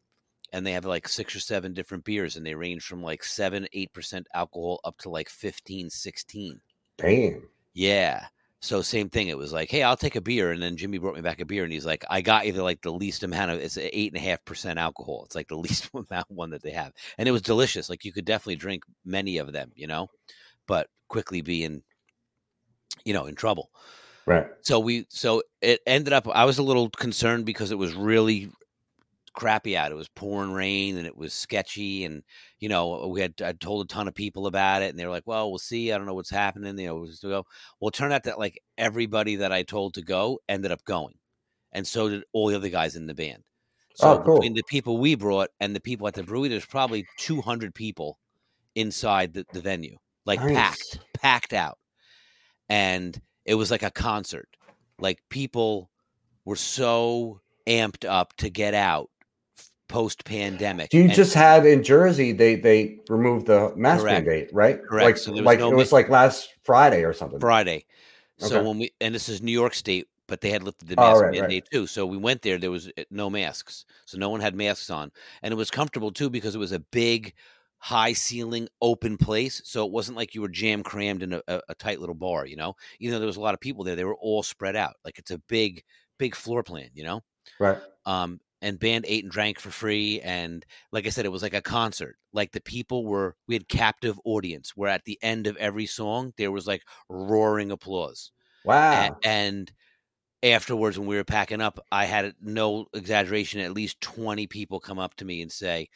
and 0.54 0.66
they 0.66 0.72
have 0.72 0.86
like 0.86 1.06
six 1.08 1.36
or 1.36 1.40
seven 1.40 1.74
different 1.74 2.04
beers 2.04 2.36
and 2.38 2.46
they 2.46 2.54
range 2.54 2.84
from 2.84 3.02
like 3.02 3.22
7 3.22 3.66
8% 3.76 4.24
alcohol 4.32 4.80
up 4.84 4.96
to 5.00 5.10
like 5.10 5.28
15 5.28 5.90
16 5.90 6.58
Damn. 6.96 7.42
Yeah. 7.74 8.26
So 8.62 8.82
same 8.82 9.08
thing. 9.08 9.28
It 9.28 9.38
was 9.38 9.52
like, 9.54 9.70
hey, 9.70 9.82
I'll 9.82 9.96
take 9.96 10.16
a 10.16 10.20
beer, 10.20 10.52
and 10.52 10.62
then 10.62 10.76
Jimmy 10.76 10.98
brought 10.98 11.14
me 11.14 11.22
back 11.22 11.40
a 11.40 11.46
beer, 11.46 11.64
and 11.64 11.72
he's 11.72 11.86
like, 11.86 12.04
I 12.10 12.20
got 12.20 12.46
you 12.46 12.52
the 12.52 12.62
like 12.62 12.82
the 12.82 12.92
least 12.92 13.22
amount 13.22 13.50
of 13.50 13.60
it's 13.60 13.78
eight 13.78 14.12
and 14.12 14.20
a 14.20 14.24
half 14.24 14.44
percent 14.44 14.78
alcohol. 14.78 15.22
It's 15.24 15.34
like 15.34 15.48
the 15.48 15.56
least 15.56 15.88
amount 16.10 16.30
one 16.30 16.50
that 16.50 16.62
they 16.62 16.72
have, 16.72 16.92
and 17.16 17.28
it 17.28 17.32
was 17.32 17.42
delicious. 17.42 17.88
Like 17.88 18.04
you 18.04 18.12
could 18.12 18.26
definitely 18.26 18.56
drink 18.56 18.84
many 19.04 19.38
of 19.38 19.52
them, 19.52 19.72
you 19.74 19.86
know, 19.86 20.08
but 20.66 20.88
quickly 21.08 21.40
be 21.40 21.64
in, 21.64 21.82
you 23.04 23.14
know, 23.14 23.26
in 23.26 23.34
trouble. 23.34 23.70
Right. 24.26 24.46
So 24.60 24.78
we 24.78 25.06
so 25.08 25.42
it 25.62 25.80
ended 25.86 26.12
up. 26.12 26.28
I 26.28 26.44
was 26.44 26.58
a 26.58 26.62
little 26.62 26.90
concerned 26.90 27.46
because 27.46 27.70
it 27.70 27.78
was 27.78 27.94
really 27.94 28.50
crappy 29.34 29.76
out. 29.76 29.92
It 29.92 29.96
was 29.96 30.08
pouring 30.08 30.52
rain 30.52 30.96
and 30.96 31.06
it 31.06 31.16
was 31.16 31.32
sketchy, 31.34 32.04
and 32.04 32.22
you 32.58 32.68
know 32.68 33.06
we 33.08 33.20
had 33.20 33.40
I 33.42 33.52
told 33.52 33.84
a 33.84 33.88
ton 33.88 34.08
of 34.08 34.14
people 34.14 34.46
about 34.46 34.82
it, 34.82 34.90
and 34.90 34.98
they 34.98 35.04
were 35.06 35.10
like, 35.12 35.26
"Well, 35.26 35.50
we'll 35.50 35.58
see. 35.58 35.92
I 35.92 35.98
don't 35.98 36.06
know 36.06 36.14
what's 36.14 36.30
happening." 36.30 36.78
You 36.78 36.86
know, 36.88 37.06
to 37.06 37.28
go. 37.28 37.44
Well, 37.80 37.88
it 37.88 37.94
turned 37.94 38.12
out 38.12 38.24
that 38.24 38.38
like 38.38 38.62
everybody 38.78 39.36
that 39.36 39.52
I 39.52 39.62
told 39.62 39.94
to 39.94 40.02
go 40.02 40.40
ended 40.48 40.72
up 40.72 40.84
going, 40.84 41.14
and 41.72 41.86
so 41.86 42.08
did 42.08 42.24
all 42.32 42.48
the 42.48 42.56
other 42.56 42.68
guys 42.70 42.96
in 42.96 43.06
the 43.06 43.14
band. 43.14 43.44
Oh, 44.00 44.14
so 44.14 44.16
Oh, 44.16 44.22
cool. 44.24 44.40
between 44.40 44.54
the 44.54 44.64
people 44.64 44.98
we 44.98 45.14
brought 45.16 45.50
and 45.60 45.74
the 45.76 45.80
people 45.80 46.08
at 46.08 46.14
the 46.14 46.24
brewery, 46.24 46.48
there's 46.48 46.66
probably 46.66 47.08
200 47.16 47.74
people 47.74 48.18
inside 48.76 49.34
the, 49.34 49.46
the 49.52 49.60
venue, 49.62 49.98
like 50.26 50.40
Nice. 50.40 50.54
packed, 50.54 51.00
packed 51.14 51.52
out, 51.54 51.78
and 52.68 53.20
it 53.44 53.54
was 53.54 53.70
like 53.70 53.82
a 53.82 53.90
concert. 53.90 54.48
Like 54.98 55.22
people 55.30 55.90
were 56.44 56.56
so 56.56 57.40
amped 57.68 58.08
up 58.08 58.34
to 58.38 58.50
get 58.50 58.74
out 58.74 59.10
post 59.90 60.24
pandemic. 60.24 60.94
You 60.94 61.08
just 61.08 61.34
had 61.34 61.66
in 61.66 61.82
Jersey? 61.82 62.32
They 62.32 62.54
they 62.54 63.00
removed 63.08 63.46
the 63.46 63.72
mask 63.76 64.02
Correct. 64.02 64.26
mandate, 64.26 64.48
right? 64.52 64.80
Correct. 64.82 65.04
Like 65.04 65.16
So 65.18 65.32
like 65.32 65.58
no 65.58 65.70
it 65.70 65.74
was 65.74 65.92
ma- 65.92 65.98
like 65.98 66.08
last 66.08 66.48
Friday 66.64 67.04
or 67.04 67.12
something. 67.12 67.40
Friday. 67.40 67.84
So 68.38 68.46
Okay. 68.58 68.66
when 68.68 68.78
we 68.78 68.92
and 69.00 69.14
this 69.14 69.28
is 69.28 69.42
New 69.42 69.52
York 69.52 69.74
State, 69.74 70.08
but 70.26 70.40
they 70.40 70.50
had 70.50 70.62
lifted 70.62 70.88
the 70.88 70.94
Oh, 70.96 71.02
mask 71.02 71.22
right, 71.22 71.26
right. 71.32 71.40
mandate 71.40 71.68
too. 71.70 71.86
So 71.86 72.06
we 72.06 72.16
went 72.16 72.42
there. 72.42 72.58
There 72.58 72.70
was 72.70 72.88
uh, 72.96 73.02
no 73.10 73.28
masks, 73.28 73.84
so 74.06 74.16
no 74.16 74.30
one 74.30 74.40
had 74.40 74.54
masks 74.54 74.90
on, 74.90 75.10
and 75.42 75.52
it 75.52 75.56
was 75.56 75.70
comfortable 75.70 76.10
too 76.12 76.30
because 76.30 76.54
it 76.54 76.58
was 76.58 76.72
a 76.72 76.80
big, 76.80 77.34
high 77.78 78.12
ceiling, 78.12 78.68
open 78.80 79.18
place. 79.18 79.60
So 79.64 79.84
it 79.84 79.92
wasn't 79.92 80.16
like 80.16 80.34
you 80.34 80.40
were 80.40 80.48
jam 80.48 80.82
crammed 80.82 81.22
in 81.22 81.34
a, 81.34 81.42
a, 81.48 81.60
a 81.70 81.74
tight 81.74 82.00
little 82.00 82.14
bar. 82.14 82.46
You 82.46 82.56
know, 82.56 82.74
even 83.00 83.12
though 83.12 83.18
there 83.20 83.26
was 83.26 83.36
a 83.36 83.40
lot 83.42 83.54
of 83.54 83.60
people 83.60 83.84
there, 83.84 83.96
they 83.96 84.04
were 84.04 84.16
all 84.16 84.42
spread 84.42 84.76
out. 84.76 84.94
Like 85.04 85.18
it's 85.18 85.30
a 85.32 85.38
big, 85.48 85.82
big 86.18 86.34
floor 86.34 86.62
plan. 86.62 86.88
You 86.94 87.04
know. 87.04 87.20
Right. 87.58 87.78
um, 88.06 88.40
and 88.62 88.78
band 88.78 89.04
ate 89.08 89.24
and 89.24 89.32
drank 89.32 89.58
for 89.58 89.70
free. 89.70 90.20
And 90.20 90.64
like 90.92 91.06
I 91.06 91.10
said, 91.10 91.24
it 91.24 91.32
was 91.32 91.42
like 91.42 91.54
a 91.54 91.62
concert. 91.62 92.16
Like 92.32 92.52
the 92.52 92.60
people 92.60 93.06
were, 93.06 93.36
we 93.48 93.54
had 93.54 93.68
captive 93.68 94.20
audience. 94.24 94.76
Where 94.76 94.90
at 94.90 95.04
the 95.04 95.18
end 95.22 95.46
of 95.46 95.56
every 95.56 95.86
song, 95.86 96.32
there 96.36 96.52
was 96.52 96.66
like 96.66 96.82
roaring 97.08 97.70
applause. 97.70 98.32
Wow. 98.64 99.18
A- 99.22 99.26
and 99.26 99.72
afterwards, 100.42 100.98
when 100.98 101.08
we 101.08 101.16
were 101.16 101.24
packing 101.24 101.60
up, 101.60 101.78
I 101.90 102.04
had 102.04 102.34
no 102.40 102.86
exaggeration. 102.94 103.60
At 103.60 103.74
least 103.74 104.00
twenty 104.00 104.46
people 104.46 104.80
come 104.80 104.98
up 104.98 105.14
to 105.16 105.24
me 105.24 105.42
and 105.42 105.50
say, 105.52 105.88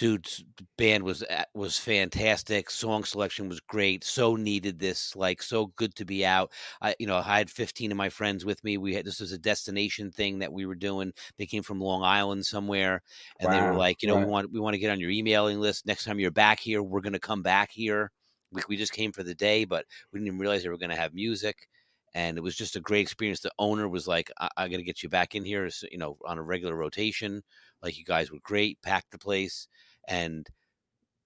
"Dude's 0.00 0.42
band 0.78 1.04
was 1.04 1.22
uh, 1.24 1.44
was 1.54 1.76
fantastic. 1.76 2.70
Song 2.70 3.04
selection 3.04 3.50
was 3.50 3.60
great. 3.60 4.02
So 4.02 4.34
needed 4.34 4.78
this. 4.78 5.14
Like 5.14 5.42
so 5.42 5.66
good 5.76 5.94
to 5.96 6.06
be 6.06 6.24
out. 6.24 6.50
I, 6.80 6.94
you 6.98 7.06
know, 7.06 7.18
I 7.18 7.36
had 7.36 7.50
fifteen 7.50 7.90
of 7.90 7.98
my 7.98 8.08
friends 8.08 8.46
with 8.46 8.64
me. 8.64 8.78
We 8.78 8.94
had 8.94 9.04
this 9.04 9.20
was 9.20 9.32
a 9.32 9.38
destination 9.38 10.10
thing 10.10 10.38
that 10.38 10.54
we 10.54 10.64
were 10.64 10.74
doing. 10.74 11.12
They 11.36 11.44
came 11.44 11.62
from 11.62 11.82
Long 11.82 12.02
Island 12.02 12.46
somewhere, 12.46 13.02
and 13.40 13.52
they 13.52 13.60
were 13.60 13.74
like, 13.74 14.00
you 14.00 14.08
know, 14.08 14.16
right. 14.16 14.24
we 14.24 14.30
want 14.32 14.50
we 14.50 14.58
want 14.58 14.72
to 14.72 14.80
get 14.80 14.90
on 14.90 15.00
your 15.00 15.10
emailing 15.10 15.60
list. 15.60 15.84
Next 15.84 16.04
time 16.04 16.18
you're 16.18 16.30
back 16.30 16.60
here, 16.60 16.82
we're 16.82 17.02
going 17.02 17.12
to 17.12 17.18
come 17.18 17.42
back 17.42 17.70
here. 17.70 18.10
We, 18.52 18.62
we 18.70 18.76
just 18.78 18.94
came 18.94 19.12
for 19.12 19.22
the 19.22 19.34
day, 19.34 19.66
but 19.66 19.84
we 20.12 20.18
didn't 20.18 20.28
even 20.28 20.38
realize 20.38 20.62
they 20.62 20.70
were 20.70 20.78
going 20.78 20.88
to 20.88 20.96
have 20.96 21.12
music 21.12 21.68
and 22.14 22.36
it 22.36 22.40
was 22.40 22.56
just 22.56 22.76
a 22.76 22.80
great 22.80 23.02
experience. 23.02 23.40
The 23.40 23.52
owner 23.58 23.88
was 23.88 24.08
like, 24.08 24.30
"I, 24.38 24.48
I 24.56 24.68
got 24.68 24.78
to 24.78 24.82
get 24.82 25.02
you 25.02 25.08
back 25.08 25.34
in 25.34 25.44
here, 25.44 25.68
you 25.92 25.98
know, 25.98 26.16
on 26.24 26.38
a 26.38 26.42
regular 26.42 26.74
rotation. 26.74 27.42
Like 27.82 27.98
you 27.98 28.04
guys 28.04 28.30
were 28.30 28.38
great, 28.42 28.80
packed 28.82 29.10
the 29.10 29.18
place, 29.18 29.68
and 30.10 30.48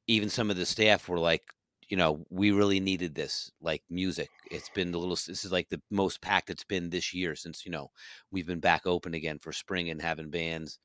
even 0.09 0.31
some 0.31 0.51
of 0.51 0.57
the 0.57 0.67
staff 0.67 1.09
were 1.09 1.19
like, 1.21 1.43
you 1.89 1.97
know, 1.97 2.25
we 2.31 2.53
really 2.53 2.81
needed 2.81 3.15
this, 3.15 3.51
like 3.63 3.83
music. 3.91 4.31
It's 4.51 4.71
been 4.71 4.95
a 4.95 4.99
little. 4.99 5.17
This 5.17 5.45
is 5.45 5.53
like 5.53 5.69
the 5.71 5.83
most 5.91 6.23
packed 6.23 6.51
it's 6.51 6.65
been 6.65 6.91
this 6.91 7.15
year 7.15 7.37
since 7.37 7.67
you 7.67 7.73
know 7.73 7.91
we've 8.31 8.47
been 8.47 8.61
back 8.61 8.87
open 8.87 9.15
again 9.15 9.39
for 9.41 9.53
spring 9.53 9.91
and 9.91 10.03
having 10.03 10.31
bands, 10.31 10.79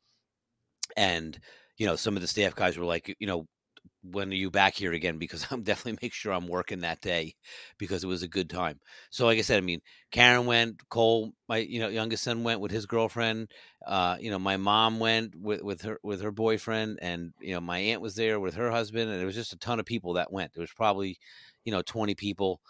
and 0.97 1.39
you 1.77 1.85
know, 1.85 1.95
some 1.95 2.15
of 2.15 2.21
the 2.21 2.27
staff 2.27 2.55
guys 2.55 2.77
were 2.77 2.85
like, 2.85 3.15
you 3.19 3.27
know. 3.27 3.47
When 4.11 4.31
are 4.31 4.35
you 4.35 4.51
back 4.51 4.75
here 4.75 4.93
again? 4.93 5.17
Because 5.17 5.45
I'm 5.51 5.63
definitely 5.63 5.99
make 6.01 6.13
sure 6.13 6.33
I'm 6.33 6.47
working 6.47 6.79
that 6.81 7.01
day 7.01 7.35
because 7.77 8.03
it 8.03 8.07
was 8.07 8.23
a 8.23 8.27
good 8.27 8.49
time. 8.49 8.79
So, 9.09 9.25
like 9.25 9.37
I 9.37 9.41
said, 9.41 9.57
I 9.57 9.61
mean, 9.61 9.81
Karen 10.11 10.45
went, 10.45 10.87
Cole, 10.89 11.33
my 11.47 11.57
you 11.57 11.79
know 11.79 11.89
youngest 11.89 12.23
son 12.23 12.43
went 12.43 12.59
with 12.61 12.71
his 12.71 12.85
girlfriend. 12.85 13.49
Uh, 13.85 14.17
you 14.19 14.31
know, 14.31 14.39
my 14.39 14.57
mom 14.57 14.99
went 14.99 15.35
with 15.35 15.61
with 15.63 15.81
her 15.83 15.99
with 16.03 16.21
her 16.21 16.31
boyfriend, 16.31 16.99
and 17.01 17.33
you 17.39 17.53
know, 17.53 17.61
my 17.61 17.79
aunt 17.79 18.01
was 18.01 18.15
there 18.15 18.39
with 18.39 18.55
her 18.55 18.71
husband, 18.71 19.09
and 19.11 19.21
it 19.21 19.25
was 19.25 19.35
just 19.35 19.53
a 19.53 19.57
ton 19.57 19.79
of 19.79 19.85
people 19.85 20.13
that 20.13 20.31
went. 20.31 20.53
There 20.53 20.61
was 20.61 20.71
probably, 20.73 21.17
you 21.65 21.71
know, 21.71 21.81
twenty 21.81 22.15
people 22.15 22.61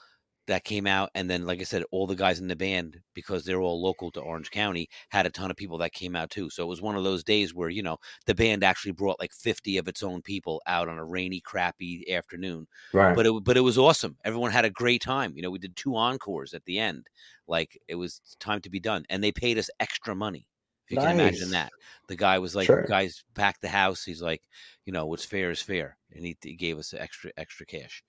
that 0.50 0.64
came 0.66 0.86
out, 0.86 1.10
and 1.16 1.30
then, 1.30 1.46
like 1.46 1.60
I 1.62 1.64
said, 1.64 1.84
all 1.92 2.06
the 2.08 2.16
guys 2.16 2.40
in 2.40 2.48
the 2.48 2.56
band 2.56 3.00
because 3.14 3.46
they're 3.46 3.62
all 3.62 3.82
local 3.82 4.12
to 4.12 4.22
Orange 4.22 4.52
County 4.52 4.90
had 5.10 5.26
a 5.26 5.30
ton 5.30 5.50
of 5.52 5.58
people 5.58 5.78
that 5.80 5.94
came 5.94 6.16
out 6.16 6.30
too. 6.30 6.50
So 6.50 6.64
it 6.64 6.68
was 6.68 6.82
one 6.82 6.96
of 6.96 7.04
those 7.04 7.24
days 7.24 7.54
where 7.56 7.70
you 7.70 7.82
know 7.84 7.98
the 8.26 8.36
band 8.36 8.64
actually 8.64 8.92
brought 8.94 9.20
like 9.20 9.34
fifty 9.34 9.78
of 9.78 9.88
its 9.88 10.04
own 10.04 10.22
people 10.22 10.62
out 10.68 10.90
on 10.90 10.98
a 11.00 11.06
rainy, 11.06 11.40
crappy 11.42 12.06
afternoon 12.14 12.68
Right. 12.94 13.16
but 13.16 13.26
it 13.26 13.44
but 13.44 13.58
it 13.58 13.62
was 13.62 13.78
awesome. 13.78 14.18
Everyone 14.26 14.52
had 14.52 14.66
a 14.66 14.70
great 14.70 15.02
time. 15.02 15.34
You 15.36 15.42
know, 15.44 15.52
we 15.52 15.60
did 15.60 15.76
two 15.76 15.96
encores 15.96 16.54
at 16.54 16.66
the 16.66 16.80
end. 16.80 17.08
Like 17.48 17.78
it 17.88 17.96
was 17.96 18.22
time 18.40 18.62
to 18.62 18.70
be 18.70 18.80
done, 18.80 19.06
and 19.10 19.24
they 19.24 19.32
paid 19.32 19.58
us 19.58 19.70
extra 19.80 20.16
money. 20.16 20.48
If 20.88 20.92
you 20.94 20.98
can 20.98 21.10
imagine 21.12 21.52
that. 21.52 21.72
The 22.08 22.16
guy 22.16 22.40
was 22.40 22.56
like, 22.56 22.66
Sure. 22.66 22.84
guys 22.88 23.24
packed 23.36 23.62
the 23.62 23.68
house. 23.70 24.04
He's 24.04 24.22
like, 24.24 24.42
you 24.86 24.94
know, 24.94 25.06
what's 25.06 25.26
fair 25.26 25.52
is 25.52 25.62
fair, 25.62 25.98
and 26.12 26.26
he, 26.26 26.36
he 26.42 26.56
gave 26.56 26.78
us 26.80 26.94
extra 26.94 27.32
extra 27.38 27.66
cash. 27.66 28.04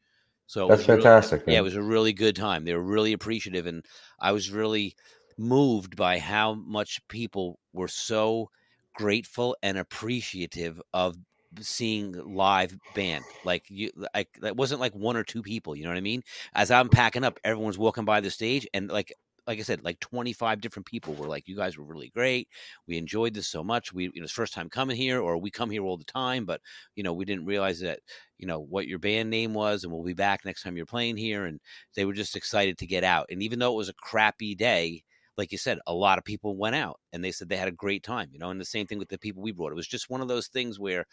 So 0.51 0.67
That's 0.67 0.85
fantastic. 0.85 1.45
yeah, 1.47 1.59
it 1.59 1.63
was 1.63 1.77
a 1.77 1.83
really 1.83 2.13
good 2.13 2.35
time. 2.35 2.65
They 2.65 2.75
were 2.75 2.83
really 2.83 3.13
appreciative, 3.13 3.69
and 3.69 3.85
I 4.19 4.33
was 4.33 4.51
really 4.51 4.97
moved 5.39 5.95
by 5.95 6.19
how 6.19 6.55
much 6.55 6.99
people 7.07 7.61
were 7.73 7.87
so 7.87 8.51
grateful 8.97 9.57
and 9.63 9.79
appreciative 9.79 10.83
of 10.93 11.15
seeing 11.61 12.15
live 12.35 12.77
band. 12.97 13.27
Like 13.45 13.67
you, 13.69 13.93
like 14.13 14.31
that 14.41 14.57
wasn't 14.57 14.81
like 14.81 14.93
one 14.93 15.17
or 15.17 15.23
two 15.23 15.41
people. 15.41 15.77
You 15.77 15.85
know 15.85 15.91
what 15.91 15.99
I 15.99 16.01
mean? 16.01 16.25
As 16.53 16.73
I'm 16.73 16.89
packing 16.89 17.23
up, 17.23 17.39
everyone's 17.45 17.79
walking 17.79 18.05
by 18.05 18.21
the 18.21 18.31
stage, 18.31 18.67
and 18.75 18.91
like. 18.91 19.13
Like 19.51 19.59
I 19.59 19.63
said, 19.63 19.83
like 19.83 19.99
25 19.99 20.61
different 20.61 20.87
people 20.87 21.15
were 21.15 21.27
like, 21.27 21.49
"You 21.49 21.57
guys 21.57 21.77
were 21.77 21.85
really 21.85 22.11
great. 22.11 22.49
We 22.87 22.97
enjoyed 22.97 23.35
this 23.35 23.49
so 23.49 23.65
much. 23.65 23.93
We, 23.93 24.05
you 24.05 24.13
know, 24.21 24.23
it's 24.23 24.33
first 24.33 24.55
time 24.55 24.71
coming 24.71 24.97
here, 24.97 25.21
or 25.21 25.39
we 25.39 25.51
come 25.51 25.71
here 25.71 25.83
all 25.83 25.97
the 25.97 26.05
time, 26.05 26.45
but 26.45 26.61
you 26.95 27.03
know, 27.03 27.13
we 27.13 27.25
didn't 27.25 27.47
realize 27.47 27.81
that, 27.81 27.99
you 28.39 28.47
know, 28.47 28.61
what 28.61 28.87
your 28.87 29.01
band 29.01 29.29
name 29.29 29.53
was, 29.53 29.83
and 29.83 29.93
we'll 29.93 30.05
be 30.05 30.15
back 30.15 30.45
next 30.45 30.63
time 30.63 30.77
you're 30.77 30.87
playing 30.87 31.17
here." 31.17 31.47
And 31.47 31.59
they 31.97 32.05
were 32.05 32.13
just 32.13 32.37
excited 32.37 32.79
to 32.79 32.87
get 32.87 33.03
out. 33.03 33.27
And 33.31 33.43
even 33.43 33.59
though 33.59 33.73
it 33.73 33.77
was 33.79 33.89
a 33.89 33.95
crappy 33.95 34.55
day, 34.55 35.03
like 35.37 35.51
you 35.51 35.59
said, 35.59 35.81
a 35.85 35.93
lot 35.93 36.19
of 36.19 36.25
people 36.25 36.57
went 36.57 36.77
out 36.77 37.01
and 37.13 37.25
they 37.25 37.33
said 37.33 37.49
they 37.49 37.57
had 37.57 37.67
a 37.67 37.73
great 37.73 38.05
time, 38.05 38.29
you 38.31 38.39
know, 38.39 38.51
and 38.51 38.61
the 38.61 38.65
same 38.65 38.87
thing 38.87 38.99
with 38.99 39.09
the 39.09 39.19
people 39.19 39.43
we 39.43 39.51
brought. 39.51 39.73
It 39.73 39.77
was 39.77 39.89
just 39.89 40.11
one 40.11 40.21
of 40.21 40.29
those 40.29 40.47
things 40.47 40.79
where 40.79 41.07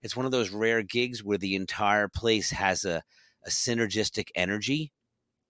it's 0.00 0.16
one 0.16 0.24
of 0.24 0.32
those 0.32 0.50
rare 0.50 0.82
gigs 0.82 1.22
where 1.22 1.38
the 1.38 1.54
entire 1.54 2.08
place 2.08 2.50
has 2.50 2.86
a, 2.86 3.02
a 3.44 3.50
synergistic 3.50 4.28
energy. 4.34 4.92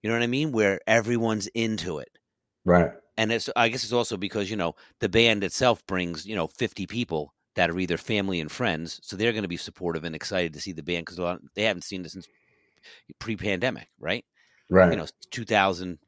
You 0.03 0.11
know 0.11 0.17
what 0.17 0.23
I 0.23 0.29
mean? 0.29 0.53
Where 0.53 0.81
everyone's 0.87 1.47
into 1.49 1.99
it. 1.99 2.19
Right. 2.65 2.91
And 3.17 3.31
it's 3.31 3.49
I 3.55 3.69
guess 3.69 3.85
it's 3.85 3.93
also 3.93 4.17
because, 4.17 4.51
you 4.51 4.57
know, 4.57 4.75
the 4.99 5.09
band 5.09 5.45
itself 5.45 5.87
brings, 5.87 6.27
you 6.27 6.35
know, 6.35 6.49
50 6.49 6.87
people 6.87 7.33
that 7.55 7.71
are 7.71 7.79
either 7.79 7.97
family 7.97 8.41
and 8.41 8.51
friends. 8.51 8.99
So 9.03 9.15
they're 9.17 9.33
going 9.33 9.43
to 9.43 9.49
be 9.49 9.57
supportive 9.57 10.03
and 10.03 10.17
excited 10.17 10.53
to 10.55 10.61
see 10.61 10.73
the 10.73 10.83
band 10.83 11.07
because 11.07 11.39
they 11.55 11.63
haven't 11.63 11.83
seen 11.83 12.03
this 12.03 12.13
since 12.13 12.27
pre 13.21 13.37
pandemic, 13.37 13.89
right? 14.01 14.25
Right. 14.71 14.91
you 14.91 14.97
know 14.97 15.07
2000 15.31 15.99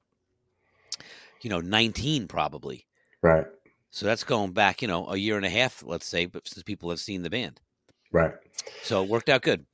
you 1.42 1.50
know 1.50 1.60
19 1.60 2.26
probably 2.26 2.86
right. 3.20 3.44
so 3.90 4.06
that's 4.06 4.24
going 4.24 4.52
back 4.52 4.80
you 4.80 4.88
know 4.88 5.06
a 5.08 5.16
year 5.16 5.36
and 5.36 5.44
a 5.44 5.50
half 5.50 5.82
let's 5.86 6.06
say 6.06 6.24
but 6.24 6.48
since 6.48 6.62
people 6.62 6.88
have 6.88 6.98
seen 6.98 7.22
the 7.22 7.30
band 7.30 7.60
Right. 8.12 8.32
so 8.82 9.02
it 9.02 9.10
worked 9.10 9.28
out 9.28 9.42
good 9.42 9.66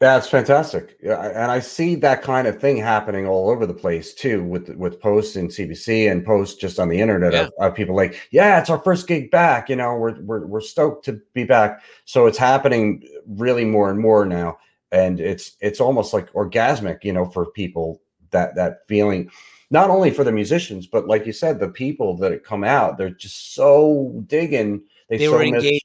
That's 0.00 0.28
fantastic. 0.28 0.96
Yeah, 1.02 1.20
and 1.20 1.50
I 1.50 1.58
see 1.58 1.96
that 1.96 2.22
kind 2.22 2.46
of 2.46 2.60
thing 2.60 2.76
happening 2.76 3.26
all 3.26 3.50
over 3.50 3.66
the 3.66 3.74
place 3.74 4.14
too, 4.14 4.44
with 4.44 4.68
with 4.76 5.00
posts 5.00 5.34
in 5.34 5.48
CBC 5.48 6.10
and 6.10 6.24
posts 6.24 6.56
just 6.56 6.78
on 6.78 6.88
the 6.88 7.00
internet 7.00 7.34
of, 7.34 7.52
of 7.58 7.74
people 7.74 7.96
like, 7.96 8.28
"Yeah, 8.30 8.60
it's 8.60 8.70
our 8.70 8.78
first 8.78 9.08
gig 9.08 9.32
back. 9.32 9.68
You 9.68 9.74
know, 9.74 9.96
we're 9.96 10.20
we're 10.20 10.46
we're 10.46 10.60
stoked 10.60 11.04
to 11.06 11.20
be 11.34 11.42
back." 11.42 11.82
So 12.04 12.26
it's 12.26 12.38
happening 12.38 13.02
really 13.26 13.64
more 13.64 13.90
and 13.90 13.98
more 13.98 14.24
now, 14.24 14.58
and 14.92 15.18
it's 15.18 15.56
it's 15.60 15.80
almost 15.80 16.14
like 16.14 16.32
orgasmic, 16.32 17.02
you 17.02 17.12
know, 17.12 17.24
for 17.24 17.46
people 17.46 18.00
that 18.30 18.54
that 18.54 18.86
feeling. 18.86 19.30
Not 19.70 19.90
only 19.90 20.12
for 20.12 20.24
the 20.24 20.32
musicians, 20.32 20.86
but 20.86 21.08
like 21.08 21.26
you 21.26 21.32
said, 21.32 21.58
the 21.58 21.68
people 21.68 22.16
that 22.18 22.44
come 22.44 22.64
out, 22.64 22.96
they're 22.96 23.10
just 23.10 23.52
so 23.54 24.22
digging. 24.28 24.82
they 25.10 25.26
so 25.26 25.32
were 25.32 25.38
miss- 25.40 25.64
engaged 25.64 25.84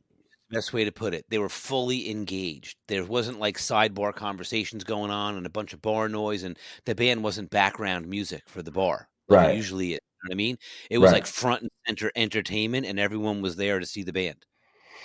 best 0.53 0.73
way 0.73 0.83
to 0.85 0.91
put 0.91 1.13
it 1.13 1.25
they 1.29 1.37
were 1.39 1.49
fully 1.49 2.09
engaged 2.09 2.77
there 2.87 3.03
wasn't 3.05 3.39
like 3.39 3.57
sidebar 3.57 4.13
conversations 4.13 4.83
going 4.83 5.11
on 5.11 5.35
and 5.37 5.45
a 5.45 5.49
bunch 5.49 5.73
of 5.73 5.81
bar 5.81 6.07
noise 6.09 6.43
and 6.43 6.57
the 6.85 6.95
band 6.95 7.23
wasn't 7.23 7.49
background 7.49 8.07
music 8.07 8.43
for 8.47 8.61
the 8.63 8.71
bar 8.71 9.09
like 9.29 9.39
Right. 9.39 9.51
usually 9.51 9.93
is, 9.93 9.99
you 10.23 10.29
know 10.29 10.29
what 10.29 10.33
i 10.33 10.37
mean 10.37 10.57
it 10.89 10.97
was 10.99 11.11
Right. 11.11 11.13
like 11.13 11.25
front 11.25 11.61
and 11.63 11.71
center 11.87 12.11
entertainment 12.15 12.85
and 12.85 12.99
everyone 12.99 13.41
was 13.41 13.55
there 13.55 13.79
to 13.79 13.85
see 13.85 14.03
the 14.03 14.13
band 14.13 14.45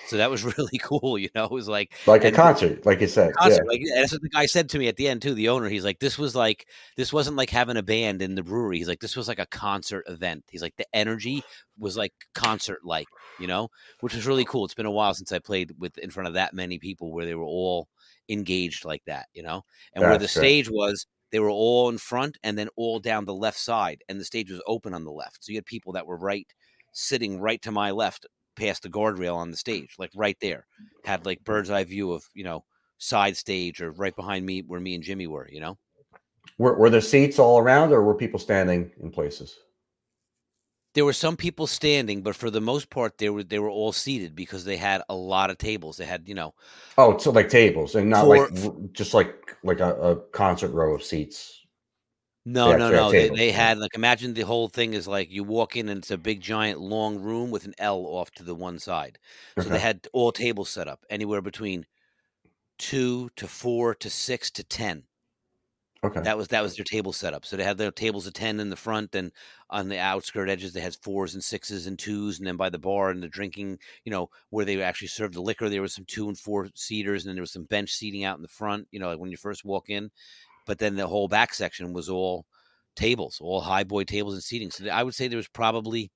so 0.08 0.16
that 0.16 0.30
was 0.30 0.44
really 0.58 0.78
cool 0.82 1.18
you 1.18 1.28
know 1.34 1.44
it 1.44 1.50
was 1.50 1.68
like 1.68 1.94
like 2.06 2.24
a 2.24 2.32
concert, 2.32 2.84
like 2.86 3.00
you 3.00 3.08
said. 3.08 3.34
concert. 3.34 3.66
Like 3.66 3.82
that's 3.94 4.12
what 4.12 4.22
the 4.22 4.28
guy 4.28 4.46
said 4.46 4.68
to 4.70 4.78
me 4.78 4.88
at 4.88 4.96
the 4.96 5.08
end 5.08 5.22
too. 5.22 5.34
The 5.34 5.48
owner, 5.48 5.68
he's 5.68 5.84
like, 5.84 5.98
"This 5.98 6.18
was 6.18 6.34
like 6.34 6.66
this 6.96 7.12
wasn't 7.12 7.36
like 7.36 7.50
having 7.50 7.76
a 7.76 7.82
band 7.82 8.22
in 8.22 8.34
the 8.34 8.42
brewery." 8.42 8.78
He's 8.78 8.88
like, 8.88 9.00
"This 9.00 9.16
was 9.16 9.28
like 9.28 9.38
a 9.38 9.46
concert 9.46 10.04
event." 10.08 10.44
He's 10.50 10.62
like, 10.62 10.76
"The 10.76 10.86
energy 10.92 11.42
was 11.78 11.96
like 11.96 12.12
concert 12.34 12.80
like, 12.84 13.06
you 13.38 13.46
know, 13.46 13.68
which 14.00 14.14
was 14.14 14.26
really 14.26 14.44
cool." 14.44 14.64
It's 14.64 14.74
been 14.74 14.86
a 14.86 14.90
while 14.90 15.14
since 15.14 15.32
I 15.32 15.38
played 15.38 15.74
with 15.78 15.98
in 15.98 16.10
front 16.10 16.28
of 16.28 16.34
that 16.34 16.54
many 16.54 16.78
people 16.78 17.12
where 17.12 17.26
they 17.26 17.34
were 17.34 17.44
all 17.44 17.88
engaged 18.28 18.84
like 18.84 19.02
that, 19.06 19.26
you 19.34 19.42
know, 19.42 19.64
and 19.94 20.02
where 20.02 20.12
the 20.14 20.20
That's 20.20 20.32
stage 20.32 20.70
was. 20.70 21.06
They 21.30 21.40
were 21.40 21.50
all 21.50 21.90
in 21.90 21.98
front 21.98 22.38
and 22.42 22.56
then 22.56 22.70
all 22.74 23.00
down 23.00 23.26
the 23.26 23.34
left 23.34 23.58
side, 23.58 24.02
and 24.08 24.18
the 24.18 24.24
stage 24.24 24.50
was 24.50 24.62
open 24.66 24.94
on 24.94 25.04
the 25.04 25.12
left. 25.12 25.44
So 25.44 25.52
you 25.52 25.58
had 25.58 25.66
people 25.66 25.92
that 25.92 26.06
were 26.06 26.16
right, 26.16 26.46
sitting 26.92 27.38
right 27.38 27.60
to 27.62 27.70
my 27.70 27.90
left, 27.90 28.26
past 28.58 28.82
the 28.82 28.88
guardrail 28.90 29.36
on 29.36 29.50
the 29.50 29.56
stage, 29.56 29.94
like 29.98 30.10
right 30.14 30.36
there, 30.40 30.66
had 31.04 31.24
like 31.24 31.44
bird's 31.44 31.70
eye 31.70 31.84
view 31.84 32.12
of 32.12 32.24
you 32.34 32.44
know 32.44 32.64
side 32.98 33.36
stage 33.36 33.80
or 33.80 33.92
right 33.92 34.16
behind 34.16 34.44
me 34.44 34.60
where 34.66 34.80
me 34.80 34.94
and 34.94 35.04
Jimmy 35.04 35.26
were, 35.26 35.48
you 35.50 35.60
know? 35.60 35.78
Were, 36.58 36.76
were 36.76 36.90
there 36.90 37.00
seats 37.00 37.38
all 37.38 37.58
around, 37.58 37.92
or 37.92 38.02
were 38.02 38.14
people 38.14 38.40
standing 38.40 38.90
in 39.00 39.10
places? 39.10 39.56
There 40.94 41.04
were 41.04 41.12
some 41.12 41.36
people 41.36 41.68
standing, 41.68 42.22
but 42.22 42.34
for 42.34 42.50
the 42.50 42.60
most 42.60 42.90
part 42.90 43.18
they 43.18 43.28
were 43.30 43.44
they 43.44 43.60
were 43.60 43.70
all 43.70 43.92
seated 43.92 44.34
because 44.34 44.64
they 44.64 44.76
had 44.76 45.02
a 45.08 45.14
lot 45.14 45.50
of 45.50 45.58
tables. 45.58 45.96
They 45.96 46.06
had, 46.06 46.28
you 46.28 46.34
know, 46.34 46.54
Oh, 46.96 47.16
so 47.18 47.30
like 47.30 47.48
tables, 47.48 47.94
and 47.94 48.10
not 48.10 48.24
For- 48.24 48.48
like 48.48 48.92
just 48.92 49.14
like 49.14 49.56
like 49.62 49.80
a, 49.80 49.94
a 49.94 50.16
concert 50.32 50.72
row 50.72 50.94
of 50.94 51.02
seats. 51.04 51.54
No, 52.44 52.76
no, 52.76 52.90
no. 52.90 53.10
They, 53.10 53.28
they 53.28 53.50
had 53.50 53.78
like 53.78 53.94
imagine 53.94 54.34
the 54.34 54.42
whole 54.42 54.68
thing 54.68 54.94
is 54.94 55.06
like 55.06 55.30
you 55.30 55.44
walk 55.44 55.76
in 55.76 55.88
and 55.88 55.98
it's 55.98 56.10
a 56.10 56.18
big 56.18 56.40
giant 56.40 56.80
long 56.80 57.18
room 57.18 57.50
with 57.50 57.64
an 57.64 57.74
L 57.78 58.06
off 58.06 58.30
to 58.32 58.42
the 58.42 58.54
one 58.54 58.78
side. 58.78 59.18
So 59.58 59.68
they 59.68 59.78
had 59.78 60.06
all 60.12 60.32
tables 60.32 60.70
set 60.70 60.88
up 60.88 61.04
anywhere 61.10 61.42
between 61.42 61.86
two 62.78 63.28
to 63.36 63.46
four 63.46 63.94
to 63.96 64.08
six 64.08 64.50
to 64.52 64.64
ten. 64.64 65.04
Okay. 66.04 66.20
That 66.20 66.38
was 66.38 66.46
that 66.48 66.62
was 66.62 66.76
their 66.76 66.84
table 66.84 67.12
setup. 67.12 67.44
So 67.44 67.56
they 67.56 67.64
had 67.64 67.76
their 67.76 67.90
tables 67.90 68.26
of 68.28 68.32
ten 68.32 68.60
in 68.60 68.70
the 68.70 68.76
front, 68.76 69.14
and 69.16 69.32
on 69.68 69.88
the 69.88 69.98
outskirt 69.98 70.48
edges 70.48 70.72
they 70.72 70.80
had 70.80 70.94
fours 70.94 71.34
and 71.34 71.42
sixes 71.42 71.88
and 71.88 71.98
twos, 71.98 72.38
and 72.38 72.46
then 72.46 72.56
by 72.56 72.70
the 72.70 72.78
bar 72.78 73.10
and 73.10 73.20
the 73.20 73.28
drinking, 73.28 73.78
you 74.04 74.12
know, 74.12 74.30
where 74.50 74.64
they 74.64 74.80
actually 74.80 75.08
served 75.08 75.34
the 75.34 75.42
liquor, 75.42 75.68
there 75.68 75.82
was 75.82 75.94
some 75.94 76.04
two 76.04 76.28
and 76.28 76.38
four 76.38 76.68
seaters, 76.74 77.24
and 77.24 77.30
then 77.30 77.34
there 77.34 77.42
was 77.42 77.52
some 77.52 77.64
bench 77.64 77.90
seating 77.90 78.22
out 78.22 78.36
in 78.36 78.42
the 78.42 78.48
front, 78.48 78.86
you 78.92 79.00
know, 79.00 79.08
like 79.08 79.18
when 79.18 79.32
you 79.32 79.36
first 79.36 79.64
walk 79.64 79.90
in. 79.90 80.08
But 80.68 80.78
then 80.78 80.94
the 80.94 81.08
whole 81.08 81.26
back 81.26 81.52
section 81.54 81.92
was 81.92 82.08
all 82.08 82.46
tables, 82.94 83.38
all 83.40 83.60
high 83.60 83.84
boy 83.84 84.04
tables 84.04 84.34
and 84.34 84.42
seating. 84.42 84.70
So 84.70 84.86
I 84.88 85.02
would 85.02 85.14
say 85.16 85.26
there 85.26 85.36
was 85.36 85.48
probably, 85.48 86.12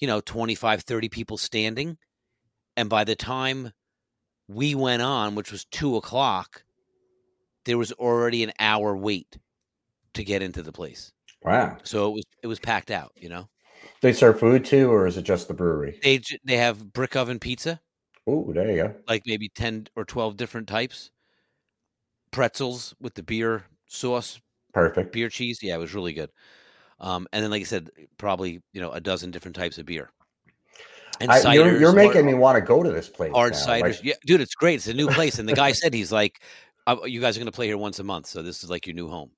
you 0.00 0.06
know, 0.06 0.20
25, 0.20 0.82
30 0.82 1.08
people 1.08 1.38
standing. 1.38 1.96
And 2.76 2.90
by 2.90 3.04
the 3.04 3.16
time 3.16 3.72
we 4.48 4.74
went 4.74 5.02
on, 5.02 5.34
which 5.36 5.50
was 5.52 5.64
two 5.66 5.96
o'clock, 5.96 6.64
there 7.64 7.78
was 7.78 7.92
already 7.92 8.42
an 8.42 8.52
hour 8.58 8.96
wait 8.96 9.38
to 10.14 10.24
get 10.24 10.42
into 10.42 10.62
the 10.62 10.72
place. 10.72 11.12
wow. 11.42 11.78
So 11.84 12.08
it 12.08 12.14
was 12.14 12.24
it 12.42 12.46
was 12.48 12.58
packed 12.60 12.90
out, 12.90 13.12
you 13.16 13.28
know. 13.28 13.48
They 14.02 14.12
serve 14.12 14.40
food 14.40 14.64
too, 14.64 14.90
or 14.90 15.06
is 15.06 15.16
it 15.16 15.22
just 15.22 15.48
the 15.48 15.54
brewery? 15.54 15.98
They 16.02 16.20
they 16.44 16.56
have 16.56 16.92
brick 16.92 17.14
oven 17.16 17.38
pizza, 17.38 17.80
Oh, 18.26 18.52
there 18.52 18.68
you 18.70 18.76
go. 18.82 18.94
like 19.06 19.22
maybe 19.26 19.48
10 19.48 19.86
or 19.96 20.04
12 20.04 20.36
different 20.36 20.66
types. 20.68 21.10
Pretzels 22.30 22.94
with 23.00 23.14
the 23.14 23.22
beer 23.22 23.64
sauce, 23.86 24.40
Perfect. 24.72 25.12
beer 25.12 25.28
cheese. 25.28 25.60
Yeah, 25.62 25.74
it 25.74 25.78
was 25.78 25.94
really 25.94 26.12
good. 26.12 26.30
Um, 27.00 27.26
and 27.32 27.42
then 27.42 27.50
like 27.50 27.60
I 27.62 27.64
said, 27.64 27.90
probably, 28.18 28.62
you 28.72 28.80
know, 28.80 28.90
a 28.92 29.00
dozen 29.00 29.30
different 29.30 29.54
types 29.56 29.78
of 29.78 29.86
beer. 29.86 30.10
And 31.20 31.30
I, 31.30 31.54
you're, 31.54 31.64
ciders, 31.64 31.80
you're 31.80 31.92
hard- 31.92 31.96
making 32.08 32.26
me 32.26 32.34
want 32.34 32.56
to 32.56 32.60
go 32.60 32.82
to 32.82 32.90
this 32.90 33.08
place. 33.08 33.32
hard 33.32 33.52
now. 33.52 33.58
ciders. 33.58 33.80
Like, 33.82 34.04
yeah, 34.04 34.14
dude, 34.26 34.40
it's 34.40 34.54
great. 34.54 34.74
It's 34.76 34.86
a 34.88 34.94
new 34.94 35.08
place, 35.08 35.38
and 35.38 35.48
the 35.48 35.54
guy 35.54 35.72
said 35.72 35.94
he's 35.94 36.12
like, 36.12 36.42
uh, 36.86 36.96
"You 37.04 37.20
guys 37.20 37.36
are 37.36 37.40
going 37.40 37.46
to 37.50 37.52
play 37.56 37.66
here 37.66 37.78
once 37.78 37.98
a 37.98 38.04
month, 38.04 38.26
so 38.26 38.42
this 38.42 38.62
is 38.62 38.68
like 38.70 38.86
your 38.86 38.94
new 38.94 39.08
home." 39.08 39.30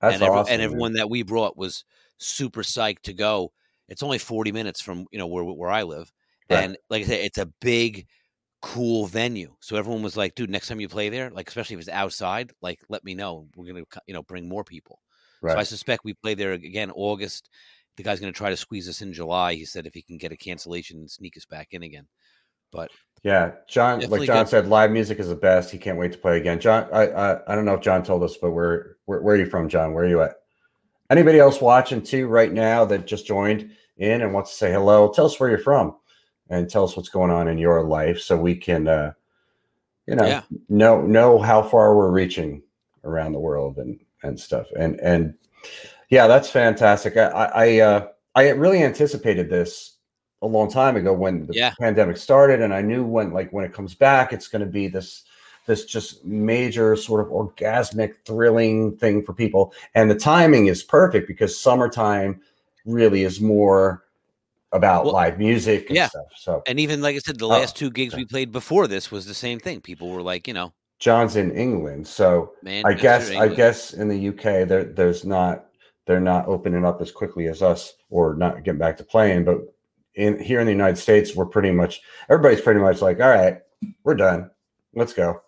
that's 0.00 0.14
and, 0.14 0.22
every- 0.24 0.38
awesome. 0.38 0.52
and 0.54 0.62
everyone 0.62 0.92
that 0.94 1.08
we 1.10 1.22
brought 1.22 1.56
was 1.56 1.84
super 2.18 2.62
psyched 2.62 3.02
to 3.02 3.12
go. 3.12 3.52
It's 3.88 4.02
only 4.02 4.18
forty 4.18 4.50
minutes 4.50 4.80
from 4.80 5.06
you 5.12 5.18
know 5.18 5.26
where 5.28 5.44
where 5.44 5.70
I 5.70 5.82
live, 5.84 6.12
Right. 6.50 6.64
and 6.64 6.76
like 6.88 7.02
I 7.02 7.06
said, 7.06 7.20
it's 7.24 7.38
a 7.38 7.46
big, 7.60 8.06
cool 8.62 9.06
venue. 9.06 9.54
So 9.60 9.76
everyone 9.76 10.02
was 10.02 10.16
like, 10.16 10.34
"Dude, 10.34 10.50
next 10.50 10.68
time 10.68 10.80
you 10.80 10.88
play 10.88 11.08
there, 11.08 11.30
like 11.30 11.48
especially 11.48 11.74
if 11.74 11.80
it's 11.80 11.88
outside, 11.88 12.52
like 12.60 12.80
let 12.88 13.04
me 13.04 13.14
know. 13.14 13.48
We're 13.56 13.66
gonna 13.66 13.84
you 14.06 14.14
know 14.14 14.22
bring 14.22 14.48
more 14.48 14.64
people." 14.64 15.00
Right. 15.42 15.52
So 15.52 15.58
I 15.58 15.62
suspect 15.62 16.04
we 16.04 16.14
play 16.14 16.34
there 16.34 16.52
again 16.52 16.90
August. 16.94 17.48
The 17.96 18.02
guy's 18.02 18.20
to 18.20 18.32
try 18.32 18.50
to 18.50 18.56
squeeze 18.56 18.88
us 18.88 19.02
in 19.02 19.12
July. 19.12 19.54
He 19.54 19.64
said 19.64 19.86
if 19.86 19.94
he 19.94 20.02
can 20.02 20.16
get 20.16 20.32
a 20.32 20.36
cancellation 20.36 20.98
and 20.98 21.10
sneak 21.10 21.36
us 21.36 21.44
back 21.44 21.68
in 21.72 21.82
again. 21.82 22.06
But 22.72 22.90
Yeah, 23.22 23.52
John. 23.68 24.00
Like 24.00 24.22
John 24.22 24.44
good. 24.44 24.48
said, 24.48 24.68
live 24.68 24.90
music 24.90 25.18
is 25.18 25.28
the 25.28 25.34
best. 25.34 25.70
He 25.70 25.78
can't 25.78 25.98
wait 25.98 26.12
to 26.12 26.18
play 26.18 26.38
again. 26.38 26.60
John, 26.60 26.88
I, 26.92 27.08
I 27.08 27.52
I 27.52 27.54
don't 27.54 27.64
know 27.64 27.74
if 27.74 27.82
John 27.82 28.02
told 28.02 28.22
us, 28.22 28.36
but 28.36 28.52
where 28.52 28.96
where, 29.06 29.22
where 29.22 29.34
are 29.34 29.38
you 29.38 29.46
from, 29.46 29.68
John? 29.68 29.92
Where 29.92 30.04
are 30.04 30.08
you 30.08 30.22
at? 30.22 30.34
Anybody 31.10 31.38
else 31.40 31.60
watching 31.60 32.02
too 32.02 32.28
right 32.28 32.52
now 32.52 32.84
that 32.84 33.06
just 33.06 33.26
joined 33.26 33.70
in 33.96 34.22
and 34.22 34.32
wants 34.32 34.50
to 34.52 34.56
say 34.56 34.72
hello? 34.72 35.10
Tell 35.12 35.26
us 35.26 35.38
where 35.40 35.50
you're 35.50 35.58
from, 35.58 35.96
and 36.50 36.68
tell 36.68 36.84
us 36.84 36.96
what's 36.96 37.08
going 37.08 37.30
on 37.30 37.48
in 37.48 37.58
your 37.58 37.82
life, 37.84 38.20
so 38.20 38.36
we 38.36 38.54
can, 38.54 38.88
uh, 38.88 39.12
you 40.06 40.16
know, 40.16 40.26
Yeah. 40.26 40.42
know 40.68 41.02
know 41.02 41.38
how 41.38 41.62
far 41.62 41.96
we're 41.96 42.10
reaching 42.10 42.62
around 43.04 43.32
the 43.32 43.38
world 43.40 43.78
and 43.78 43.98
and 44.22 44.38
stuff. 44.38 44.66
And 44.78 45.00
and 45.00 45.34
yeah, 46.10 46.26
that's 46.26 46.50
fantastic. 46.50 47.16
I 47.16 47.50
I 47.54 47.80
uh, 47.80 48.08
I 48.34 48.50
really 48.50 48.82
anticipated 48.82 49.48
this 49.48 49.96
a 50.42 50.46
long 50.46 50.70
time 50.70 50.96
ago 50.96 51.12
when 51.12 51.46
the 51.46 51.54
Yeah. 51.54 51.72
pandemic 51.78 52.16
started, 52.16 52.60
and 52.60 52.74
I 52.74 52.82
knew 52.82 53.04
when 53.04 53.32
like 53.32 53.52
when 53.52 53.64
it 53.64 53.72
comes 53.72 53.94
back, 53.94 54.32
it's 54.32 54.48
going 54.48 54.64
to 54.64 54.70
be 54.70 54.88
this 54.88 55.24
this 55.66 55.84
just 55.84 56.24
major 56.24 56.96
sort 56.96 57.20
of 57.20 57.28
orgasmic, 57.28 58.14
thrilling 58.24 58.96
thing 58.96 59.22
for 59.22 59.32
people. 59.32 59.72
And 59.94 60.10
the 60.10 60.16
timing 60.16 60.66
is 60.66 60.82
perfect 60.82 61.28
because 61.28 61.56
summertime 61.56 62.40
really 62.84 63.22
is 63.22 63.40
more 63.40 64.04
about 64.72 65.04
Well, 65.04 65.14
live 65.14 65.38
music 65.38 65.86
and 65.88 65.96
yeah. 65.96 66.08
stuff. 66.08 66.26
So 66.36 66.62
And 66.66 66.78
even 66.78 67.00
like 67.02 67.16
I 67.16 67.18
said, 67.18 67.38
the 67.38 67.46
Oh, 67.46 67.48
last 67.48 67.76
two 67.76 67.90
gigs 67.90 68.14
okay. 68.14 68.22
we 68.22 68.26
played 68.26 68.52
before 68.52 68.86
this 68.86 69.10
was 69.10 69.26
the 69.26 69.34
same 69.34 69.58
thing. 69.58 69.80
People 69.80 70.10
were 70.10 70.22
like, 70.22 70.46
you 70.46 70.54
know, 70.54 70.72
John's 70.98 71.36
in 71.36 71.50
England, 71.56 72.06
so 72.06 72.52
man. 72.62 72.84
I 72.84 72.92
guess 72.92 73.30
I 73.30 73.48
guess 73.48 73.94
in 73.94 74.08
the 74.08 74.28
UK 74.28 74.68
there 74.68 74.84
there's 74.84 75.24
not 75.24 75.66
they're 76.06 76.20
not 76.20 76.46
opening 76.46 76.84
up 76.84 77.00
as 77.00 77.10
quickly 77.10 77.46
as 77.48 77.62
us 77.62 77.94
or 78.10 78.34
not 78.34 78.62
getting 78.64 78.78
back 78.78 78.96
to 78.98 79.04
playing. 79.04 79.44
But 79.44 79.58
in 80.14 80.38
here 80.42 80.60
in 80.60 80.66
the 80.66 80.72
United 80.72 80.96
States, 80.98 81.34
we're 81.34 81.46
pretty 81.46 81.70
much 81.70 82.00
everybody's 82.28 82.60
pretty 82.60 82.80
much 82.80 83.00
like, 83.00 83.18
all 83.20 83.28
right, 83.30 83.58
we're 84.04 84.14
done, 84.14 84.50
let's 84.94 85.12
go. 85.14 85.40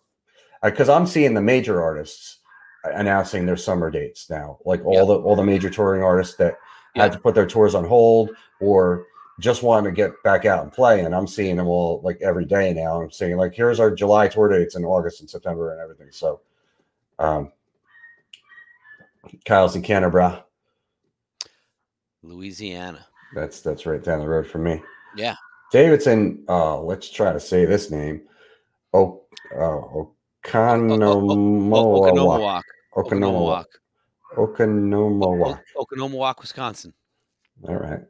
Because 0.62 0.88
I'm 0.88 1.06
seeing 1.06 1.34
the 1.34 1.42
major 1.42 1.82
artists 1.82 2.38
announcing 2.84 3.44
their 3.46 3.56
summer 3.56 3.90
dates 3.90 4.30
now, 4.30 4.58
like 4.64 4.84
all 4.84 4.94
Yeah. 4.94 5.04
the 5.04 5.14
all 5.20 5.36
the 5.36 5.44
major 5.44 5.68
touring 5.70 6.02
artists 6.02 6.36
that 6.36 6.56
had 6.96 7.12
to 7.12 7.18
put 7.18 7.34
their 7.34 7.46
tours 7.46 7.74
on 7.74 7.84
hold 7.84 8.30
or 8.60 9.06
just 9.40 9.62
wanted 9.62 9.90
to 9.90 9.94
get 9.94 10.12
back 10.22 10.44
out 10.44 10.62
and 10.62 10.72
play. 10.72 11.04
And 11.04 11.14
I'm 11.14 11.26
seeing 11.26 11.56
them 11.56 11.66
all 11.66 12.00
like 12.04 12.20
every 12.22 12.44
day 12.44 12.72
now. 12.72 13.00
I'm 13.00 13.10
seeing 13.10 13.36
like, 13.36 13.54
here's 13.54 13.80
our 13.80 13.90
July 13.90 14.28
tour 14.28 14.48
dates 14.48 14.76
in 14.76 14.84
August 14.84 15.20
and 15.20 15.30
September 15.30 15.72
and 15.72 15.80
everything. 15.80 16.08
So, 16.10 16.40
um, 17.18 17.52
Kyle's 19.44 19.76
in 19.76 19.82
Kenner. 19.82 20.44
Louisiana. 22.22 23.06
That's 23.34 23.60
that's 23.60 23.86
right 23.86 24.02
down 24.02 24.20
the 24.20 24.28
road 24.28 24.46
from 24.46 24.64
me. 24.64 24.82
Yeah. 25.16 25.36
Davidson. 25.70 26.44
Uh, 26.48 26.80
let's 26.80 27.10
try 27.10 27.32
to 27.32 27.40
say 27.40 27.64
this 27.64 27.90
name. 27.90 28.22
Oh, 28.92 29.22
uh, 29.54 30.04
Oconomowoc. 30.44 32.62
Oconomowoc. 32.94 33.64
Oconomowoc. 35.76 36.40
Wisconsin. 36.40 36.92
All 37.68 37.76
right. 37.76 38.00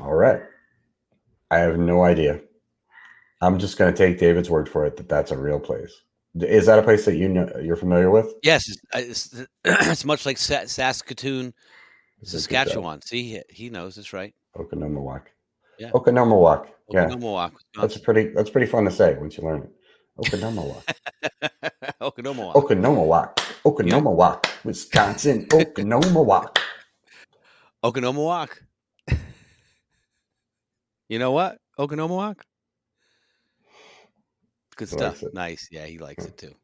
All 0.00 0.14
right. 0.14 0.42
I 1.50 1.58
have 1.58 1.78
no 1.78 2.02
idea. 2.02 2.40
I'm 3.40 3.58
just 3.58 3.78
going 3.78 3.92
to 3.92 3.96
take 3.96 4.18
David's 4.18 4.50
word 4.50 4.68
for 4.68 4.84
it 4.84 4.96
that 4.96 5.08
that's 5.08 5.30
a 5.30 5.38
real 5.38 5.60
place. 5.60 5.92
Is 6.40 6.66
that 6.66 6.78
a 6.78 6.82
place 6.82 7.04
that 7.04 7.16
you 7.16 7.28
know 7.28 7.50
you're 7.62 7.76
familiar 7.76 8.10
with? 8.10 8.34
Yes, 8.42 8.68
it's, 8.68 8.80
uh, 8.94 8.98
it's, 8.98 9.46
it's 9.90 10.04
much 10.04 10.26
like 10.26 10.36
Saskatoon, 10.36 11.54
Is 12.20 12.34
it 12.34 12.36
good 12.36 12.40
Saskatchewan. 12.40 13.02
See, 13.02 13.40
he, 13.48 13.70
knows 13.70 13.96
it's 13.98 14.12
right. 14.12 14.34
job? 14.56 14.66
Oconomowoc. 14.70 15.22
Yeah. 15.78 15.90
Oconomowoc. 15.90 16.68
Yeah. 16.90 17.08
Oconomowoc, 17.08 17.52
That's 17.76 17.98
pretty 17.98 18.28
that's 18.28 18.50
pretty 18.50 18.66
fun 18.66 18.84
to 18.84 18.90
say 18.90 19.16
once 19.18 19.36
you 19.36 19.44
learn 19.44 19.62
it. 19.62 19.70
Oconomowoc. 20.18 20.82
Oconomowoc. 22.00 22.54
Oconomowoc. 22.54 23.36
Oconomowoc. 23.64 24.64
Wisconsin. 24.64 25.46
Oconomowoc. 25.46 26.58
Oconomowoc. 27.84 28.48
You 31.08 31.18
know 31.18 31.32
what? 31.32 31.58
Oconomowoc. 31.78 32.40
Good 34.76 34.88
stuff. 34.88 35.22
Nice. 35.32 35.68
Yeah, 35.70 35.86
he 35.86 35.98
likes 35.98 36.24
it 36.24 36.36
too. 36.36 36.54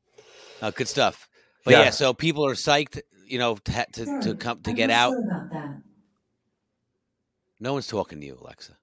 Uh, 0.63 0.71
good 0.71 0.89
stuff. 0.89 1.29
But 1.65 1.73
yeah. 1.73 1.83
Yeah. 1.85 1.91
so 1.91 2.15
people 2.15 2.47
are 2.47 2.55
psyched, 2.55 3.01
you 3.27 3.39
know, 3.39 3.57
to 3.57 3.73
ha- 3.73 3.85
to, 3.93 4.21
to 4.23 4.35
come 4.37 4.61
to 4.63 4.71
I'm 4.71 4.77
get 4.77 4.89
not 4.89 4.95
out. 4.95 5.11
sure 5.13 5.25
about 5.25 5.51
that. 5.53 5.83
No 7.61 7.73
one's 7.73 7.87
talking 7.87 8.21
to 8.21 8.27
you, 8.27 8.39
Alexa. 8.41 8.77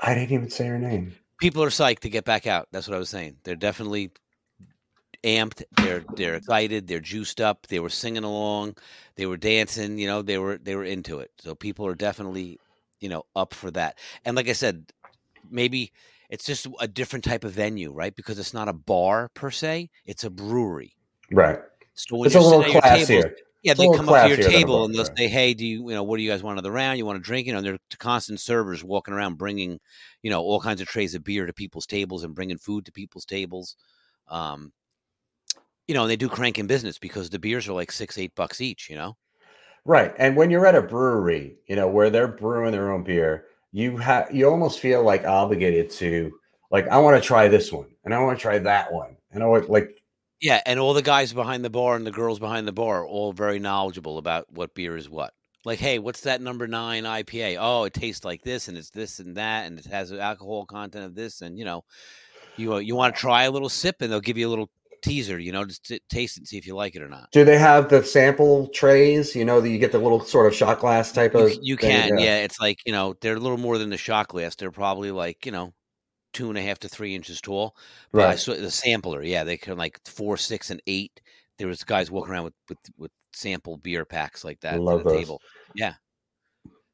I 0.00 0.14
didn't 0.14 0.32
even 0.32 0.50
say 0.50 0.66
her 0.66 0.78
name. 0.78 1.14
People 1.38 1.62
are 1.64 1.70
psyched 1.70 2.00
to 2.00 2.10
get 2.10 2.24
back 2.24 2.46
out. 2.46 2.68
That's 2.70 2.86
what 2.86 2.94
I 2.94 2.98
was 2.98 3.08
saying. 3.08 3.36
They're 3.42 3.56
definitely 3.56 4.12
amped. 5.24 5.62
They're 5.78 6.04
they're 6.14 6.36
excited. 6.36 6.86
They're 6.86 7.00
juiced 7.00 7.40
up. 7.40 7.66
They 7.66 7.80
were 7.80 7.88
singing 7.88 8.24
along. 8.24 8.76
They 9.16 9.26
were 9.26 9.36
dancing. 9.38 9.98
You 9.98 10.06
know, 10.06 10.22
they 10.22 10.38
were 10.38 10.58
they 10.58 10.76
were 10.76 10.84
into 10.84 11.18
it. 11.18 11.30
So 11.40 11.54
people 11.54 11.86
are 11.86 11.94
definitely, 11.94 12.58
you 13.00 13.08
know, 13.08 13.24
up 13.34 13.54
for 13.54 13.70
that. 13.72 13.98
And 14.24 14.36
like 14.36 14.48
I 14.48 14.52
said, 14.52 14.84
maybe 15.50 15.92
it's 16.28 16.44
just 16.44 16.66
a 16.78 16.86
different 16.86 17.24
type 17.24 17.44
of 17.44 17.52
venue, 17.52 17.92
right? 17.92 18.14
Because 18.14 18.38
it's 18.38 18.54
not 18.54 18.68
a 18.68 18.72
bar 18.72 19.30
per 19.34 19.50
se. 19.50 19.90
It's 20.04 20.24
a 20.24 20.30
brewery. 20.30 20.94
Right. 21.30 21.58
So 21.94 22.16
when 22.16 22.26
It's 22.26 22.36
a 22.36 22.40
little 22.40 22.62
sitting 22.62 22.76
at 22.76 22.98
your 22.98 23.06
tables, 23.06 23.24
classier. 23.24 23.34
yeah, 23.62 23.74
they 23.74 23.86
come 23.88 24.08
up 24.08 24.22
to 24.22 24.28
your 24.28 24.38
classier 24.38 24.42
than 24.42 24.52
a 24.52 24.56
table 24.56 24.84
and 24.84 24.94
they'll 24.94 25.04
say, 25.16 25.28
"Hey, 25.28 25.54
do 25.54 25.66
you, 25.66 25.88
you 25.88 25.94
know, 25.94 26.02
what 26.02 26.16
do 26.16 26.22
you 26.22 26.30
guys 26.30 26.42
want 26.42 26.58
on 26.58 26.64
the 26.64 26.70
round? 26.70 26.98
You 26.98 27.06
want 27.06 27.18
a 27.18 27.22
drink?" 27.22 27.46
You 27.46 27.52
know, 27.52 27.60
they're 27.60 27.78
constant 27.98 28.40
servers 28.40 28.84
walking 28.84 29.12
around 29.12 29.38
bringing, 29.38 29.80
you 30.22 30.30
know, 30.30 30.40
all 30.40 30.60
kinds 30.60 30.80
of 30.80 30.86
trays 30.86 31.14
of 31.14 31.24
beer 31.24 31.46
to 31.46 31.52
people's 31.52 31.86
tables 31.86 32.22
and 32.22 32.34
bringing 32.34 32.58
food 32.58 32.84
to 32.86 32.92
people's 32.92 33.24
tables. 33.24 33.76
Um, 34.28 34.72
you 35.88 35.94
know, 35.94 36.02
and 36.02 36.10
they 36.10 36.16
do 36.16 36.28
crank 36.28 36.58
in 36.58 36.68
business 36.68 36.98
because 36.98 37.28
the 37.28 37.40
beers 37.40 37.66
are 37.68 37.72
like 37.72 37.90
six, 37.90 38.16
eight 38.18 38.34
bucks 38.36 38.60
each. 38.60 38.88
You 38.88 38.96
know, 38.96 39.16
Right. 39.84 40.14
And 40.18 40.36
when 40.36 40.50
you're 40.50 40.66
at 40.66 40.74
a 40.74 40.82
brewery, 40.82 41.56
you 41.66 41.76
know, 41.76 41.88
where 41.88 42.10
they're 42.10 42.28
brewing 42.28 42.72
their 42.72 42.92
own 42.92 43.02
beer, 43.02 43.46
you 43.72 43.96
have 43.96 44.34
you 44.34 44.48
almost 44.48 44.80
feel 44.80 45.02
like 45.02 45.24
obligated 45.24 45.90
to 45.90 46.32
like 46.70 46.86
I 46.88 46.98
want 46.98 47.20
to 47.20 47.26
try 47.26 47.48
this 47.48 47.72
one 47.72 47.86
and 48.04 48.14
I 48.14 48.18
want 48.20 48.38
to 48.38 48.42
try 48.42 48.58
that 48.58 48.92
one. 48.92 49.16
And 49.32 49.42
I 49.42 49.46
want 49.46 49.70
like 49.70 50.02
yeah, 50.40 50.60
and 50.64 50.80
all 50.80 50.94
the 50.94 51.02
guys 51.02 51.32
behind 51.32 51.64
the 51.64 51.70
bar 51.70 51.96
and 51.96 52.06
the 52.06 52.10
girls 52.10 52.38
behind 52.38 52.66
the 52.66 52.72
bar 52.72 53.02
are 53.02 53.06
all 53.06 53.32
very 53.32 53.58
knowledgeable 53.58 54.16
about 54.16 54.50
what 54.50 54.74
beer 54.74 54.96
is 54.96 55.08
what. 55.08 55.34
Like, 55.66 55.78
hey, 55.78 55.98
what's 55.98 56.22
that 56.22 56.40
number 56.40 56.66
nine 56.66 57.04
IPA? 57.04 57.58
Oh, 57.60 57.84
it 57.84 57.92
tastes 57.92 58.24
like 58.24 58.42
this, 58.42 58.68
and 58.68 58.78
it's 58.78 58.88
this 58.88 59.18
and 59.18 59.36
that, 59.36 59.66
and 59.66 59.78
it 59.78 59.84
has 59.84 60.10
alcohol 60.10 60.64
content 60.64 61.04
of 61.04 61.14
this, 61.14 61.42
and 61.42 61.58
you 61.58 61.66
know, 61.66 61.84
you 62.56 62.74
uh, 62.74 62.78
you 62.78 62.96
want 62.96 63.14
to 63.14 63.20
try 63.20 63.42
a 63.44 63.50
little 63.50 63.68
sip, 63.68 63.96
and 64.00 64.10
they'll 64.10 64.20
give 64.20 64.38
you 64.38 64.48
a 64.48 64.50
little 64.50 64.70
teaser, 65.02 65.38
you 65.38 65.52
know, 65.52 65.64
just 65.64 65.84
to 65.86 66.00
taste 66.08 66.36
it 66.36 66.40
and 66.40 66.48
see 66.48 66.58
if 66.58 66.66
you 66.66 66.74
like 66.74 66.94
it 66.94 67.02
or 67.02 67.08
not. 67.08 67.30
do 67.32 67.44
they 67.44 67.58
have 67.58 67.88
the 67.88 68.04
sample 68.04 68.68
trays? 68.68 69.34
You 69.34 69.44
know, 69.44 69.60
that 69.60 69.68
you 69.68 69.78
get 69.78 69.92
the 69.92 69.98
little 69.98 70.20
sort 70.20 70.46
of 70.46 70.54
shot 70.54 70.80
glass 70.80 71.12
type 71.12 71.34
of 71.34 71.52
you 71.62 71.76
thing? 71.76 71.90
can, 71.90 72.18
yeah. 72.18 72.38
It's 72.38 72.60
like 72.60 72.78
you 72.86 72.92
know, 72.92 73.14
they're 73.20 73.36
a 73.36 73.40
little 73.40 73.58
more 73.58 73.78
than 73.78 73.90
the 73.90 73.96
shot 73.96 74.28
glass. 74.28 74.54
They're 74.54 74.70
probably 74.70 75.10
like 75.10 75.44
you 75.46 75.52
know, 75.52 75.72
two 76.32 76.48
and 76.48 76.58
a 76.58 76.62
half 76.62 76.78
to 76.80 76.88
three 76.88 77.14
inches 77.14 77.40
tall. 77.40 77.76
But 78.12 78.18
Right. 78.18 78.38
saw 78.38 78.54
the 78.54 78.70
sampler, 78.70 79.22
yeah, 79.22 79.44
they 79.44 79.56
can 79.56 79.76
like 79.76 79.98
four, 80.06 80.36
six, 80.36 80.70
and 80.70 80.82
eight. 80.86 81.20
There 81.58 81.68
was 81.68 81.84
guys 81.84 82.10
walking 82.10 82.32
around 82.32 82.44
with 82.44 82.54
with, 82.68 82.78
with 82.98 83.10
sample 83.32 83.76
beer 83.76 84.04
packs 84.04 84.44
like 84.44 84.60
that 84.60 84.80
Love 84.80 85.00
to 85.00 85.04
the 85.04 85.10
those. 85.10 85.20
table. 85.20 85.40
Yeah. 85.74 85.94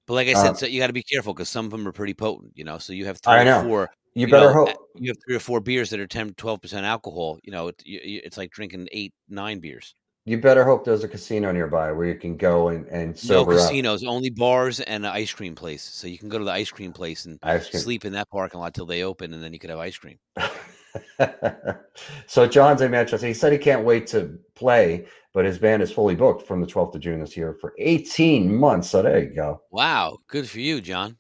But 0.07 0.15
like 0.15 0.29
I 0.29 0.35
said, 0.35 0.51
Um, 0.51 0.55
so 0.57 0.67
you 0.67 0.81
got 0.81 0.87
to 0.89 0.93
be 0.93 1.03
careful 1.03 1.35
because 1.35 1.49
some 1.49 1.65
of 1.67 1.71
them 1.73 1.87
are 1.87 1.93
pretty 1.93 2.15
potent, 2.15 2.53
you 2.55 2.65
know. 2.65 2.79
So 2.79 2.93
you 2.93 3.07
have 3.07 3.19
three 3.19 3.35
I 3.35 3.43
or 3.43 3.45
know. 3.45 3.63
four. 3.63 3.91
You 4.15 4.29
better 4.29 4.47
know, 4.47 4.67
hope 4.67 4.89
You 4.97 5.11
have 5.11 5.17
three 5.27 5.37
or 5.37 5.41
four 5.41 5.61
beers 5.61 5.91
that 5.91 6.01
are 6.01 6.07
10, 6.07 6.35
12 6.35 6.61
percent 6.63 6.87
alcohol. 6.87 7.39
You 7.43 7.53
know, 7.53 7.69
it, 7.69 7.83
you, 7.85 8.01
you- 8.03 8.21
it's 8.25 8.37
like 8.39 8.51
drinking 8.51 8.89
eight, 8.93 9.13
nine 9.29 9.61
beers. 9.61 9.95
you 10.25 10.39
better 10.39 10.65
hope 10.65 10.85
there's 10.85 11.05
a 11.05 11.09
casino 11.09 11.53
nearby 11.53 11.93
where 11.93 12.07
you 12.07 12.15
can 12.17 12.37
go 12.37 12.69
and, 12.69 12.87
and 12.89 13.11
No 13.25 13.45
sober 13.45 13.53
up. 13.53 13.59
casinos, 13.59 14.05
only 14.05 14.31
bars 14.31 14.81
and 14.81 15.05
an 15.07 15.13
ice 15.13 15.33
cream 15.33 15.55
place. 15.55 15.83
So 15.83 16.07
you 16.09 16.19
can 16.19 16.29
go 16.29 16.39
to 16.39 16.45
the 16.45 16.51
ice 16.51 16.71
cream 16.71 16.93
place 16.93 17.27
and 17.27 17.41
cream. 17.41 17.63
sleep 17.83 18.05
in 18.05 18.13
that 18.15 18.29
parking 18.31 18.61
lot 18.61 18.75
till 18.75 18.87
they 18.87 19.03
open, 19.05 19.33
and 19.35 19.43
then 19.43 19.53
you 19.53 19.59
could 19.59 19.71
have 19.71 19.79
ice 19.79 19.97
cream. 19.99 20.19
so 22.27 22.47
John's 22.47 22.81
in 22.83 22.91
Manchester. 22.91 23.27
He 23.27 23.35
said 23.35 23.53
he 23.53 23.59
can't 23.59 23.85
wait 23.85 24.07
to 24.09 24.39
play, 24.55 25.07
but 25.37 25.45
his 25.45 25.59
band 25.59 25.83
is 25.83 25.93
fully 25.93 26.15
booked 26.15 26.47
from 26.47 26.63
the 26.63 26.67
12th 26.67 26.95
of 26.95 27.01
June 27.03 27.21
this 27.21 27.37
year 27.37 27.53
for 27.61 27.75
18 27.77 28.57
months. 28.57 28.89
So 28.89 29.03
there 29.03 29.23
you 29.23 29.35
go. 29.35 29.61
Wow, 29.71 30.17
good 30.29 30.49
for 30.49 30.61
you, 30.61 30.81
John. 30.81 31.19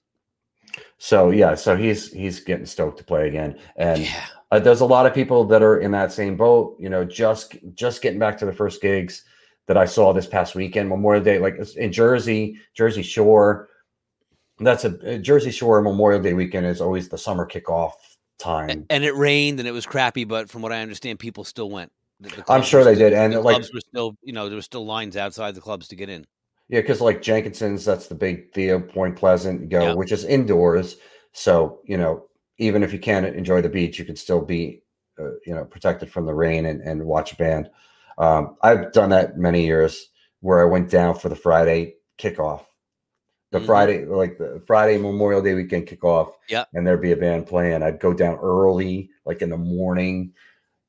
So 0.96 1.28
yeah, 1.28 1.54
so 1.54 1.76
he's 1.76 2.10
he's 2.12 2.40
getting 2.40 2.64
stoked 2.64 2.96
to 2.96 3.04
play 3.04 3.28
again. 3.28 3.58
And 3.76 4.00
Yeah, 4.00 4.24
uh, 4.50 4.58
there's 4.58 4.80
a 4.80 4.86
lot 4.86 5.04
of 5.04 5.12
people 5.12 5.44
that 5.44 5.62
are 5.62 5.80
in 5.80 5.90
that 5.90 6.12
same 6.12 6.34
boat. 6.34 6.78
You 6.80 6.88
know, 6.88 7.04
just 7.04 7.56
just 7.74 8.00
getting 8.00 8.18
back 8.18 8.38
to 8.38 8.46
the 8.46 8.54
first 8.54 8.80
gigs 8.80 9.22
that 9.66 9.76
I 9.76 9.84
saw 9.84 10.14
this 10.14 10.26
past 10.26 10.54
weekend, 10.54 10.88
Memorial 10.88 11.22
Day, 11.22 11.38
like 11.38 11.56
in 11.76 11.92
Jersey, 11.92 12.58
Jersey 12.72 13.02
Shore. 13.02 13.68
That's 14.60 14.86
a 14.86 15.18
Jersey 15.18 15.50
Shore 15.50 15.82
Memorial 15.82 16.22
Day 16.22 16.32
weekend 16.32 16.64
is 16.64 16.80
always 16.80 17.10
the 17.10 17.18
summer 17.18 17.46
kickoff 17.46 17.92
time. 18.38 18.86
and 18.88 19.04
it 19.04 19.14
rained 19.14 19.58
and 19.58 19.68
it 19.68 19.72
was 19.72 19.84
crappy, 19.84 20.24
but 20.24 20.48
from 20.48 20.62
what 20.62 20.72
I 20.72 20.80
understand, 20.80 21.18
people 21.18 21.44
still 21.44 21.68
went. 21.68 21.92
The- 22.20 22.44
I'm 22.48 22.62
sure 22.62 22.82
they 22.84 22.94
still- 22.94 23.10
did, 23.10 23.18
and, 23.18 23.32
the 23.32 23.40
like- 23.40 23.56
clubs 23.56 23.72
were 23.74 23.80
still, 23.80 24.16
you 24.22 24.32
know, 24.32 24.48
there 24.48 24.56
were 24.56 24.62
still 24.62 24.86
lines 24.86 25.16
outside 25.16 25.54
the 25.54 25.60
clubs 25.60 25.88
to 25.88 25.96
get 25.96 26.08
in. 26.08 26.26
Yeah, 26.68 26.80
because 26.80 27.00
like 27.00 27.22
Jenkinson's, 27.22 27.84
that's 27.84 28.08
the 28.08 28.14
big 28.14 28.52
Theo 28.52 28.80
Point 28.80 29.16
Pleasant 29.16 29.68
go, 29.68 29.82
Yeah. 29.88 29.94
which 29.94 30.12
is 30.12 30.24
indoors. 30.24 30.96
So 31.32 31.80
you 31.84 31.96
know, 31.96 32.26
even 32.58 32.82
if 32.82 32.92
you 32.92 32.98
can't 32.98 33.26
enjoy 33.26 33.60
the 33.60 33.68
beach, 33.68 33.98
you 33.98 34.04
can 34.04 34.16
still 34.16 34.40
be, 34.40 34.82
uh, 35.20 35.32
you 35.46 35.54
know, 35.54 35.64
protected 35.64 36.10
from 36.10 36.26
the 36.26 36.34
rain 36.34 36.66
and, 36.66 36.80
and 36.80 37.04
watch 37.04 37.32
a 37.32 37.36
band. 37.36 37.70
Um, 38.18 38.56
I've 38.62 38.92
done 38.92 39.10
that 39.10 39.36
many 39.36 39.64
years 39.66 40.08
where 40.40 40.60
I 40.60 40.64
went 40.64 40.90
down 40.90 41.14
for 41.18 41.28
the 41.28 41.36
Friday 41.36 41.96
kickoff, 42.18 42.64
the 43.52 43.60
Mhm. 43.60 43.66
Friday 43.66 44.04
like 44.06 44.38
the 44.38 44.62
Friday 44.66 44.96
Memorial 44.98 45.42
Day 45.42 45.54
weekend 45.54 45.86
kickoff. 45.86 46.32
Yeah. 46.48 46.64
and 46.74 46.86
there'd 46.86 47.02
be 47.02 47.12
a 47.12 47.16
band 47.16 47.46
playing. 47.46 47.82
I'd 47.82 48.00
go 48.00 48.12
down 48.14 48.38
early, 48.38 49.10
like 49.26 49.42
in 49.42 49.50
the 49.50 49.56
morning. 49.58 50.32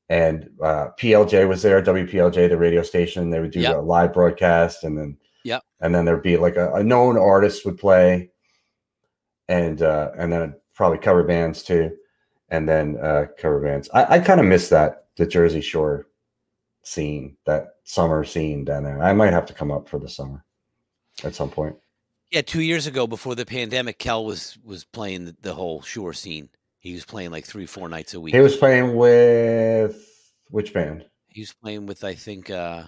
And 0.08 0.48
uh, 0.62 0.88
PLJ 0.98 1.46
was 1.48 1.62
there, 1.62 1.82
WPLJ, 1.82 2.48
the 2.48 2.56
radio 2.56 2.82
station. 2.82 3.28
They 3.30 3.40
would 3.40 3.50
do 3.50 3.60
Yeah. 3.60 3.76
a 3.76 3.80
live 3.80 4.12
broadcast, 4.14 4.84
and 4.84 4.96
then 4.96 5.18
yeah, 5.44 5.60
And 5.80 5.94
then 5.94 6.04
there'd 6.04 6.22
be 6.22 6.36
like 6.36 6.56
a, 6.56 6.72
a 6.74 6.82
known 6.84 7.16
artist 7.16 7.64
would 7.64 7.78
play, 7.78 8.30
and 9.48 9.80
uh, 9.82 10.10
and 10.16 10.32
then 10.32 10.54
probably 10.74 10.98
cover 10.98 11.22
bands 11.24 11.62
too, 11.62 11.96
and 12.48 12.68
then 12.68 12.96
uh, 12.98 13.26
cover 13.38 13.60
bands. 13.60 13.88
I, 13.92 14.16
I 14.16 14.18
kind 14.20 14.40
of 14.40 14.46
miss 14.46 14.68
that 14.70 15.06
the 15.16 15.26
Jersey 15.26 15.60
Shore 15.60 16.06
scene, 16.82 17.36
that 17.44 17.76
summer 17.84 18.24
scene 18.24 18.64
down 18.64 18.84
there. 18.84 19.02
I 19.02 19.12
might 19.12 19.32
have 19.32 19.46
to 19.46 19.54
come 19.54 19.70
up 19.70 19.88
for 19.88 19.98
the 19.98 20.08
summer 20.08 20.44
at 21.24 21.34
some 21.34 21.50
point. 21.50 21.76
Yeah, 22.30 22.42
two 22.42 22.60
years 22.60 22.86
ago, 22.86 23.06
before 23.06 23.34
the 23.34 23.46
pandemic, 23.46 23.98
Kel 23.98 24.24
was 24.24 24.58
was 24.64 24.84
playing 24.84 25.24
the, 25.26 25.36
the 25.40 25.54
whole 25.54 25.82
shore 25.82 26.12
scene. 26.12 26.48
He 26.88 26.94
was 26.94 27.04
playing 27.04 27.30
like 27.30 27.44
three, 27.44 27.66
four 27.66 27.86
nights 27.90 28.14
a 28.14 28.20
week. 28.20 28.34
He 28.34 28.40
was 28.40 28.56
playing 28.56 28.96
with 28.96 30.32
which 30.48 30.72
band? 30.72 31.04
He 31.26 31.42
was 31.42 31.52
playing 31.52 31.84
with, 31.84 32.02
I 32.02 32.14
think, 32.14 32.48
uh 32.50 32.84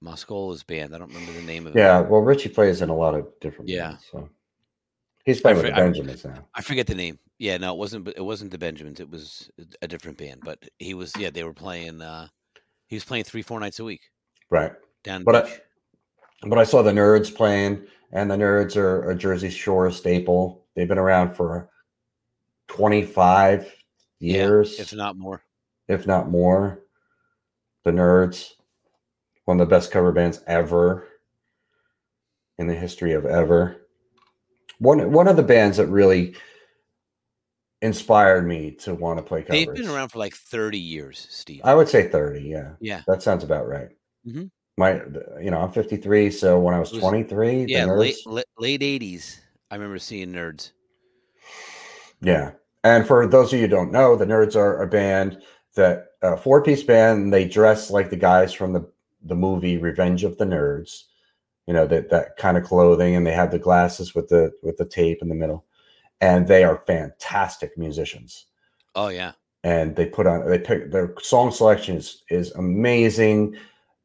Moscola's 0.00 0.64
band. 0.64 0.92
I 0.92 0.98
don't 0.98 1.06
remember 1.14 1.30
the 1.32 1.42
name 1.42 1.68
of 1.68 1.76
it. 1.76 1.78
Yeah, 1.78 2.00
well, 2.00 2.20
Richie 2.22 2.48
plays 2.48 2.82
in 2.82 2.88
a 2.88 2.96
lot 2.96 3.14
of 3.14 3.28
different 3.40 3.68
Yeah. 3.70 3.90
bands. 3.90 4.04
So 4.10 4.28
he's 5.24 5.40
playing 5.40 5.58
with 5.58 5.66
for- 5.66 5.70
the 5.70 5.76
I- 5.76 5.84
Benjamins 5.84 6.24
now. 6.24 6.44
I 6.52 6.62
forget 6.62 6.88
the 6.88 6.96
name. 6.96 7.16
Yeah, 7.38 7.58
no, 7.58 7.72
it 7.72 7.78
wasn't. 7.78 8.08
It 8.08 8.24
wasn't 8.24 8.50
the 8.50 8.58
Benjamins. 8.58 8.98
It 8.98 9.08
was 9.08 9.48
a 9.82 9.86
different 9.86 10.18
band. 10.18 10.40
But 10.44 10.58
he 10.80 10.94
was. 10.94 11.12
Yeah, 11.16 11.30
they 11.30 11.44
were 11.44 11.54
playing. 11.54 12.02
uh 12.02 12.26
He 12.88 12.96
was 12.96 13.04
playing 13.04 13.22
three, 13.24 13.42
four 13.42 13.60
nights 13.60 13.78
a 13.78 13.84
week 13.84 14.00
Right. 14.50 14.72
down. 15.04 15.22
But 15.22 15.36
I- 15.46 15.60
But 16.48 16.58
I 16.58 16.64
saw 16.64 16.82
the 16.82 16.90
Nerds 16.90 17.32
playing, 17.32 17.86
and 18.10 18.28
the 18.28 18.34
Nerds 18.36 18.76
are 18.76 19.08
a 19.08 19.14
Jersey 19.14 19.48
Shore 19.50 19.88
staple. 19.92 20.66
They've 20.74 20.88
been 20.88 20.98
around 20.98 21.36
for 21.36 21.70
25 22.72 23.72
Yeah, 24.18 24.34
years, 24.34 24.80
if 24.80 24.94
not 24.94 25.16
more. 25.16 25.44
if 25.88 26.06
not 26.06 26.28
more. 26.30 26.80
The 27.84 27.90
Nerds, 27.90 28.50
one 29.44 29.60
of 29.60 29.68
the 29.68 29.74
best 29.74 29.90
cover 29.90 30.12
bands 30.12 30.40
ever 30.46 31.06
in 32.58 32.66
the 32.68 32.74
history 32.74 33.12
of 33.12 33.26
ever. 33.26 33.76
One 34.78 35.12
one 35.12 35.28
of 35.28 35.36
the 35.36 35.42
bands 35.42 35.76
that 35.76 35.86
really 35.88 36.34
inspired 37.82 38.46
me 38.46 38.70
to 38.70 38.94
want 38.94 39.18
to 39.18 39.22
play 39.22 39.42
covers. 39.42 39.66
They've 39.66 39.74
been 39.74 39.88
around 39.88 40.08
for 40.10 40.18
like 40.18 40.34
thirty 40.34 40.78
years, 40.78 41.26
Steve. 41.30 41.60
I 41.64 41.74
would 41.74 41.88
say 41.88 42.08
30, 42.08 42.40
yeah. 42.42 42.72
yeah, 42.80 43.02
That 43.08 43.22
sounds 43.22 43.42
about 43.44 43.66
right. 43.68 43.88
Mhm. 44.26 44.50
My, 44.78 45.02
you 45.40 45.50
know, 45.50 45.58
I'm 45.60 45.72
53, 45.72 46.30
so 46.30 46.58
when 46.58 46.74
I 46.74 46.78
was 46.78 46.92
was- 46.92 47.00
23, 47.02 47.66
yeah, 47.68 47.84
late 47.86 48.14
Nerds, 48.24 48.32
late- 48.32 48.46
late 48.58 48.82
eighties. 48.82 49.40
I 49.70 49.74
remember 49.74 49.98
seeing 49.98 50.32
Nerds. 50.32 50.72
yeah. 52.20 52.52
And 52.84 53.06
for 53.06 53.26
those 53.26 53.52
of 53.52 53.58
you 53.58 53.66
who 53.66 53.70
don't 53.70 53.92
know, 53.92 54.16
the 54.16 54.26
Nerds 54.26 54.56
are 54.56 54.82
a 54.82 54.86
band 54.86 55.40
that 55.74 56.08
a 56.20 56.36
four 56.36 56.62
piece 56.62 56.82
band. 56.82 57.22
And 57.22 57.32
they 57.32 57.46
dress 57.46 57.90
like 57.90 58.10
the 58.10 58.16
guys 58.16 58.52
from 58.52 58.72
the 58.72 58.88
the 59.24 59.36
movie 59.36 59.78
Revenge 59.78 60.24
of 60.24 60.38
the 60.38 60.44
Nerds. 60.44 61.04
You 61.66 61.74
know 61.74 61.86
that 61.86 62.10
that 62.10 62.36
kind 62.36 62.56
of 62.56 62.64
clothing, 62.64 63.14
and 63.14 63.26
they 63.26 63.32
have 63.32 63.52
the 63.52 63.58
glasses 63.58 64.14
with 64.14 64.28
the 64.28 64.52
with 64.62 64.76
the 64.76 64.84
tape 64.84 65.22
in 65.22 65.28
the 65.28 65.34
middle, 65.34 65.64
and 66.20 66.48
they 66.48 66.64
are 66.64 66.82
fantastic 66.86 67.78
musicians. 67.78 68.46
Oh 68.96 69.08
yeah, 69.08 69.32
and 69.64 69.94
they 69.94 70.06
put 70.06 70.26
on 70.26 70.48
they 70.48 70.58
pick 70.58 70.90
their 70.90 71.14
song 71.20 71.50
selection 71.50 71.96
is, 71.96 72.22
is 72.30 72.50
amazing 72.52 73.56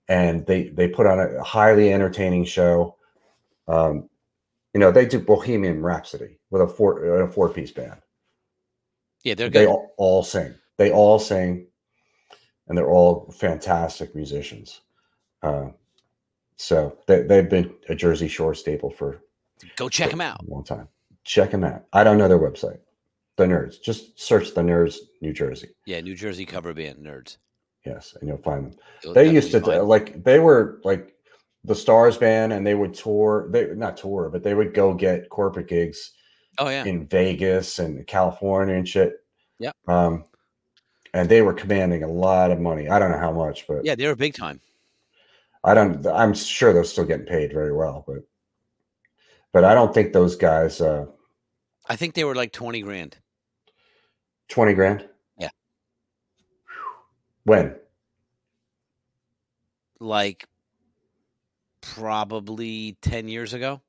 and 0.08 0.46
they 0.46 0.70
they 0.70 0.88
put 0.88 1.06
on 1.08 1.20
a 1.20 1.44
highly 1.44 1.92
entertaining 1.92 2.46
show 2.46 2.96
um 3.68 4.10
you 4.74 4.80
know 4.80 4.92
they 4.92 5.06
do 5.06 5.20
bohemian 5.20 5.82
rhapsody 5.82 6.38
with 6.50 6.62
a 6.62 6.68
four 6.68 7.22
a 7.22 7.32
four 7.32 7.50
piece 7.50 7.72
band 7.72 8.00
yeah, 9.24 9.34
they're 9.36 9.50
they 9.50 9.66
all, 9.66 9.94
all 9.98 10.24
sing. 10.24 10.54
They 10.78 10.92
all 10.92 11.20
sing 11.20 11.68
and 12.68 12.78
they're 12.78 12.90
all 12.92 13.32
fantastic 13.38 14.14
musicians. 14.16 14.82
Uh, 15.42 15.70
so 16.58 16.98
they, 17.08 17.24
they've 17.24 17.50
been 17.50 17.74
a 17.90 17.96
jersey 17.96 18.28
shore 18.28 18.54
staple 18.54 18.90
for 18.90 19.22
Go 19.76 19.90
check 19.90 20.12
them 20.12 20.22
out. 20.22 20.48
long 20.48 20.64
time. 20.64 20.88
Check 21.24 21.52
them 21.52 21.64
out. 21.64 21.84
I 21.94 22.04
don't 22.04 22.18
know 22.18 22.28
their 22.28 22.40
website. 22.40 22.80
The 23.38 23.46
nerds. 23.46 23.82
Just 23.82 24.20
search 24.20 24.54
the 24.54 24.62
nerds 24.62 24.98
new 25.22 25.34
jersey. 25.34 25.70
Yeah, 25.86 26.02
New 26.02 26.16
Jersey 26.16 26.46
cover 26.46 26.74
band 26.74 26.98
Nerds. 27.06 27.38
yes 27.86 28.16
and 28.20 28.28
you'll 28.28 28.38
find 28.40 28.72
them. 28.72 28.80
You'll 29.04 29.14
they 29.14 29.32
used 29.32 29.52
to 29.52 29.60
like 29.60 30.24
they 30.24 30.40
were 30.40 30.80
like 30.84 31.14
the 31.64 31.76
stars 31.76 32.18
band 32.18 32.54
and 32.54 32.66
they 32.66 32.76
would 32.76 32.94
tour 32.94 33.48
they 33.52 33.68
not 33.76 33.98
tour 33.98 34.30
but 34.32 34.42
they 34.44 34.54
would 34.54 34.74
go 34.74 34.94
get 34.94 35.30
corporate 35.30 35.68
gigs 35.68 36.14
Oh 36.58 36.70
yeah, 36.70 36.84
in 36.86 37.08
vegas 37.08 37.80
and 37.80 38.06
california 38.08 38.76
and 38.76 38.88
shit 38.88 39.14
Yeah. 39.60 39.72
um 39.88 40.26
and 41.14 41.30
they 41.30 41.42
were 41.42 41.54
commanding 41.54 42.04
a 42.04 42.08
lot 42.08 42.52
of 42.52 42.60
money 42.60 42.90
i 42.90 42.98
don't 43.00 43.12
know 43.12 43.20
how 43.20 43.32
much 43.32 43.68
but 43.68 43.86
yeah, 43.86 43.96
they 43.96 44.08
were 44.08 44.16
big 44.16 44.34
time. 44.34 44.60
i 45.64 45.74
don't 45.74 46.06
i'm 46.08 46.34
sure 46.34 46.74
they're 46.74 46.84
still 46.84 47.06
getting 47.06 47.26
paid 47.26 47.54
very 47.54 47.74
well 47.74 48.04
but 48.08 48.20
but 49.54 49.64
i 49.64 49.74
don't 49.74 49.94
think 49.94 50.14
those 50.14 50.36
guys 50.36 50.82
uh 50.82 51.06
I 51.90 51.96
think 51.96 52.16
they 52.16 52.26
were 52.26 52.36
like 52.36 52.52
twenty 52.52 52.82
grand. 52.82 53.16
20 54.50 54.74
grand 54.74 55.08
Yeah. 55.38 55.52
when 57.46 57.76
Like 60.02 60.46
probably 61.80 62.98
ten 63.02 63.30
years 63.30 63.54
ago. 63.54 63.82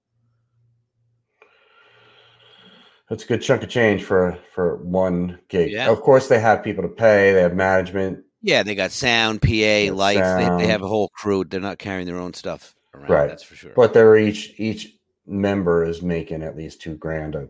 That's 3.08 3.24
a 3.24 3.26
good 3.26 3.42
chunk 3.42 3.62
of 3.62 3.70
change 3.70 4.04
for 4.04 4.38
for 4.54 4.76
one 4.76 5.38
gig. 5.48 5.72
Yeah. 5.72 5.88
Of 5.90 6.00
course, 6.02 6.28
they 6.28 6.38
have 6.40 6.62
people 6.62 6.82
to 6.82 6.88
pay. 6.88 7.32
They 7.32 7.40
have 7.40 7.54
management, 7.54 8.24
Yeah, 8.42 8.62
they 8.62 8.74
got 8.74 8.90
sound, 8.90 9.40
PA, 9.40 9.92
lights. 9.92 10.20
They, 10.20 10.48
they 10.58 10.66
have 10.66 10.82
a 10.82 10.88
whole 10.88 11.08
crew. 11.08 11.44
They're 11.44 11.60
not 11.60 11.78
carrying 11.78 12.06
their 12.06 12.18
own 12.18 12.34
stuff 12.34 12.74
around. 12.94 13.10
Right. 13.10 13.28
That's 13.28 13.42
for 13.42 13.54
sure. 13.54 13.72
but 13.74 13.94
they're 13.94 14.16
each 14.16 14.54
each 14.58 14.94
member 15.26 15.84
is 15.84 16.02
making 16.02 16.42
at 16.42 16.56
least 16.56 16.82
two 16.82 16.96
grand 16.96 17.34
a, 17.34 17.48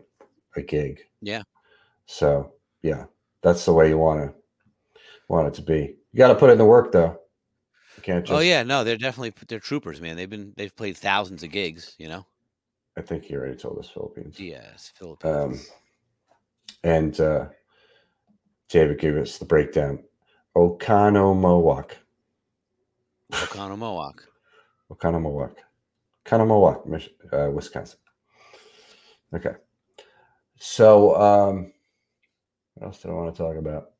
a 0.55 0.61
gig. 0.61 1.01
Yeah. 1.21 1.43
So 2.05 2.53
yeah, 2.81 3.05
that's 3.41 3.65
the 3.65 3.73
way 3.73 3.89
you 3.89 3.97
want 3.97 4.21
to 4.21 4.33
want 5.27 5.47
it 5.47 5.53
to 5.55 5.61
be. 5.61 5.95
You 6.13 6.17
got 6.17 6.29
to 6.29 6.35
put 6.35 6.49
in 6.49 6.57
the 6.57 6.65
work 6.65 6.93
though. 6.93 7.19
You 7.97 8.03
can't 8.03 8.19
oh, 8.19 8.27
just. 8.27 8.31
oh 8.31 8.39
yeah, 8.39 8.63
no, 8.63 8.85
they're 8.85 8.97
definitely 8.97 9.33
they're 9.49 9.59
troopers, 9.59 9.99
man. 9.99 10.15
They've 10.15 10.29
been 10.29 10.53
they've 10.55 10.75
played 10.75 10.95
thousands 10.95 11.43
of 11.43 11.51
gigs. 11.51 11.95
You 11.97 12.07
know. 12.07 12.25
I 12.99 13.01
think 13.01 13.23
he 13.23 13.35
already 13.35 13.55
told 13.55 13.79
us 13.79 13.89
Philippines. 13.89 14.37
Yes, 14.37 14.91
Philippines. 14.93 15.71
Um, 16.83 16.83
and 16.83 17.17
uh, 17.21 17.45
David 18.67 18.99
gave 18.99 19.15
us 19.15 19.37
the 19.37 19.45
breakdown. 19.45 20.03
Oconomowoc. 20.57 21.91
Oconomowoc. 23.31 24.15
Oconomowoc. 24.91 25.55
Oconomowoc, 26.25 27.09
uh, 27.31 27.49
Wisconsin. 27.51 27.99
Okay. 29.33 29.53
So, 30.57 31.15
um, 31.15 31.71
what 32.73 32.87
else 32.87 33.01
did 33.01 33.11
I 33.11 33.13
want 33.13 33.33
to 33.33 33.41
talk 33.41 33.55
about? 33.55 33.91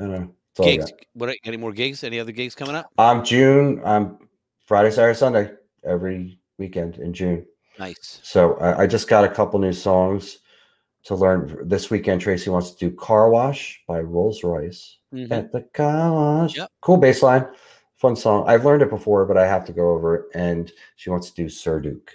I 0.00 0.04
don't 0.06 0.12
know. 0.12 0.34
Gigs. 0.64 0.92
What? 1.12 1.36
Any 1.44 1.58
more 1.58 1.72
gigs? 1.72 2.02
Any 2.02 2.18
other 2.18 2.32
gigs 2.32 2.56
coming 2.56 2.74
up? 2.74 2.90
I'm 2.98 3.24
June. 3.24 3.80
I'm 3.84 4.18
Friday, 4.64 4.90
Saturday, 4.90 5.16
Sunday, 5.16 5.52
every 5.84 6.40
weekend 6.58 6.96
in 6.96 7.12
June. 7.12 7.46
Nice. 7.78 8.20
So 8.22 8.54
I, 8.56 8.82
I 8.82 8.86
just 8.86 9.08
got 9.08 9.24
a 9.24 9.28
couple 9.28 9.58
new 9.58 9.72
songs 9.72 10.38
to 11.04 11.14
learn 11.14 11.58
this 11.68 11.90
weekend. 11.90 12.20
Tracy 12.20 12.50
wants 12.50 12.70
to 12.72 12.88
do 12.90 12.94
"Car 12.96 13.28
Wash" 13.30 13.82
by 13.88 14.00
Rose 14.00 14.44
Royce 14.44 14.98
Mhm. 15.12 15.30
at 15.32 15.52
the 15.52 15.62
car 15.74 16.12
wash. 16.12 16.56
Yep. 16.56 16.70
Cool 16.80 16.96
bass 16.98 17.22
line, 17.22 17.46
fun 17.96 18.14
song. 18.16 18.44
I've 18.46 18.64
learned 18.64 18.82
it 18.82 18.90
before, 18.90 19.26
but 19.26 19.36
I 19.36 19.46
have 19.46 19.64
to 19.66 19.72
go 19.72 19.90
over 19.90 20.14
it. 20.14 20.24
And 20.34 20.70
she 20.96 21.10
wants 21.10 21.30
to 21.30 21.34
do 21.34 21.48
"Sir 21.48 21.80
Duke" 21.80 22.12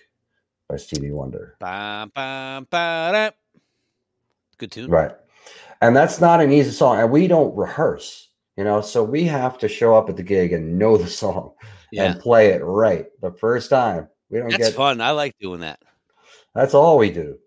by 0.69 0.77
Stevie 0.77 1.11
Wonder. 1.11 1.55
Ba, 1.59 2.09
ba, 2.13 2.65
ba. 2.69 3.33
Good 4.57 4.71
tune. 4.71 4.89
Right, 4.89 5.11
and 5.81 5.95
that's 5.95 6.19
not 6.21 6.41
an 6.41 6.51
easy 6.51 6.71
song, 6.71 6.99
and 6.99 7.11
we 7.11 7.27
don't 7.27 7.55
rehearse. 7.55 8.29
You 8.55 8.63
know, 8.63 8.81
so 8.81 9.03
we 9.03 9.25
have 9.25 9.59
to 9.59 9.67
show 9.67 9.95
up 9.95 10.09
at 10.09 10.17
the 10.17 10.23
gig 10.23 10.51
and 10.53 10.79
know 10.79 10.97
the 10.97 11.07
song 11.07 11.53
Yeah, 11.91 12.11
and 12.13 12.19
play 12.19 12.47
it 12.53 12.63
right 12.63 13.05
the 13.21 13.31
first 13.31 13.69
time. 13.69 14.07
We 14.29 14.39
don't 14.39 14.49
that's 14.49 14.69
get 14.69 14.73
fun. 14.73 15.01
I 15.01 15.11
like 15.11 15.35
doing 15.39 15.61
that. 15.61 15.79
that's 16.53 16.73
all 16.73 16.97
we 16.97 17.09
do. 17.11 17.37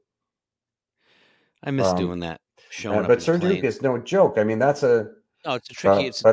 I 1.62 1.70
miss 1.70 1.86
Um, 1.88 1.96
doing 1.96 2.20
that. 2.20 2.40
Showing 2.70 2.98
Uh, 2.98 3.02
up. 3.02 3.08
but 3.08 3.22
Sir 3.22 3.36
Duke 3.38 3.64
is 3.64 3.82
no 3.82 3.98
joke. 3.98 4.38
I 4.38 4.44
mean, 4.44 4.58
that's 4.58 4.82
a 4.82 5.10
No, 5.44 5.54
it's 5.54 5.70
a 5.70 5.74
tricky. 5.74 6.06
It's 6.06 6.24
a 6.24 6.32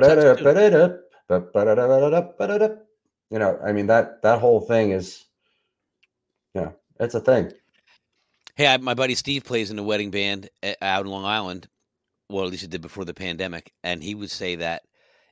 you 3.30 3.40
know, 3.40 3.60
I 3.64 3.72
mean 3.74 3.88
that 3.88 4.22
that 4.22 4.40
whole 4.40 4.62
thing 4.62 4.92
is, 4.92 5.26
yeah, 6.54 6.72
it's 7.00 7.16
a 7.16 7.20
thing. 7.20 7.52
Hey, 8.56 8.68
I, 8.68 8.78
my 8.78 8.94
buddy 8.94 9.16
Steve 9.16 9.44
plays 9.44 9.70
in 9.70 9.78
a 9.78 9.84
wedding 9.84 10.12
band 10.12 10.50
out 10.82 11.06
in 11.06 11.12
Long 11.12 11.26
Island. 11.26 11.68
Well, 12.30 12.46
at 12.46 12.52
least 12.52 12.62
he 12.64 12.68
did 12.68 12.82
before 12.82 13.06
the 13.06 13.14
pandemic, 13.14 13.72
and 13.84 14.04
he 14.04 14.16
would 14.16 14.32
say 14.32 14.56
that 14.56 14.84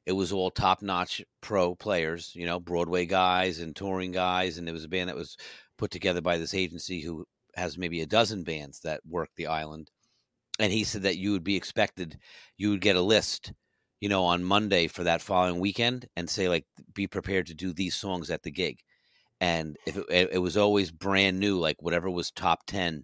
it 0.05 0.13
was 0.13 0.31
all 0.31 0.51
top-notch 0.51 1.23
pro 1.41 1.75
players, 1.75 2.31
you 2.35 2.45
know, 2.45 2.59
Broadway 2.59 3.05
guys 3.05 3.59
and 3.59 3.75
touring 3.75 4.11
guys, 4.11 4.57
and 4.57 4.67
there 4.67 4.73
was 4.73 4.83
a 4.83 4.89
band 4.89 5.09
that 5.09 5.15
was 5.15 5.37
put 5.77 5.91
together 5.91 6.21
by 6.21 6.37
this 6.37 6.53
agency 6.53 7.01
who 7.01 7.25
has 7.55 7.77
maybe 7.77 8.01
a 8.01 8.05
dozen 8.05 8.43
bands 8.43 8.79
that 8.81 9.01
work 9.07 9.29
the 9.35 9.47
island. 9.47 9.89
And 10.59 10.71
he 10.71 10.83
said 10.83 11.03
that 11.03 11.17
you 11.17 11.31
would 11.31 11.43
be 11.43 11.55
expected, 11.55 12.17
you 12.57 12.69
would 12.69 12.81
get 12.81 12.95
a 12.95 13.01
list, 13.01 13.51
you 13.99 14.07
know, 14.09 14.23
on 14.23 14.43
Monday 14.43 14.87
for 14.87 15.03
that 15.03 15.21
following 15.21 15.59
weekend, 15.59 16.07
and 16.15 16.29
say 16.29 16.47
like, 16.49 16.65
be 16.93 17.07
prepared 17.07 17.47
to 17.47 17.53
do 17.53 17.73
these 17.73 17.95
songs 17.95 18.29
at 18.29 18.43
the 18.43 18.51
gig. 18.51 18.79
and 19.41 19.77
if 19.85 19.97
it, 19.97 20.29
it, 20.33 20.41
was 20.41 20.55
always 20.55 20.91
brand 20.91 21.39
new, 21.39 21.59
like 21.59 21.77
whatever 21.81 22.09
was 22.09 22.31
top 22.31 22.65
ten, 22.67 23.03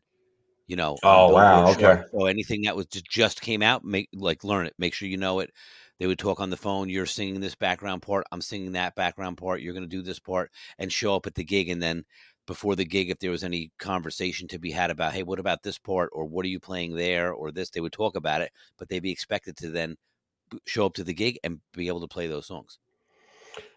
you 0.68 0.76
know. 0.76 0.98
Oh, 1.04 1.34
wow, 1.34 1.74
chart. 1.74 2.00
okay. 2.00 2.08
So 2.12 2.26
anything 2.26 2.62
that 2.64 2.76
was 2.76 2.86
just, 2.86 3.10
just 3.10 3.42
came 3.42 3.62
out, 3.62 3.84
make 3.84 4.08
like 4.14 4.44
learn 4.44 4.66
it. 4.66 4.74
Make 4.78 4.94
sure 4.94 5.10
you 5.10 5.18
know 5.18 5.40
it. 5.40 5.52
They 6.02 6.08
would 6.08 6.18
talk 6.18 6.40
on 6.40 6.50
the 6.50 6.58
phone. 6.58 6.90
You're 6.90 7.06
singing 7.06 7.42
this 7.42 7.54
background 7.54 8.02
part. 8.02 8.26
I'm 8.32 8.42
singing 8.42 8.72
that 8.72 8.96
background 8.96 9.38
part. 9.38 9.62
You're 9.62 9.76
going 9.76 9.88
to 9.88 9.88
do 9.88 10.02
this 10.02 10.18
part 10.18 10.50
and 10.80 10.92
show 10.92 11.16
up 11.16 11.28
at 11.28 11.36
the 11.36 11.44
gig. 11.44 11.70
And 11.70 11.80
then 11.80 12.06
before 12.48 12.76
the 12.76 12.86
gig, 12.86 13.12
if 13.12 13.20
there 13.20 13.30
was 13.30 13.44
any 13.44 13.70
conversation 13.78 14.48
to 14.48 14.58
be 14.58 14.72
had 14.72 14.90
about, 14.90 15.14
hey, 15.14 15.22
what 15.22 15.38
about 15.38 15.62
this 15.62 15.78
part, 15.78 16.10
or 16.12 16.26
what 16.26 16.44
are 16.44 16.50
you 16.50 16.60
playing 16.60 16.96
there, 16.96 17.32
or 17.32 17.52
this, 17.52 17.70
they 17.70 17.82
would 17.82 17.94
talk 17.94 18.16
about 18.16 18.42
it. 18.42 18.52
But 18.80 18.90
they'd 18.90 19.04
be 19.04 19.12
expected 19.12 19.56
to 19.58 19.70
then 19.70 19.96
show 20.66 20.88
up 20.88 20.96
to 20.96 21.04
the 21.04 21.14
gig 21.14 21.38
and 21.44 21.60
be 21.72 21.88
able 21.88 22.02
to 22.02 22.08
play 22.08 22.26
those 22.26 22.48
songs. 22.48 22.80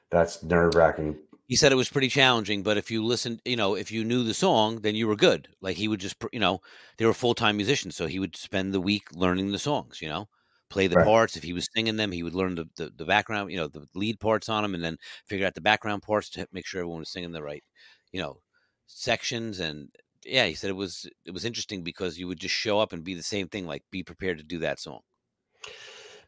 That's 0.09 0.43
nerve 0.43 0.77
wracking. 0.77 1.18
He 1.47 1.57
said 1.57 1.72
it 1.72 1.77
was 1.77 1.91
pretty 1.91 2.09
challenging, 2.09 2.62
but 2.62 2.79
if 2.79 2.91
you 2.91 3.05
listened, 3.05 3.43
you 3.45 3.57
know, 3.57 3.75
if 3.75 3.93
you 3.93 4.03
knew 4.03 4.25
the 4.25 4.33
song, 4.33 4.81
then 4.81 4.95
you 4.95 5.09
were 5.09 5.14
good. 5.14 5.49
Like 5.61 5.77
he 5.77 5.89
would 5.89 6.01
just, 6.01 6.16
you 6.33 6.41
know, 6.41 6.62
they 6.97 7.05
were 7.05 7.12
full 7.12 7.35
time 7.35 7.59
musicians, 7.59 7.97
so 7.97 8.07
he 8.07 8.18
would 8.18 8.35
spend 8.35 8.72
the 8.72 8.81
week 8.81 9.09
learning 9.12 9.53
the 9.53 9.59
songs. 9.59 10.01
You 10.01 10.09
know, 10.09 10.29
play 10.71 10.87
the 10.87 10.97
Right. 10.97 11.05
parts. 11.05 11.37
If 11.37 11.43
he 11.43 11.53
was 11.53 11.69
singing 11.75 11.97
them, 11.97 12.12
he 12.12 12.23
would 12.23 12.35
learn 12.35 12.55
the, 12.55 12.69
the 12.77 12.91
the 12.97 13.05
background, 13.05 13.51
you 13.51 13.57
know, 13.57 13.69
the 13.69 13.87
lead 13.95 14.21
parts 14.21 14.49
on 14.49 14.62
them, 14.62 14.75
and 14.75 14.83
then 14.85 14.97
figure 15.27 15.47
out 15.47 15.55
the 15.55 15.61
background 15.61 16.03
parts 16.03 16.31
to 16.31 16.47
make 16.53 16.67
sure 16.67 16.81
everyone 16.81 17.01
was 17.01 17.11
singing 17.11 17.33
the 17.33 17.43
right, 17.43 17.65
you 18.12 18.21
know, 18.21 18.41
sections. 18.87 19.61
And 19.61 19.89
yeah, 20.25 20.47
he 20.47 20.55
said 20.55 20.71
it 20.71 20.75
was 20.75 21.09
it 21.25 21.33
was 21.33 21.45
interesting 21.45 21.83
because 21.83 22.19
you 22.19 22.27
would 22.29 22.41
just 22.41 22.55
show 22.55 22.79
up 22.81 22.93
and 22.93 23.05
be 23.05 23.15
the 23.15 23.23
same 23.23 23.49
thing, 23.49 23.67
like 23.67 23.83
be 23.91 24.03
prepared 24.03 24.39
to 24.39 24.45
do 24.45 24.59
that 24.61 24.81
song. 24.81 25.01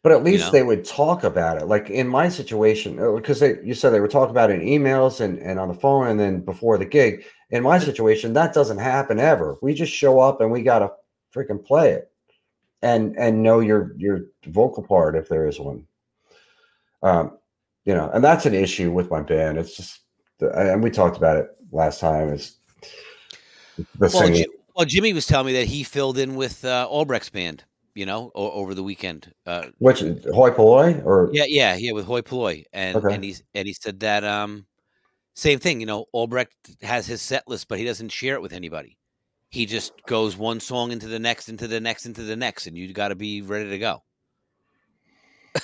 But 0.03 0.13
at 0.13 0.23
least 0.23 0.47
know? 0.47 0.53
they 0.53 0.63
would 0.63 0.85
talk 0.85 1.25
about 1.25 1.61
it. 1.61 1.67
Like 1.67 1.91
in 1.91 2.07
my 2.07 2.29
situation, 2.29 2.99
uh, 3.01 3.13
because 3.13 3.41
they, 3.41 3.61
you 3.65 3.75
said 3.75 3.91
they 3.91 4.01
would 4.01 4.11
talk 4.11 4.31
about 4.31 4.51
it 4.51 4.61
in 4.63 4.69
emails 4.69 5.21
and, 5.21 5.39
and 5.41 5.59
on 5.59 5.69
the 5.69 5.75
phone 5.75 6.07
and 6.07 6.21
then 6.21 6.41
before 6.41 6.79
the 6.79 6.85
gig. 6.85 7.25
In 7.51 7.63
my 7.63 7.79
situation, 7.79 8.33
that 8.35 8.55
doesn't 8.55 8.79
happen 8.79 9.19
ever. 9.19 9.57
We 9.63 9.75
just 9.75 9.93
show 9.93 10.21
up 10.21 10.41
and 10.41 10.51
we 10.51 10.63
gotta 10.63 10.93
freaking 11.35 11.65
play 11.65 11.91
it, 11.91 12.11
and 12.87 13.17
and 13.19 13.43
know 13.43 13.59
your 13.61 13.93
your 13.97 14.21
vocal 14.47 14.83
part 14.83 15.17
if 15.17 15.29
there 15.29 15.47
is 15.47 15.59
one. 15.59 15.87
Um, 17.03 17.39
you 17.85 17.95
know, 17.95 18.11
and 18.13 18.23
that's 18.23 18.47
an 18.47 18.55
issue 18.55 18.91
with 18.93 19.11
my 19.11 19.21
band. 19.21 19.59
It's 19.59 19.77
just, 19.77 20.01
and 20.41 20.83
we 20.83 20.91
talked 20.91 21.17
about 21.17 21.37
it 21.37 21.49
last 21.73 22.01
time. 22.01 22.29
Is 22.31 22.59
the 23.75 23.87
Well, 23.99 24.09
singing. 24.11 24.35
Ji- 24.35 24.49
well, 24.75 24.87
Jimmy 24.87 25.13
was 25.13 25.27
telling 25.27 25.47
me 25.47 25.53
that 25.55 25.67
he 25.67 25.83
filled 25.83 26.19
in 26.19 26.37
with 26.37 26.65
uh, 26.65 26.87
Albrecht's 26.89 27.31
band, 27.31 27.65
you 27.95 28.07
know, 28.07 28.31
o- 28.35 28.53
over 28.53 28.75
the 28.75 28.83
weekend. 28.83 29.33
Uh, 29.47 29.67
Which 29.79 30.01
Hoi 30.01 30.51
polloi 30.51 31.03
or 31.05 31.31
Yeah, 31.33 31.45
yeah, 31.47 31.75
yeah, 31.77 31.93
with 31.93 32.07
Hoi 32.07 32.23
Polloi, 32.23 32.65
and 32.73 32.97
Okay. 32.97 33.15
and 33.15 33.25
he's 33.25 33.43
and 33.55 33.67
he 33.67 33.75
said 33.75 34.01
that 34.01 34.23
um, 34.25 34.67
same 35.35 35.59
thing. 35.59 35.81
You 35.81 35.87
know, 35.87 36.07
Albrecht 36.13 36.55
has 36.83 37.07
his 37.07 37.23
set 37.23 37.49
list, 37.49 37.69
but 37.69 37.79
he 37.79 37.85
doesn't 37.85 38.11
share 38.11 38.35
it 38.35 38.43
with 38.43 38.53
anybody. 38.53 38.97
He 39.49 39.67
just 39.67 39.93
goes 40.07 40.37
one 40.37 40.61
song 40.61 40.93
into 40.93 41.07
the 41.07 41.19
next, 41.19 41.49
into 41.49 41.69
the 41.69 41.81
next, 41.81 42.07
into 42.07 42.23
the 42.23 42.37
next, 42.37 42.67
and 42.67 42.77
you 42.77 42.93
got 42.93 43.09
to 43.09 43.15
be 43.15 43.43
ready 43.43 43.71
to 43.71 43.79
go. 43.79 44.03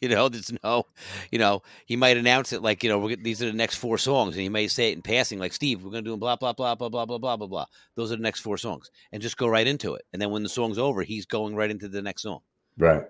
you 0.00 0.08
know, 0.08 0.28
there's 0.28 0.52
no, 0.62 0.84
you 1.30 1.38
know, 1.38 1.62
he 1.86 1.96
might 1.96 2.16
announce 2.16 2.52
it 2.52 2.62
like 2.62 2.82
you 2.82 2.88
know, 2.88 2.98
we're, 2.98 3.16
these 3.16 3.42
are 3.42 3.46
the 3.46 3.52
next 3.52 3.76
four 3.76 3.98
songs, 3.98 4.34
and 4.34 4.42
he 4.42 4.48
may 4.48 4.68
say 4.68 4.90
it 4.90 4.96
in 4.96 5.02
passing, 5.02 5.38
like 5.38 5.52
Steve, 5.52 5.82
we're 5.82 5.90
gonna 5.90 6.02
do 6.02 6.16
blah 6.16 6.36
blah 6.36 6.52
blah 6.52 6.74
blah 6.74 6.88
blah 6.88 7.04
blah 7.04 7.18
blah 7.18 7.36
blah 7.36 7.46
blah. 7.46 7.66
Those 7.96 8.12
are 8.12 8.16
the 8.16 8.22
next 8.22 8.40
four 8.40 8.56
songs, 8.56 8.90
and 9.10 9.20
just 9.20 9.36
go 9.36 9.48
right 9.48 9.66
into 9.66 9.94
it. 9.94 10.04
And 10.12 10.22
then 10.22 10.30
when 10.30 10.42
the 10.42 10.48
song's 10.48 10.78
over, 10.78 11.02
he's 11.02 11.26
going 11.26 11.54
right 11.56 11.70
into 11.70 11.88
the 11.88 12.02
next 12.02 12.22
song. 12.22 12.40
right? 12.78 13.04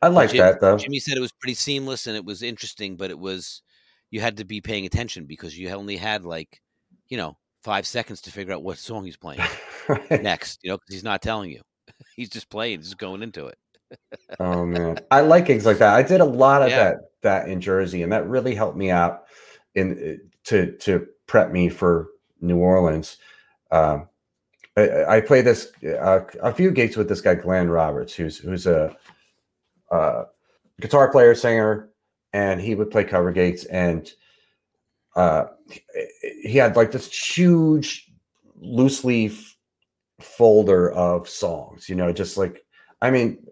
I 0.00 0.08
like 0.08 0.30
Jim- 0.30 0.38
that 0.38 0.60
though. 0.60 0.76
Jimmy 0.76 0.98
said 0.98 1.16
it 1.16 1.20
was 1.20 1.32
pretty 1.32 1.54
seamless 1.54 2.06
and 2.06 2.16
it 2.16 2.24
was 2.24 2.42
interesting, 2.42 2.96
but 2.96 3.10
it 3.10 3.18
was 3.18 3.62
you 4.10 4.20
had 4.20 4.36
to 4.36 4.44
be 4.44 4.60
paying 4.60 4.86
attention 4.86 5.26
because 5.26 5.58
you 5.58 5.68
only 5.70 5.96
had 5.96 6.24
like, 6.24 6.60
you 7.08 7.16
know, 7.16 7.36
five 7.64 7.86
seconds 7.86 8.20
to 8.20 8.30
figure 8.30 8.52
out 8.54 8.62
what 8.62 8.78
song 8.78 9.04
he's 9.04 9.16
playing 9.16 9.40
Right. 9.88 10.22
next. 10.22 10.60
You 10.62 10.70
know, 10.70 10.76
because 10.76 10.94
he's 10.94 11.04
not 11.04 11.22
telling 11.22 11.50
you; 11.50 11.62
he's 12.16 12.28
just 12.28 12.48
playing, 12.50 12.82
just 12.82 12.98
going 12.98 13.22
into 13.22 13.46
it. 13.46 13.58
Oh 14.38 14.64
man, 14.64 14.98
I 15.10 15.22
like 15.22 15.46
gigs 15.46 15.66
like 15.66 15.78
that. 15.78 15.94
I 15.94 16.02
did 16.02 16.20
a 16.20 16.24
lot 16.24 16.62
of 16.62 16.68
Yeah. 16.70 16.84
that 16.84 16.96
that 17.22 17.48
in 17.48 17.60
Jersey, 17.60 18.02
and 18.02 18.12
that 18.12 18.28
really 18.28 18.54
helped 18.54 18.76
me 18.76 18.90
out 18.90 19.24
in 19.74 20.20
to 20.44 20.72
to 20.78 21.06
prep 21.26 21.50
me 21.50 21.68
for 21.68 22.08
New 22.40 22.58
Orleans. 22.58 23.16
Um, 23.70 24.08
I, 24.76 25.16
I 25.16 25.20
played 25.20 25.44
this 25.46 25.72
uh, 25.84 26.20
a 26.42 26.52
few 26.52 26.70
gigs 26.70 26.96
with 26.96 27.08
this 27.08 27.20
guy 27.20 27.34
Glenn 27.34 27.68
Roberts, 27.70 28.14
who's 28.14 28.38
who's 28.38 28.66
a, 28.66 28.96
uh 29.90 30.24
guitar 30.80 31.10
player, 31.10 31.34
singer, 31.34 31.88
and 32.32 32.60
he 32.60 32.74
would 32.74 32.90
play 32.90 33.04
cover 33.04 33.30
gigs. 33.32 33.64
And 33.64 34.10
uh, 35.16 35.46
he 36.42 36.56
had 36.56 36.76
like 36.76 36.90
this 36.90 37.12
huge 37.12 38.12
loose 38.60 39.04
leaf 39.04 39.56
folder 40.20 40.90
of 40.92 41.28
songs, 41.28 41.88
you 41.88 41.94
know, 41.94 42.12
just 42.12 42.36
like 42.36 42.64
I 43.02 43.10
mean, 43.10 43.46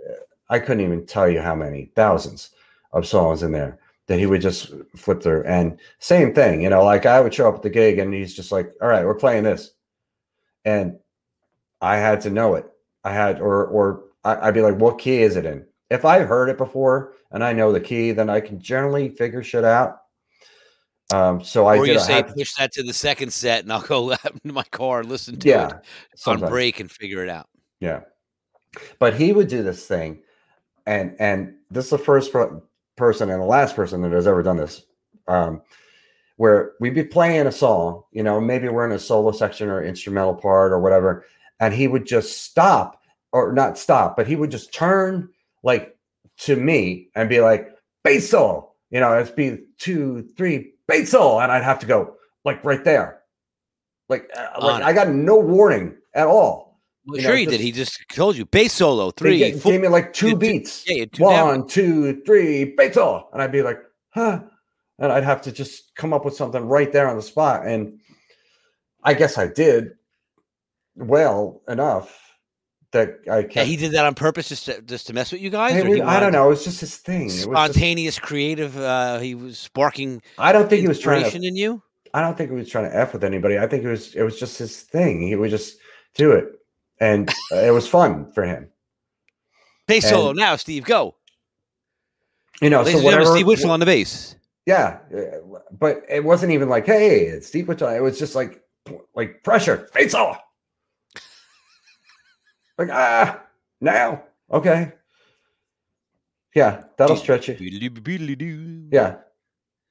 I 0.48 0.58
couldn't 0.58 0.84
even 0.84 1.06
tell 1.06 1.28
you 1.28 1.40
how 1.40 1.54
many 1.54 1.90
thousands 1.94 2.50
of 2.92 3.06
songs 3.06 3.42
in 3.42 3.52
there 3.52 3.78
that 4.06 4.18
he 4.18 4.26
would 4.26 4.40
just 4.40 4.72
flip 4.96 5.22
through. 5.22 5.44
And 5.44 5.78
same 5.98 6.34
thing, 6.34 6.62
you 6.62 6.70
know, 6.70 6.84
like 6.84 7.06
I 7.06 7.20
would 7.20 7.32
show 7.32 7.48
up 7.48 7.56
at 7.56 7.62
the 7.62 7.70
gig 7.70 7.98
and 7.98 8.12
he's 8.12 8.34
just 8.34 8.52
like, 8.52 8.72
all 8.80 8.88
right, 8.88 9.04
we're 9.04 9.14
playing 9.14 9.44
this. 9.44 9.72
And 10.64 10.98
I 11.80 11.96
had 11.96 12.20
to 12.22 12.30
know 12.30 12.54
it. 12.54 12.66
I 13.04 13.12
had, 13.12 13.40
or, 13.40 13.66
or 13.66 14.04
I'd 14.24 14.54
be 14.54 14.60
like, 14.60 14.76
what 14.76 14.98
key 14.98 15.22
is 15.22 15.36
it 15.36 15.46
in? 15.46 15.64
If 15.90 16.04
I 16.04 16.20
heard 16.20 16.48
it 16.48 16.58
before 16.58 17.14
and 17.30 17.42
I 17.42 17.52
know 17.52 17.72
the 17.72 17.80
key, 17.80 18.12
then 18.12 18.30
I 18.30 18.40
can 18.40 18.60
generally 18.60 19.08
figure 19.08 19.42
shit 19.42 19.64
out. 19.64 20.01
Um, 21.12 21.44
so 21.44 21.66
I 21.66 21.78
or 21.78 21.86
did 21.86 21.94
you 21.94 22.00
say 22.00 22.22
to- 22.22 22.32
push 22.32 22.54
that 22.54 22.72
to 22.72 22.82
the 22.82 22.92
second 22.92 23.32
set, 23.32 23.62
and 23.62 23.72
I'll 23.72 23.82
go 23.82 24.12
in 24.44 24.52
my 24.52 24.64
car 24.64 25.00
and 25.00 25.08
listen 25.08 25.38
to 25.40 25.48
yeah, 25.48 25.66
it 25.66 25.72
on 25.72 25.80
sometimes. 26.16 26.50
break 26.50 26.80
and 26.80 26.90
figure 26.90 27.22
it 27.22 27.28
out. 27.28 27.48
Yeah. 27.80 28.00
But 28.98 29.14
he 29.14 29.32
would 29.32 29.48
do 29.48 29.62
this 29.62 29.86
thing, 29.86 30.22
and 30.86 31.14
and 31.18 31.54
this 31.70 31.86
is 31.86 31.90
the 31.90 31.98
first 31.98 32.32
per- 32.32 32.62
person 32.96 33.30
and 33.30 33.40
the 33.40 33.46
last 33.46 33.76
person 33.76 34.02
that 34.02 34.12
has 34.12 34.26
ever 34.26 34.42
done 34.42 34.56
this, 34.56 34.82
um, 35.28 35.62
where 36.36 36.72
we'd 36.80 36.94
be 36.94 37.04
playing 37.04 37.46
a 37.46 37.52
song, 37.52 38.02
you 38.12 38.22
know, 38.22 38.40
maybe 38.40 38.68
we're 38.68 38.86
in 38.86 38.92
a 38.92 38.98
solo 38.98 39.32
section 39.32 39.68
or 39.68 39.82
instrumental 39.82 40.34
part 40.34 40.72
or 40.72 40.80
whatever, 40.80 41.24
and 41.60 41.74
he 41.74 41.86
would 41.86 42.06
just 42.06 42.42
stop 42.44 43.02
or 43.32 43.52
not 43.52 43.76
stop, 43.78 44.16
but 44.16 44.26
he 44.26 44.36
would 44.36 44.50
just 44.50 44.72
turn 44.72 45.28
like 45.62 45.96
to 46.38 46.56
me 46.56 47.08
and 47.14 47.28
be 47.28 47.40
like, 47.40 47.68
bass 48.04 48.30
solo, 48.30 48.72
you 48.90 49.00
know, 49.00 49.18
it'd 49.18 49.36
be 49.36 49.58
two, 49.78 50.28
three, 50.36 50.72
bass 50.92 51.10
solo, 51.10 51.40
and 51.40 51.50
I'd 51.50 51.62
have 51.62 51.78
to 51.80 51.86
go 51.86 52.16
like 52.44 52.64
right 52.64 52.82
there, 52.84 53.22
like, 54.08 54.30
uh, 54.36 54.48
like. 54.60 54.82
I 54.82 54.92
got 54.92 55.08
no 55.08 55.36
warning 55.38 55.96
at 56.14 56.26
all. 56.26 56.80
Well, 57.06 57.16
You 57.16 57.22
sure 57.22 57.32
know, 57.32 57.36
he 57.38 57.46
did. 57.46 57.60
He 57.60 57.72
just 57.72 58.04
told 58.12 58.36
you 58.36 58.44
bass 58.46 58.72
solo 58.74 59.10
three, 59.10 59.38
ga- 59.38 59.58
four. 59.58 59.72
gave 59.72 59.80
me 59.80 59.88
like 59.88 60.12
two 60.12 60.30
two- 60.30 60.36
beats. 60.36 60.84
yeah, 60.86 61.04
two 61.06 61.24
down. 61.24 61.48
One, 61.48 61.66
two, 61.68 62.22
three, 62.24 62.64
beats 62.76 62.96
all. 62.96 63.28
And 63.32 63.42
I'd 63.42 63.50
be 63.52 63.62
like, 63.62 63.78
huh. 64.10 64.40
And 64.98 65.10
I'd 65.10 65.24
have 65.24 65.42
to 65.42 65.52
just 65.52 65.94
come 65.96 66.12
up 66.12 66.24
with 66.24 66.36
something 66.36 66.64
right 66.68 66.92
there 66.92 67.08
on 67.08 67.16
the 67.16 67.22
spot. 67.22 67.66
And 67.66 67.98
I 69.02 69.14
guess 69.14 69.36
I 69.36 69.48
did 69.48 69.92
well 70.94 71.62
enough 71.68 72.16
that 72.92 73.18
I 73.30 73.38
Yeah, 73.38 73.42
kept. 73.48 73.66
he 73.68 73.76
did 73.76 73.92
that 73.92 74.04
on 74.04 74.14
purpose 74.14 74.48
just 74.48 74.66
to, 74.66 74.80
just 74.82 75.06
to 75.08 75.12
mess 75.12 75.32
with 75.32 75.40
you 75.40 75.50
guys. 75.50 75.72
or 75.72 75.84
Maybe- 75.84 75.96
he 75.96 76.02
I 76.02 76.20
don't 76.20 76.32
know. 76.32 76.46
It 76.46 76.50
was 76.50 76.64
just 76.64 76.80
his 76.80 76.96
thing. 76.96 77.22
It 77.22 77.24
was 77.26 77.34
just- 77.36 77.44
Spontaneous, 77.50 78.18
creative. 78.18 78.76
Uh, 78.78 79.18
he 79.18 79.34
was 79.34 79.58
sparking 79.58 80.22
I 80.38 80.52
don't 80.52 80.68
think 80.70 80.82
he 80.82 80.88
was 80.88 80.98
trying 81.00 81.28
to. 81.30 81.36
in 81.36 81.56
you. 81.56 81.82
I 82.14 82.20
don't 82.20 82.36
think 82.36 82.50
he 82.50 82.56
was 82.56 82.68
trying 82.68 82.90
to 82.90 82.96
f 82.96 83.12
with 83.14 83.24
anybody. 83.24 83.58
I 83.58 83.66
think 83.66 83.84
it 83.84 83.88
was. 83.88 84.14
It 84.14 84.22
was 84.22 84.38
just 84.38 84.58
his 84.58 84.82
thing. 84.82 85.22
He 85.26 85.34
would 85.34 85.50
just 85.50 85.78
do 86.14 86.32
it, 86.32 86.46
and 87.00 87.30
uh, 87.50 87.56
it 87.56 87.70
was 87.70 87.88
fun 87.88 88.30
for 88.32 88.44
him. 88.44 88.68
Bass 89.86 90.04
And- 90.04 90.10
solo 90.10 90.32
now, 90.32 90.56
Steve. 90.56 90.84
Go. 90.84 91.14
You 92.60 92.68
know. 92.70 92.82
Ladies 92.82 93.00
so 93.00 93.04
whatever. 93.04 93.24
Steve 93.24 93.46
Witchell 93.46 93.70
on 93.70 93.80
the 93.80 93.86
bass. 93.86 94.36
Yeah, 94.66 94.98
uh, 95.16 95.58
but 95.72 96.02
it 96.08 96.22
wasn't 96.22 96.52
even 96.52 96.68
like, 96.68 96.86
"Hey, 96.86 97.20
it's 97.22 97.46
Steve 97.48 97.66
Wichita." 97.66 97.96
It 97.96 98.00
was 98.02 98.18
just 98.18 98.34
like, 98.34 98.62
like 99.16 99.42
pressure, 99.42 99.88
face 99.94 100.14
off. 100.14 100.38
Like 102.82 102.90
ah, 102.90 103.40
now 103.80 104.24
okay, 104.50 104.90
yeah, 106.52 106.82
that'll 106.98 107.14
stretch 107.16 107.46
you. 107.46 107.54
you. 107.54 107.70
Yeah, 108.90 109.18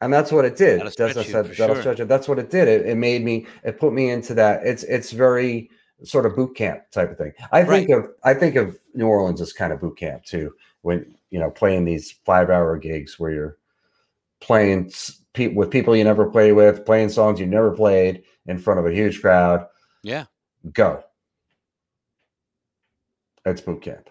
and 0.01 0.11
that's 0.11 0.29
what 0.29 0.43
it 0.43 0.57
did. 0.57 0.79
That'll 0.79 0.87
As 0.87 0.93
stretch 0.93 1.15
I 1.15 1.23
said, 1.23 1.45
that'll 1.55 1.75
sure. 1.75 1.81
stretch 1.81 1.99
it. 2.01 2.09
That's 2.09 2.27
what 2.27 2.37
it 2.37 2.49
did. 2.49 2.67
It, 2.67 2.85
it 2.85 2.95
made 2.95 3.23
me. 3.23 3.45
It 3.63 3.79
put 3.79 3.93
me 3.93 4.09
into 4.09 4.33
that. 4.33 4.65
It's 4.65 4.83
it's 4.83 5.11
very 5.11 5.69
sort 6.03 6.25
of 6.25 6.35
boot 6.35 6.53
camp 6.53 6.81
type 6.91 7.11
of 7.11 7.17
thing. 7.17 7.31
I 7.53 7.63
think 7.63 7.89
of 7.91 8.09
I 8.25 8.33
think 8.33 8.57
of 8.57 8.77
New 8.93 9.07
Orleans 9.07 9.39
as 9.39 9.53
kind 9.53 9.71
of 9.71 9.79
boot 9.79 9.97
camp 9.97 10.25
too. 10.25 10.53
When 10.81 11.15
you 11.29 11.39
know 11.39 11.49
playing 11.49 11.85
these 11.85 12.11
five 12.25 12.49
hour 12.49 12.77
gigs 12.77 13.17
where 13.17 13.31
you're 13.31 13.57
playing 14.41 14.91
pe- 15.31 15.47
with 15.47 15.71
people 15.71 15.95
you 15.95 16.03
never 16.03 16.29
play 16.29 16.51
with, 16.51 16.85
playing 16.85 17.07
songs 17.07 17.39
you 17.39 17.45
never 17.45 17.71
played 17.71 18.23
in 18.47 18.57
front 18.57 18.81
of 18.81 18.85
a 18.85 18.91
huge 18.91 19.21
crowd. 19.21 19.65
Yeah. 20.03 20.25
Go. 20.73 21.05
It's 23.45 23.61
boot 23.61 23.81
camp. 23.81 24.09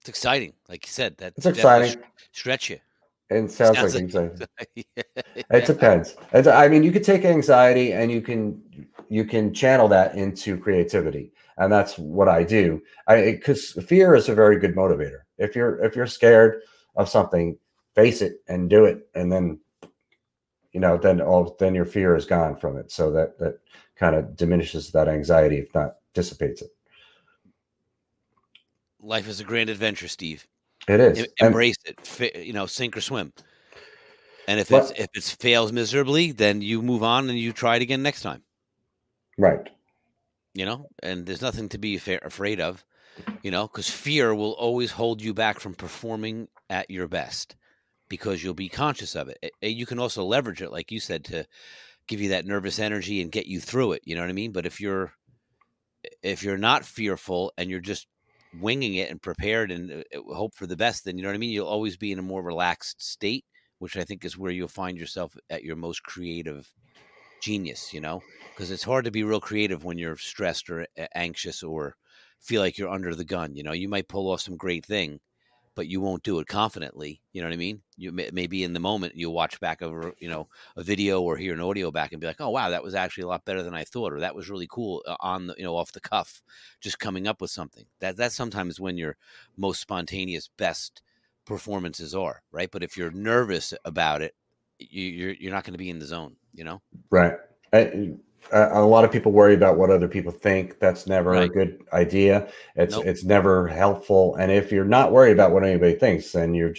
It's 0.00 0.08
exciting. 0.08 0.54
Like 0.68 0.86
you 0.86 0.90
said, 0.90 1.16
that 1.18 1.34
It's 1.36 1.46
exciting. 1.46 2.00
Stretch 2.32 2.70
you. 2.70 2.78
It 3.28 3.50
sounds, 3.50 3.76
Sounds 3.78 3.94
like 3.94 4.12
like- 4.12 4.24
anxiety. 4.24 4.86
It 5.50 5.66
depends. 5.66 6.16
It's, 6.32 6.48
I 6.48 6.66
mean, 6.68 6.82
you 6.82 6.90
could 6.90 7.04
take 7.04 7.24
anxiety 7.24 7.92
and 7.92 8.10
you 8.10 8.20
can 8.20 8.60
you 9.08 9.24
can 9.24 9.52
channel 9.54 9.88
that 9.88 10.14
into 10.16 10.56
creativity, 10.58 11.32
and 11.56 11.72
that's 11.72 11.96
what 11.98 12.28
I 12.28 12.42
do. 12.44 12.82
I 13.06 13.32
because 13.32 13.72
fear 13.86 14.14
is 14.14 14.28
a 14.28 14.34
very 14.34 14.58
good 14.58 14.74
motivator. 14.74 15.20
If 15.38 15.54
you're 15.54 15.82
if 15.84 15.94
you're 15.94 16.06
scared 16.08 16.62
of 16.96 17.08
something, 17.08 17.56
face 17.94 18.20
it 18.22 18.42
and 18.48 18.68
do 18.70 18.84
it, 18.84 19.08
and 19.14 19.30
then 19.30 19.60
you 20.72 20.80
know 20.80 20.96
then 20.96 21.20
all 21.20 21.56
then 21.60 21.74
your 21.74 21.86
fear 21.86 22.16
is 22.16 22.24
gone 22.26 22.56
from 22.56 22.76
it. 22.76 22.90
So 22.90 23.10
that 23.12 23.38
that 23.38 23.58
kind 23.96 24.16
of 24.16 24.36
diminishes 24.36 24.90
that 24.92 25.08
anxiety, 25.08 25.58
if 25.58 25.72
not 25.74 25.96
dissipates 26.14 26.62
it. 26.62 26.70
Life 29.02 29.28
is 29.28 29.40
a 29.40 29.44
grand 29.44 29.70
adventure, 29.70 30.08
Steve. 30.08 30.46
It 30.88 31.00
is. 31.00 31.18
Em- 31.20 31.26
And- 31.40 31.46
embrace 31.48 31.76
it. 31.84 32.36
You 32.46 32.52
know, 32.52 32.66
sink 32.66 32.96
or 32.96 33.00
swim. 33.00 33.32
And 34.48 34.58
if 34.58 34.70
it's 34.72 34.90
if 34.98 35.08
it 35.14 35.22
fails 35.40 35.72
miserably, 35.72 36.32
then 36.32 36.60
you 36.62 36.82
move 36.82 37.02
on 37.02 37.28
and 37.30 37.38
you 37.38 37.52
try 37.52 37.76
it 37.76 37.82
again 37.82 38.02
next 38.02 38.22
time. 38.22 38.42
right. 39.38 39.68
You 40.52 40.64
know, 40.64 40.88
and 41.02 41.24
there's 41.24 41.40
nothing 41.42 41.68
to 41.68 41.78
be 41.78 41.96
fa- 41.98 42.18
afraid 42.24 42.60
of. 42.60 42.84
You 43.42 43.50
know, 43.52 43.68
because 43.68 43.88
fear 43.88 44.34
will 44.34 44.52
always 44.52 44.90
hold 44.90 45.22
you 45.22 45.32
back 45.34 45.60
from 45.60 45.74
performing 45.74 46.48
at 46.68 46.90
your 46.90 47.06
best 47.06 47.54
because 48.08 48.42
you'll 48.42 48.54
be 48.54 48.68
conscious 48.68 49.14
of 49.14 49.28
it. 49.28 49.38
It- 49.42 49.52
it- 49.60 49.76
You 49.76 49.86
can 49.86 49.98
also 50.00 50.24
leverage 50.24 50.60
it, 50.62 50.72
like 50.72 50.90
you 50.90 50.98
said, 50.98 51.24
to 51.26 51.46
give 52.08 52.20
you 52.20 52.30
that 52.30 52.46
nervous 52.46 52.78
energy 52.80 53.20
and 53.20 53.30
get 53.30 53.46
you 53.46 53.60
through 53.60 53.92
it. 53.92 54.02
You 54.04 54.16
know 54.16 54.22
what 54.22 54.30
I 54.30 54.32
mean? 54.32 54.50
But 54.52 54.66
if 54.66 54.80
you're 54.80 55.12
if 56.22 56.42
you're 56.42 56.58
not 56.58 56.84
fearful 56.84 57.52
and 57.58 57.70
you're 57.70 57.78
just 57.80 58.06
winging 58.58 58.94
it 58.94 59.10
and 59.10 59.22
prepared 59.22 59.70
and 59.70 59.90
uh, 59.90 60.22
hope 60.34 60.54
for 60.54 60.66
the 60.66 60.76
best, 60.76 61.04
then 61.04 61.16
you 61.16 61.22
know 61.22 61.28
what 61.28 61.34
I 61.34 61.38
mean. 61.38 61.50
You'll 61.50 61.66
always 61.66 61.96
be 61.96 62.12
in 62.12 62.18
a 62.18 62.22
more 62.22 62.42
relaxed 62.42 63.02
state, 63.02 63.44
which 63.78 63.96
I 63.96 64.04
think 64.04 64.24
is 64.24 64.38
where 64.38 64.50
you'll 64.50 64.68
find 64.68 64.98
yourself 64.98 65.36
at 65.48 65.64
your 65.64 65.76
most 65.76 66.02
creative 66.02 66.70
genius. 67.42 67.92
You 67.92 68.00
know, 68.00 68.22
because 68.54 68.70
it's 68.70 68.84
hard 68.84 69.04
to 69.04 69.10
be 69.10 69.24
real 69.24 69.40
creative 69.40 69.84
when 69.84 69.98
you're 69.98 70.16
stressed 70.16 70.70
or 70.70 70.86
anxious 71.14 71.62
or 71.62 71.96
feel 72.40 72.60
like 72.62 72.78
you're 72.78 72.88
under 72.88 73.14
the 73.14 73.24
gun. 73.24 73.54
You 73.54 73.62
know, 73.62 73.72
you 73.72 73.88
might 73.88 74.08
pull 74.08 74.30
off 74.30 74.40
some 74.40 74.56
great 74.56 74.84
thing, 74.84 75.20
but 75.80 75.88
you 75.88 75.98
won't 75.98 76.22
do 76.22 76.38
it 76.40 76.46
confidently. 76.46 77.22
You 77.32 77.40
know 77.40 77.48
what 77.48 77.54
I 77.54 77.56
mean? 77.56 77.80
You 77.96 78.12
may, 78.12 78.28
maybe 78.34 78.64
in 78.64 78.74
the 78.74 78.80
moment 78.80 79.14
you'll 79.16 79.32
watch 79.32 79.58
back 79.60 79.80
over, 79.80 80.12
you 80.18 80.28
know, 80.28 80.46
a 80.76 80.82
video 80.82 81.22
or 81.22 81.38
hear 81.38 81.54
an 81.54 81.60
audio 81.62 81.90
back 81.90 82.12
and 82.12 82.20
be 82.20 82.26
like, 82.26 82.38
"Oh 82.38 82.50
wow, 82.50 82.68
that 82.68 82.82
was 82.82 82.94
actually 82.94 83.22
a 83.22 83.28
lot 83.28 83.46
better 83.46 83.62
than 83.62 83.72
I 83.72 83.84
thought," 83.84 84.12
or 84.12 84.20
"That 84.20 84.34
was 84.34 84.50
really 84.50 84.66
cool 84.70 85.02
uh, 85.06 85.16
on 85.20 85.46
the, 85.46 85.54
you 85.56 85.64
know, 85.64 85.74
off 85.74 85.92
the 85.92 86.00
cuff, 86.02 86.42
just 86.82 86.98
coming 86.98 87.26
up 87.26 87.40
with 87.40 87.50
something." 87.50 87.86
That 88.00 88.18
that's 88.18 88.34
sometimes 88.34 88.78
when 88.78 88.98
your 88.98 89.16
most 89.56 89.80
spontaneous, 89.80 90.50
best 90.58 91.00
performances 91.46 92.14
are, 92.14 92.42
right? 92.52 92.70
But 92.70 92.82
if 92.82 92.98
you're 92.98 93.10
nervous 93.12 93.72
about 93.86 94.20
it, 94.20 94.34
you, 94.78 95.04
you're 95.04 95.32
you're 95.32 95.52
not 95.54 95.64
going 95.64 95.72
to 95.72 95.78
be 95.78 95.88
in 95.88 95.98
the 95.98 96.04
zone. 96.04 96.36
You 96.52 96.64
know? 96.64 96.82
Right. 97.08 97.38
A, 98.52 98.80
a 98.80 98.84
lot 98.84 99.04
of 99.04 99.12
people 99.12 99.32
worry 99.32 99.54
about 99.54 99.76
what 99.76 99.90
other 99.90 100.08
people 100.08 100.32
think. 100.32 100.78
That's 100.80 101.06
never 101.06 101.34
a 101.34 101.48
good 101.48 101.82
idea. 101.92 102.48
It's 102.76 102.94
Nope. 102.94 103.06
it's 103.06 103.24
never 103.24 103.68
helpful. 103.68 104.34
And 104.36 104.50
if 104.50 104.72
you're 104.72 104.84
not 104.84 105.12
worried 105.12 105.32
about 105.32 105.52
what 105.52 105.64
anybody 105.64 105.94
thinks, 105.94 106.32
then 106.32 106.54
you're 106.54 106.74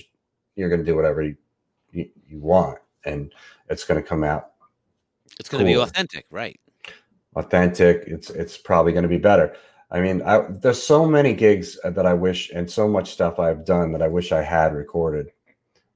you're 0.55 0.70
going 0.70 0.82
to 0.82 0.86
do 0.86 0.95
whatever 0.95 1.22
you, 1.22 1.36
you, 1.91 2.09
you 2.28 2.39
want, 2.39 2.80
and 3.05 3.34
it's 3.70 3.86
going 3.86 4.01
to 4.01 4.07
come 4.07 4.24
out 4.24 4.51
It's 5.39 5.49
going 5.49 5.64
to 5.64 5.72
be 5.72 5.78
authentic, 5.78 6.26
right? 6.30 6.59
authentic. 7.36 8.03
It's 8.07 8.30
it's 8.30 8.57
probably 8.57 8.91
going 8.91 9.03
to 9.03 9.09
be 9.09 9.18
better. 9.18 9.55
I 9.89 9.99
mean, 9.99 10.22
I, 10.22 10.39
there's 10.49 10.82
so 10.82 11.05
many 11.05 11.34
gigs 11.34 11.78
uh, 11.84 11.89
that 11.91 12.05
I 12.05 12.14
wish, 12.14 12.49
and 12.51 12.70
so 12.70 12.88
much 12.88 13.12
stuff 13.12 13.39
I've 13.39 13.66
done 13.66 13.91
that 13.91 14.01
I 14.01 14.07
wish 14.07 14.32
I 14.32 14.41
had 14.41 14.74
recorded, 14.74 15.32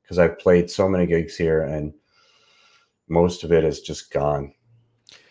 because 0.02 0.20
I've 0.20 0.38
played 0.38 0.70
so 0.70 0.90
many 0.90 1.06
gigs 1.06 1.38
here, 1.38 1.62
and 1.62 1.94
most 3.08 3.44
of 3.44 3.52
it 3.52 3.64
is 3.64 3.82
just 3.82 4.12
gone. 4.12 4.54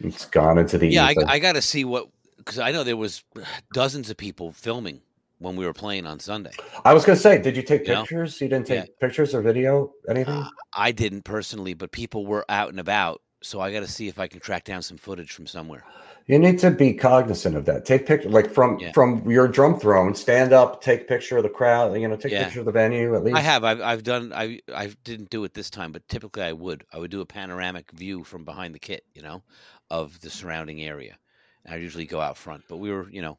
It's 0.01 0.27
gone 0.27 0.59
into 0.59 0.79
the 0.79 0.89
Yeah, 0.89 1.07
I, 1.07 1.13
ether. 1.13 1.25
I 1.27 1.39
got 1.39 1.53
to 1.53 1.63
see 1.63 1.85
what 1.85 2.09
because 2.37 2.59
I 2.59 2.73
know 2.73 2.85
there 2.85 2.97
was 2.97 3.25
dozens 3.73 4.11
of 4.11 4.17
people 4.17 4.53
filming 4.53 5.01
when 5.39 5.57
we 5.57 5.65
were 5.65 5.73
playing 5.73 6.07
on 6.07 6.21
Sunday. 6.21 6.53
I 6.85 6.93
was 6.93 7.05
gonna 7.05 7.17
say, 7.17 7.39
did 7.41 7.57
you 7.57 7.63
take 7.63 7.87
You 7.87 7.95
know? 7.95 8.01
pictures? 8.03 8.41
You 8.41 8.49
didn't 8.49 8.67
take 8.67 8.79
Yeah. 8.81 8.85
pictures 9.01 9.35
or 9.35 9.41
video, 9.41 9.93
anything? 10.09 10.35
Uh, 10.35 10.49
I 10.75 10.93
didn't 10.93 11.23
personally, 11.23 11.75
but 11.75 11.93
people 11.93 12.27
were 12.27 12.45
out 12.49 12.71
and 12.71 12.81
about, 12.81 13.23
so 13.43 13.61
I 13.61 13.73
got 13.73 13.81
to 13.81 13.89
see 13.89 14.09
if 14.09 14.19
I 14.19 14.27
can 14.27 14.41
track 14.41 14.65
down 14.65 14.83
some 14.83 14.97
footage 14.97 15.33
from 15.33 15.47
somewhere. 15.47 15.85
You 16.27 16.39
need 16.39 16.59
to 16.61 16.71
be 16.71 16.95
cognizant 16.95 17.57
of 17.57 17.65
that. 17.67 17.85
Take 17.85 18.07
picture, 18.07 18.29
like 18.29 18.51
from 18.51 18.79
Yeah. 18.79 18.93
from 18.93 19.29
your 19.31 19.47
drum 19.49 19.79
throne. 19.79 20.15
Stand 20.15 20.53
up, 20.53 20.83
take 20.83 21.07
picture 21.07 21.37
of 21.37 21.43
the 21.43 21.49
crowd. 21.51 22.01
You 22.01 22.09
know, 22.09 22.17
take 22.17 22.33
Yeah. 22.33 22.45
picture 22.45 22.61
of 22.61 22.67
the 22.67 22.73
venue 22.73 23.15
at 23.15 23.23
least. 23.25 23.37
I 23.37 23.41
have. 23.41 23.65
I've, 23.65 23.81
I've 23.81 24.03
done. 24.03 24.33
I 24.33 24.61
I 24.75 24.89
didn't 25.05 25.31
do 25.31 25.45
it 25.45 25.55
this 25.55 25.71
time, 25.71 25.93
but 25.93 26.07
typically 26.09 26.43
I 26.43 26.53
would. 26.53 26.85
I 26.93 26.99
would 26.99 27.11
do 27.11 27.21
a 27.21 27.27
panoramic 27.27 27.91
view 27.93 28.25
from 28.25 28.45
behind 28.45 28.75
the 28.75 28.79
kit, 28.79 29.05
you 29.15 29.23
know, 29.23 29.43
of 29.91 30.21
the 30.21 30.31
surrounding 30.31 30.83
area. 30.83 31.19
I 31.67 31.77
usually 31.77 32.07
go 32.07 32.21
out 32.21 32.37
front, 32.37 32.65
but 32.69 32.77
we 32.77 32.91
were, 32.91 33.09
you 33.11 33.23
know, 33.23 33.39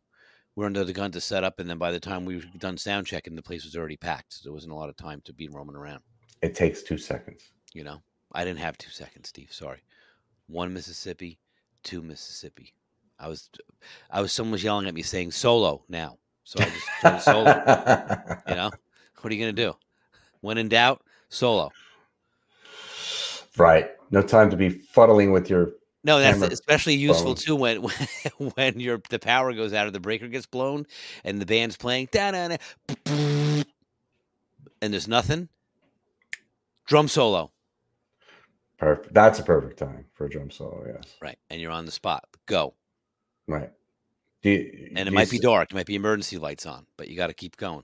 we 0.55 0.63
are 0.63 0.67
under 0.67 0.83
the 0.83 0.93
gun 0.93 1.11
to 1.11 1.21
set 1.21 1.43
up, 1.43 1.59
and 1.59 1.69
then 1.69 1.77
by 1.77 1.91
the 1.91 1.99
time 1.99 2.25
we 2.25 2.37
were 2.37 2.43
done 2.57 2.77
sound 2.77 3.05
checking, 3.05 3.35
the 3.35 3.41
place 3.43 3.63
was 3.65 3.75
already 3.75 3.97
packed. 3.97 4.33
So 4.33 4.41
there 4.43 4.53
wasn't 4.53 4.73
a 4.73 4.75
lot 4.75 4.89
of 4.89 4.95
time 4.95 5.21
to 5.25 5.33
be 5.33 5.47
roaming 5.47 5.75
around. 5.75 6.01
It 6.41 6.55
takes 6.55 6.81
two 6.81 6.97
seconds. 6.97 7.51
You 7.73 7.83
know, 7.83 8.01
I 8.31 8.43
didn't 8.43 8.59
have 8.59 8.77
two 8.77 8.89
seconds, 8.89 9.29
Steve. 9.29 9.51
Sorry. 9.51 9.83
One 10.47 10.73
Mississippi, 10.73 11.39
two 11.85 12.01
Mississippi. 12.01 12.73
I 13.17 13.29
was, 13.29 13.49
I 14.11 14.19
was. 14.21 14.33
Someone 14.33 14.51
was 14.51 14.63
yelling 14.63 14.87
at 14.87 14.93
me 14.93 15.01
saying 15.01 15.31
solo 15.31 15.85
now, 15.87 16.17
so 16.43 16.61
I 16.61 16.65
just 16.65 16.87
turned 17.01 17.21
solo. 17.21 18.41
You 18.49 18.55
know, 18.55 18.71
what 19.21 19.31
are 19.31 19.33
you 19.33 19.41
gonna 19.41 19.53
do? 19.53 19.73
When 20.41 20.57
in 20.57 20.67
doubt, 20.67 21.01
solo. 21.29 21.71
right. 23.57 23.91
No 24.11 24.21
time 24.21 24.49
to 24.49 24.57
be 24.57 24.69
fuddling 24.69 25.31
with 25.31 25.49
your. 25.49 25.71
No, 26.03 26.19
that's 26.19 26.41
especially 26.41 26.95
useful 26.95 27.35
phone. 27.35 27.35
too 27.35 27.55
when 27.55 27.81
when, 28.37 28.51
when 28.55 28.79
your 28.79 29.01
the 29.09 29.17
power 29.17 29.53
goes 29.53 29.73
out 29.73 29.87
or 29.87 29.91
the 29.91 29.99
breaker 29.99 30.27
gets 30.27 30.45
blown 30.45 30.85
and 31.23 31.41
the 31.41 31.45
band's 31.45 31.77
playing 31.77 32.09
da 32.11 32.31
da 32.31 32.49
da 32.49 32.57
and 34.81 34.93
there's 34.93 35.07
nothing. 35.07 35.49
Drum 36.85 37.07
solo, 37.07 37.51
Perfect. 38.77 39.13
That's 39.13 39.39
a 39.39 39.43
perfect 39.43 39.77
time 39.79 40.05
for 40.13 40.25
a 40.25 40.29
drum 40.29 40.51
solo. 40.51 40.83
Yes. 40.93 41.15
right? 41.21 41.37
And 41.49 41.61
you're 41.61 41.71
on 41.71 41.85
the 41.85 41.91
spot. 41.91 42.25
Go. 42.45 42.73
Right. 43.47 43.71
Do 44.41 44.49
you, 44.49 44.91
And 44.95 45.07
it 45.07 45.11
might 45.13 45.29
be 45.29 45.37
s- 45.37 45.41
dark. 45.43 45.71
It 45.71 45.75
might 45.75 45.85
be 45.85 45.95
emergency 45.95 46.37
lights 46.37 46.65
on, 46.65 46.85
but 46.97 47.07
you 47.07 47.15
got 47.15 47.27
to 47.27 47.33
keep 47.33 47.57
going. 47.57 47.83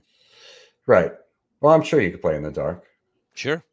Right. 0.86 1.12
Well, 1.60 1.72
I'm 1.72 1.82
sure 1.82 2.00
you 2.00 2.10
could 2.10 2.20
play 2.20 2.36
in 2.36 2.42
the 2.42 2.50
dark. 2.50 2.84
Sure. 3.34 3.64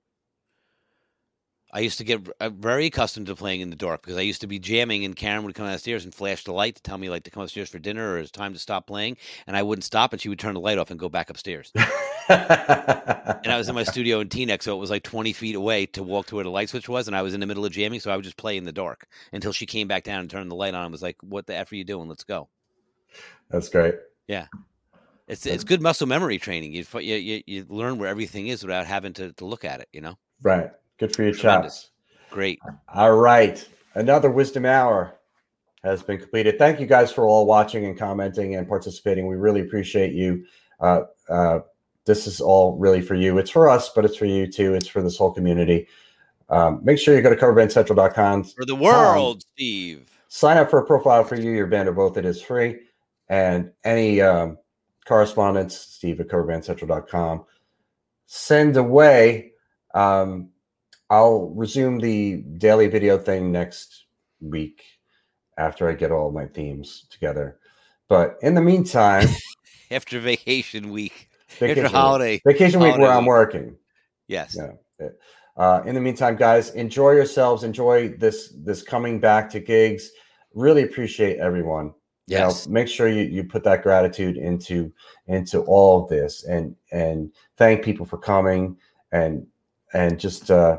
I 1.72 1.82
used 1.82 1.99
to 1.99 2.03
get 2.03 2.28
uh, 2.39 2.49
very 2.49 2.88
accustomed 2.88 3.28
to 3.28 3.36
playing 3.36 3.61
in 3.61 3.70
the 3.70 3.76
dark 3.76 4.01
because 4.01 4.17
I 4.17 4.22
used 4.22 4.41
to 4.41 4.47
be 4.47 4.57
jamming, 4.57 5.05
and 5.05 5.15
Karen 5.15 5.43
would 5.43 5.53
come 5.53 5.67
downstairs 5.67 6.03
and 6.03 6.13
flash 6.13 6.43
the 6.43 6.51
light 6.51 6.76
to 6.76 6.82
tell 6.82 6.97
me 6.97 7.09
like 7.09 7.24
to 7.24 7.32
come 7.32 7.43
upstairs 7.43 7.70
for 7.70 7.78
dinner 7.78 8.13
or 8.13 8.17
it's 8.17 8.32
time 8.32 8.53
to 8.53 8.59
stop 8.59 8.88
playing, 8.88 9.17
and 9.45 9.55
I 9.55 9.61
wouldn't 9.61 9.84
stop, 9.84 10.11
and 10.11 10.22
she 10.22 10.30
would 10.30 10.39
turn 10.39 10.55
the 10.55 10.59
light 10.59 10.80
off 10.80 10.89
and 10.89 10.99
go 10.99 11.09
back 11.09 11.30
upstairs. 11.30 11.72
and 12.30 13.47
I 13.47 13.57
was 13.57 13.70
in 13.70 13.76
my 13.76 13.84
studio 13.84 14.20
in 14.20 14.30
Teaneck, 14.30 14.63
so 14.63 14.76
it 14.76 14.80
was 14.80 14.89
like 14.89 15.03
20 15.03 15.32
feet 15.34 15.55
away 15.55 15.86
to 15.88 16.01
walk 16.01 16.26
to 16.28 16.36
where 16.36 16.43
the 16.43 16.49
light 16.49 16.70
switch 16.70 16.89
was, 16.89 17.07
and 17.07 17.15
I 17.15 17.22
was 17.22 17.36
in 17.36 17.39
the 17.39 17.45
middle 17.45 17.65
of 17.65 17.72
jamming, 17.72 17.99
so 17.99 18.11
I 18.11 18.15
would 18.15 18.26
just 18.26 18.38
play 18.38 18.57
in 18.57 18.63
the 18.63 18.72
dark 18.72 19.07
until 19.32 19.51
she 19.51 19.67
came 19.67 19.88
back 19.88 20.03
down 20.03 20.22
and 20.22 20.30
turned 20.30 20.49
the 20.49 20.55
light 20.55 20.74
on 20.74 20.86
and 20.86 20.91
was 20.91 21.03
like, 21.03 21.17
"What 21.22 21.45
the 21.45 21.55
f 21.55 21.72
are 21.72 21.76
you 21.76 21.84
doing? 21.84 22.09
Let's 22.09 22.24
go." 22.24 22.49
That's 23.51 23.70
great. 23.70 23.95
Yeah. 24.28 24.47
It's 25.28 25.45
it's 25.45 25.63
good 25.63 25.82
muscle 25.84 26.07
memory 26.07 26.39
training. 26.39 26.74
You 26.74 26.86
you 26.99 27.15
you, 27.15 27.43
you 27.45 27.65
learn 27.70 27.99
where 27.99 28.09
everything 28.09 28.47
is 28.47 28.63
without 28.63 28.88
having 28.88 29.13
to, 29.13 29.32
to 29.34 29.45
look 29.45 29.63
at 29.63 29.80
it. 29.80 29.88
You 29.93 30.01
know, 30.01 30.17
Right. 30.41 30.72
Good 31.00 31.16
for 31.16 31.24
your 31.24 31.34
Tremendous. 31.34 31.84
chops. 31.84 31.89
great. 32.30 32.60
All 32.93 33.16
right. 33.16 33.66
Another 33.95 34.30
Wizdumb 34.30 34.68
hour 34.68 35.16
has 35.84 36.04
been 36.04 36.18
completed. 36.20 36.60
Thank 36.60 36.80
you 36.80 36.86
guys 36.86 37.12
for 37.12 37.26
all 37.26 37.45
watching 37.45 37.86
and 37.86 37.97
commenting 37.97 38.56
and 38.56 38.68
participating. 38.68 39.28
We 39.28 39.36
really 39.36 39.62
appreciate 39.62 40.14
you. 40.14 40.45
Uh, 40.80 41.02
uh, 41.30 41.60
this 42.06 42.28
is 42.28 42.41
all 42.41 42.78
really 42.78 43.02
for 43.02 43.16
you. 43.16 43.38
It's 43.38 43.50
for 43.50 43.70
us, 43.70 43.89
but 43.89 44.04
it's 44.06 44.18
for 44.18 44.26
you 44.26 44.45
too. 44.47 44.74
It's 44.74 44.88
for 44.88 45.02
this 45.02 45.18
whole 45.18 45.32
community. 45.32 45.88
Um, 46.50 46.82
make 46.84 46.97
sure 46.97 47.16
you 47.16 47.22
go 47.22 47.30
to 47.30 47.36
coverbandcentral.com. 47.36 48.43
For 48.43 48.66
the 48.66 48.76
world, 48.76 49.43
Steve. 49.54 50.10
Sign 50.28 50.58
up 50.58 50.70
for 50.70 50.80
a 50.80 50.86
profile 50.86 51.24
for 51.24 51.36
you, 51.36 51.52
your 51.52 51.68
band, 51.68 51.88
or 51.88 51.93
both. 51.93 52.18
It 52.18 52.26
is 52.26 52.41
free. 52.41 52.80
And 53.30 53.72
any 53.84 54.22
um, 54.22 54.58
correspondence, 55.06 55.78
steve 55.78 56.20
at 56.20 56.28
coverbandcentral.com. 56.28 57.45
Send 58.26 58.78
away. 58.78 59.54
Um, 59.93 60.50
I'll 61.10 61.49
resume 61.55 61.99
the 61.99 62.38
daily 62.57 62.88
video 62.88 63.18
thing 63.18 63.51
next 63.51 64.05
week 64.41 64.84
after 65.57 65.89
I 65.89 65.93
get 65.93 66.12
all 66.12 66.32
my 66.32 66.45
themes 66.45 67.05
together. 67.10 67.60
But 68.07 68.38
in 68.41 68.53
the 68.53 68.62
meantime, 68.62 69.28
After 69.91 70.20
vacation 70.20 70.91
week, 70.91 71.30
vacation 71.57 71.86
after 71.86 71.93
week, 71.95 72.01
holiday. 72.01 72.41
vacation 72.45 72.80
week 72.80 72.97
where 72.97 73.07
holiday 73.12 73.18
I'm 73.18 73.26
working. 73.26 73.76
Yes. 74.28 74.55
Yeah. 74.99 75.07
Uh, 75.57 75.82
in 75.86 75.95
the 75.95 75.99
meantime, 76.01 76.36
guys, 76.36 76.70
enjoy 76.72 77.12
yourselves. 77.12 77.64
Enjoy 77.64 78.10
this 78.10 78.53
this 78.64 78.84
coming 78.84 79.20
back 79.20 79.49
to 79.49 79.60
gigs. 79.60 80.12
Really 80.53 80.84
appreciate 80.84 81.39
everyone. 81.39 81.93
You 82.28 82.38
know, 82.38 82.47
Yes. 82.49 82.68
make 82.68 82.88
sure 82.88 83.07
you, 83.10 83.24
you 83.24 83.43
put 83.43 83.64
that 83.64 83.82
gratitude 83.82 84.38
into 84.38 84.93
into 85.26 85.62
all 85.64 86.03
of 86.03 86.10
this 86.10 86.43
and 86.43 86.76
and 86.91 87.32
thank 87.57 87.84
people 87.84 88.05
for 88.05 88.20
coming 88.20 88.78
and 89.12 89.45
and 89.93 90.20
just 90.20 90.51
uh, 90.51 90.78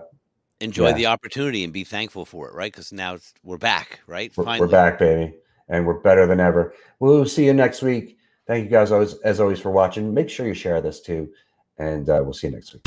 Enjoy 0.60 0.88
Yeah. 0.88 0.92
the 0.94 1.06
opportunity 1.06 1.64
and 1.64 1.72
be 1.72 1.84
thankful 1.84 2.24
for 2.24 2.48
it, 2.48 2.54
right? 2.54 2.70
Because 2.72 2.92
now 2.92 3.14
it's, 3.14 3.32
we're 3.42 3.56
back, 3.58 4.00
right? 4.06 4.30
we're, 4.36 4.58
we're 4.58 4.66
back, 4.66 4.98
baby, 4.98 5.34
and 5.68 5.86
we're 5.86 6.00
better 6.00 6.26
than 6.26 6.38
ever. 6.40 6.74
We'll 6.98 7.26
see 7.26 7.46
you 7.46 7.54
next 7.54 7.82
week. 7.82 8.18
Thank 8.46 8.64
you 8.64 8.70
guys 8.70 8.92
always, 8.92 9.14
as 9.20 9.40
always, 9.40 9.60
for 9.60 9.70
watching. 9.70 10.12
Make 10.12 10.28
sure 10.28 10.46
you 10.46 10.54
share 10.54 10.80
this 10.80 11.00
too, 11.00 11.30
and 11.78 12.08
uh, 12.08 12.20
we'll 12.22 12.34
see 12.34 12.48
you 12.48 12.54
next 12.54 12.74
week. 12.74 12.86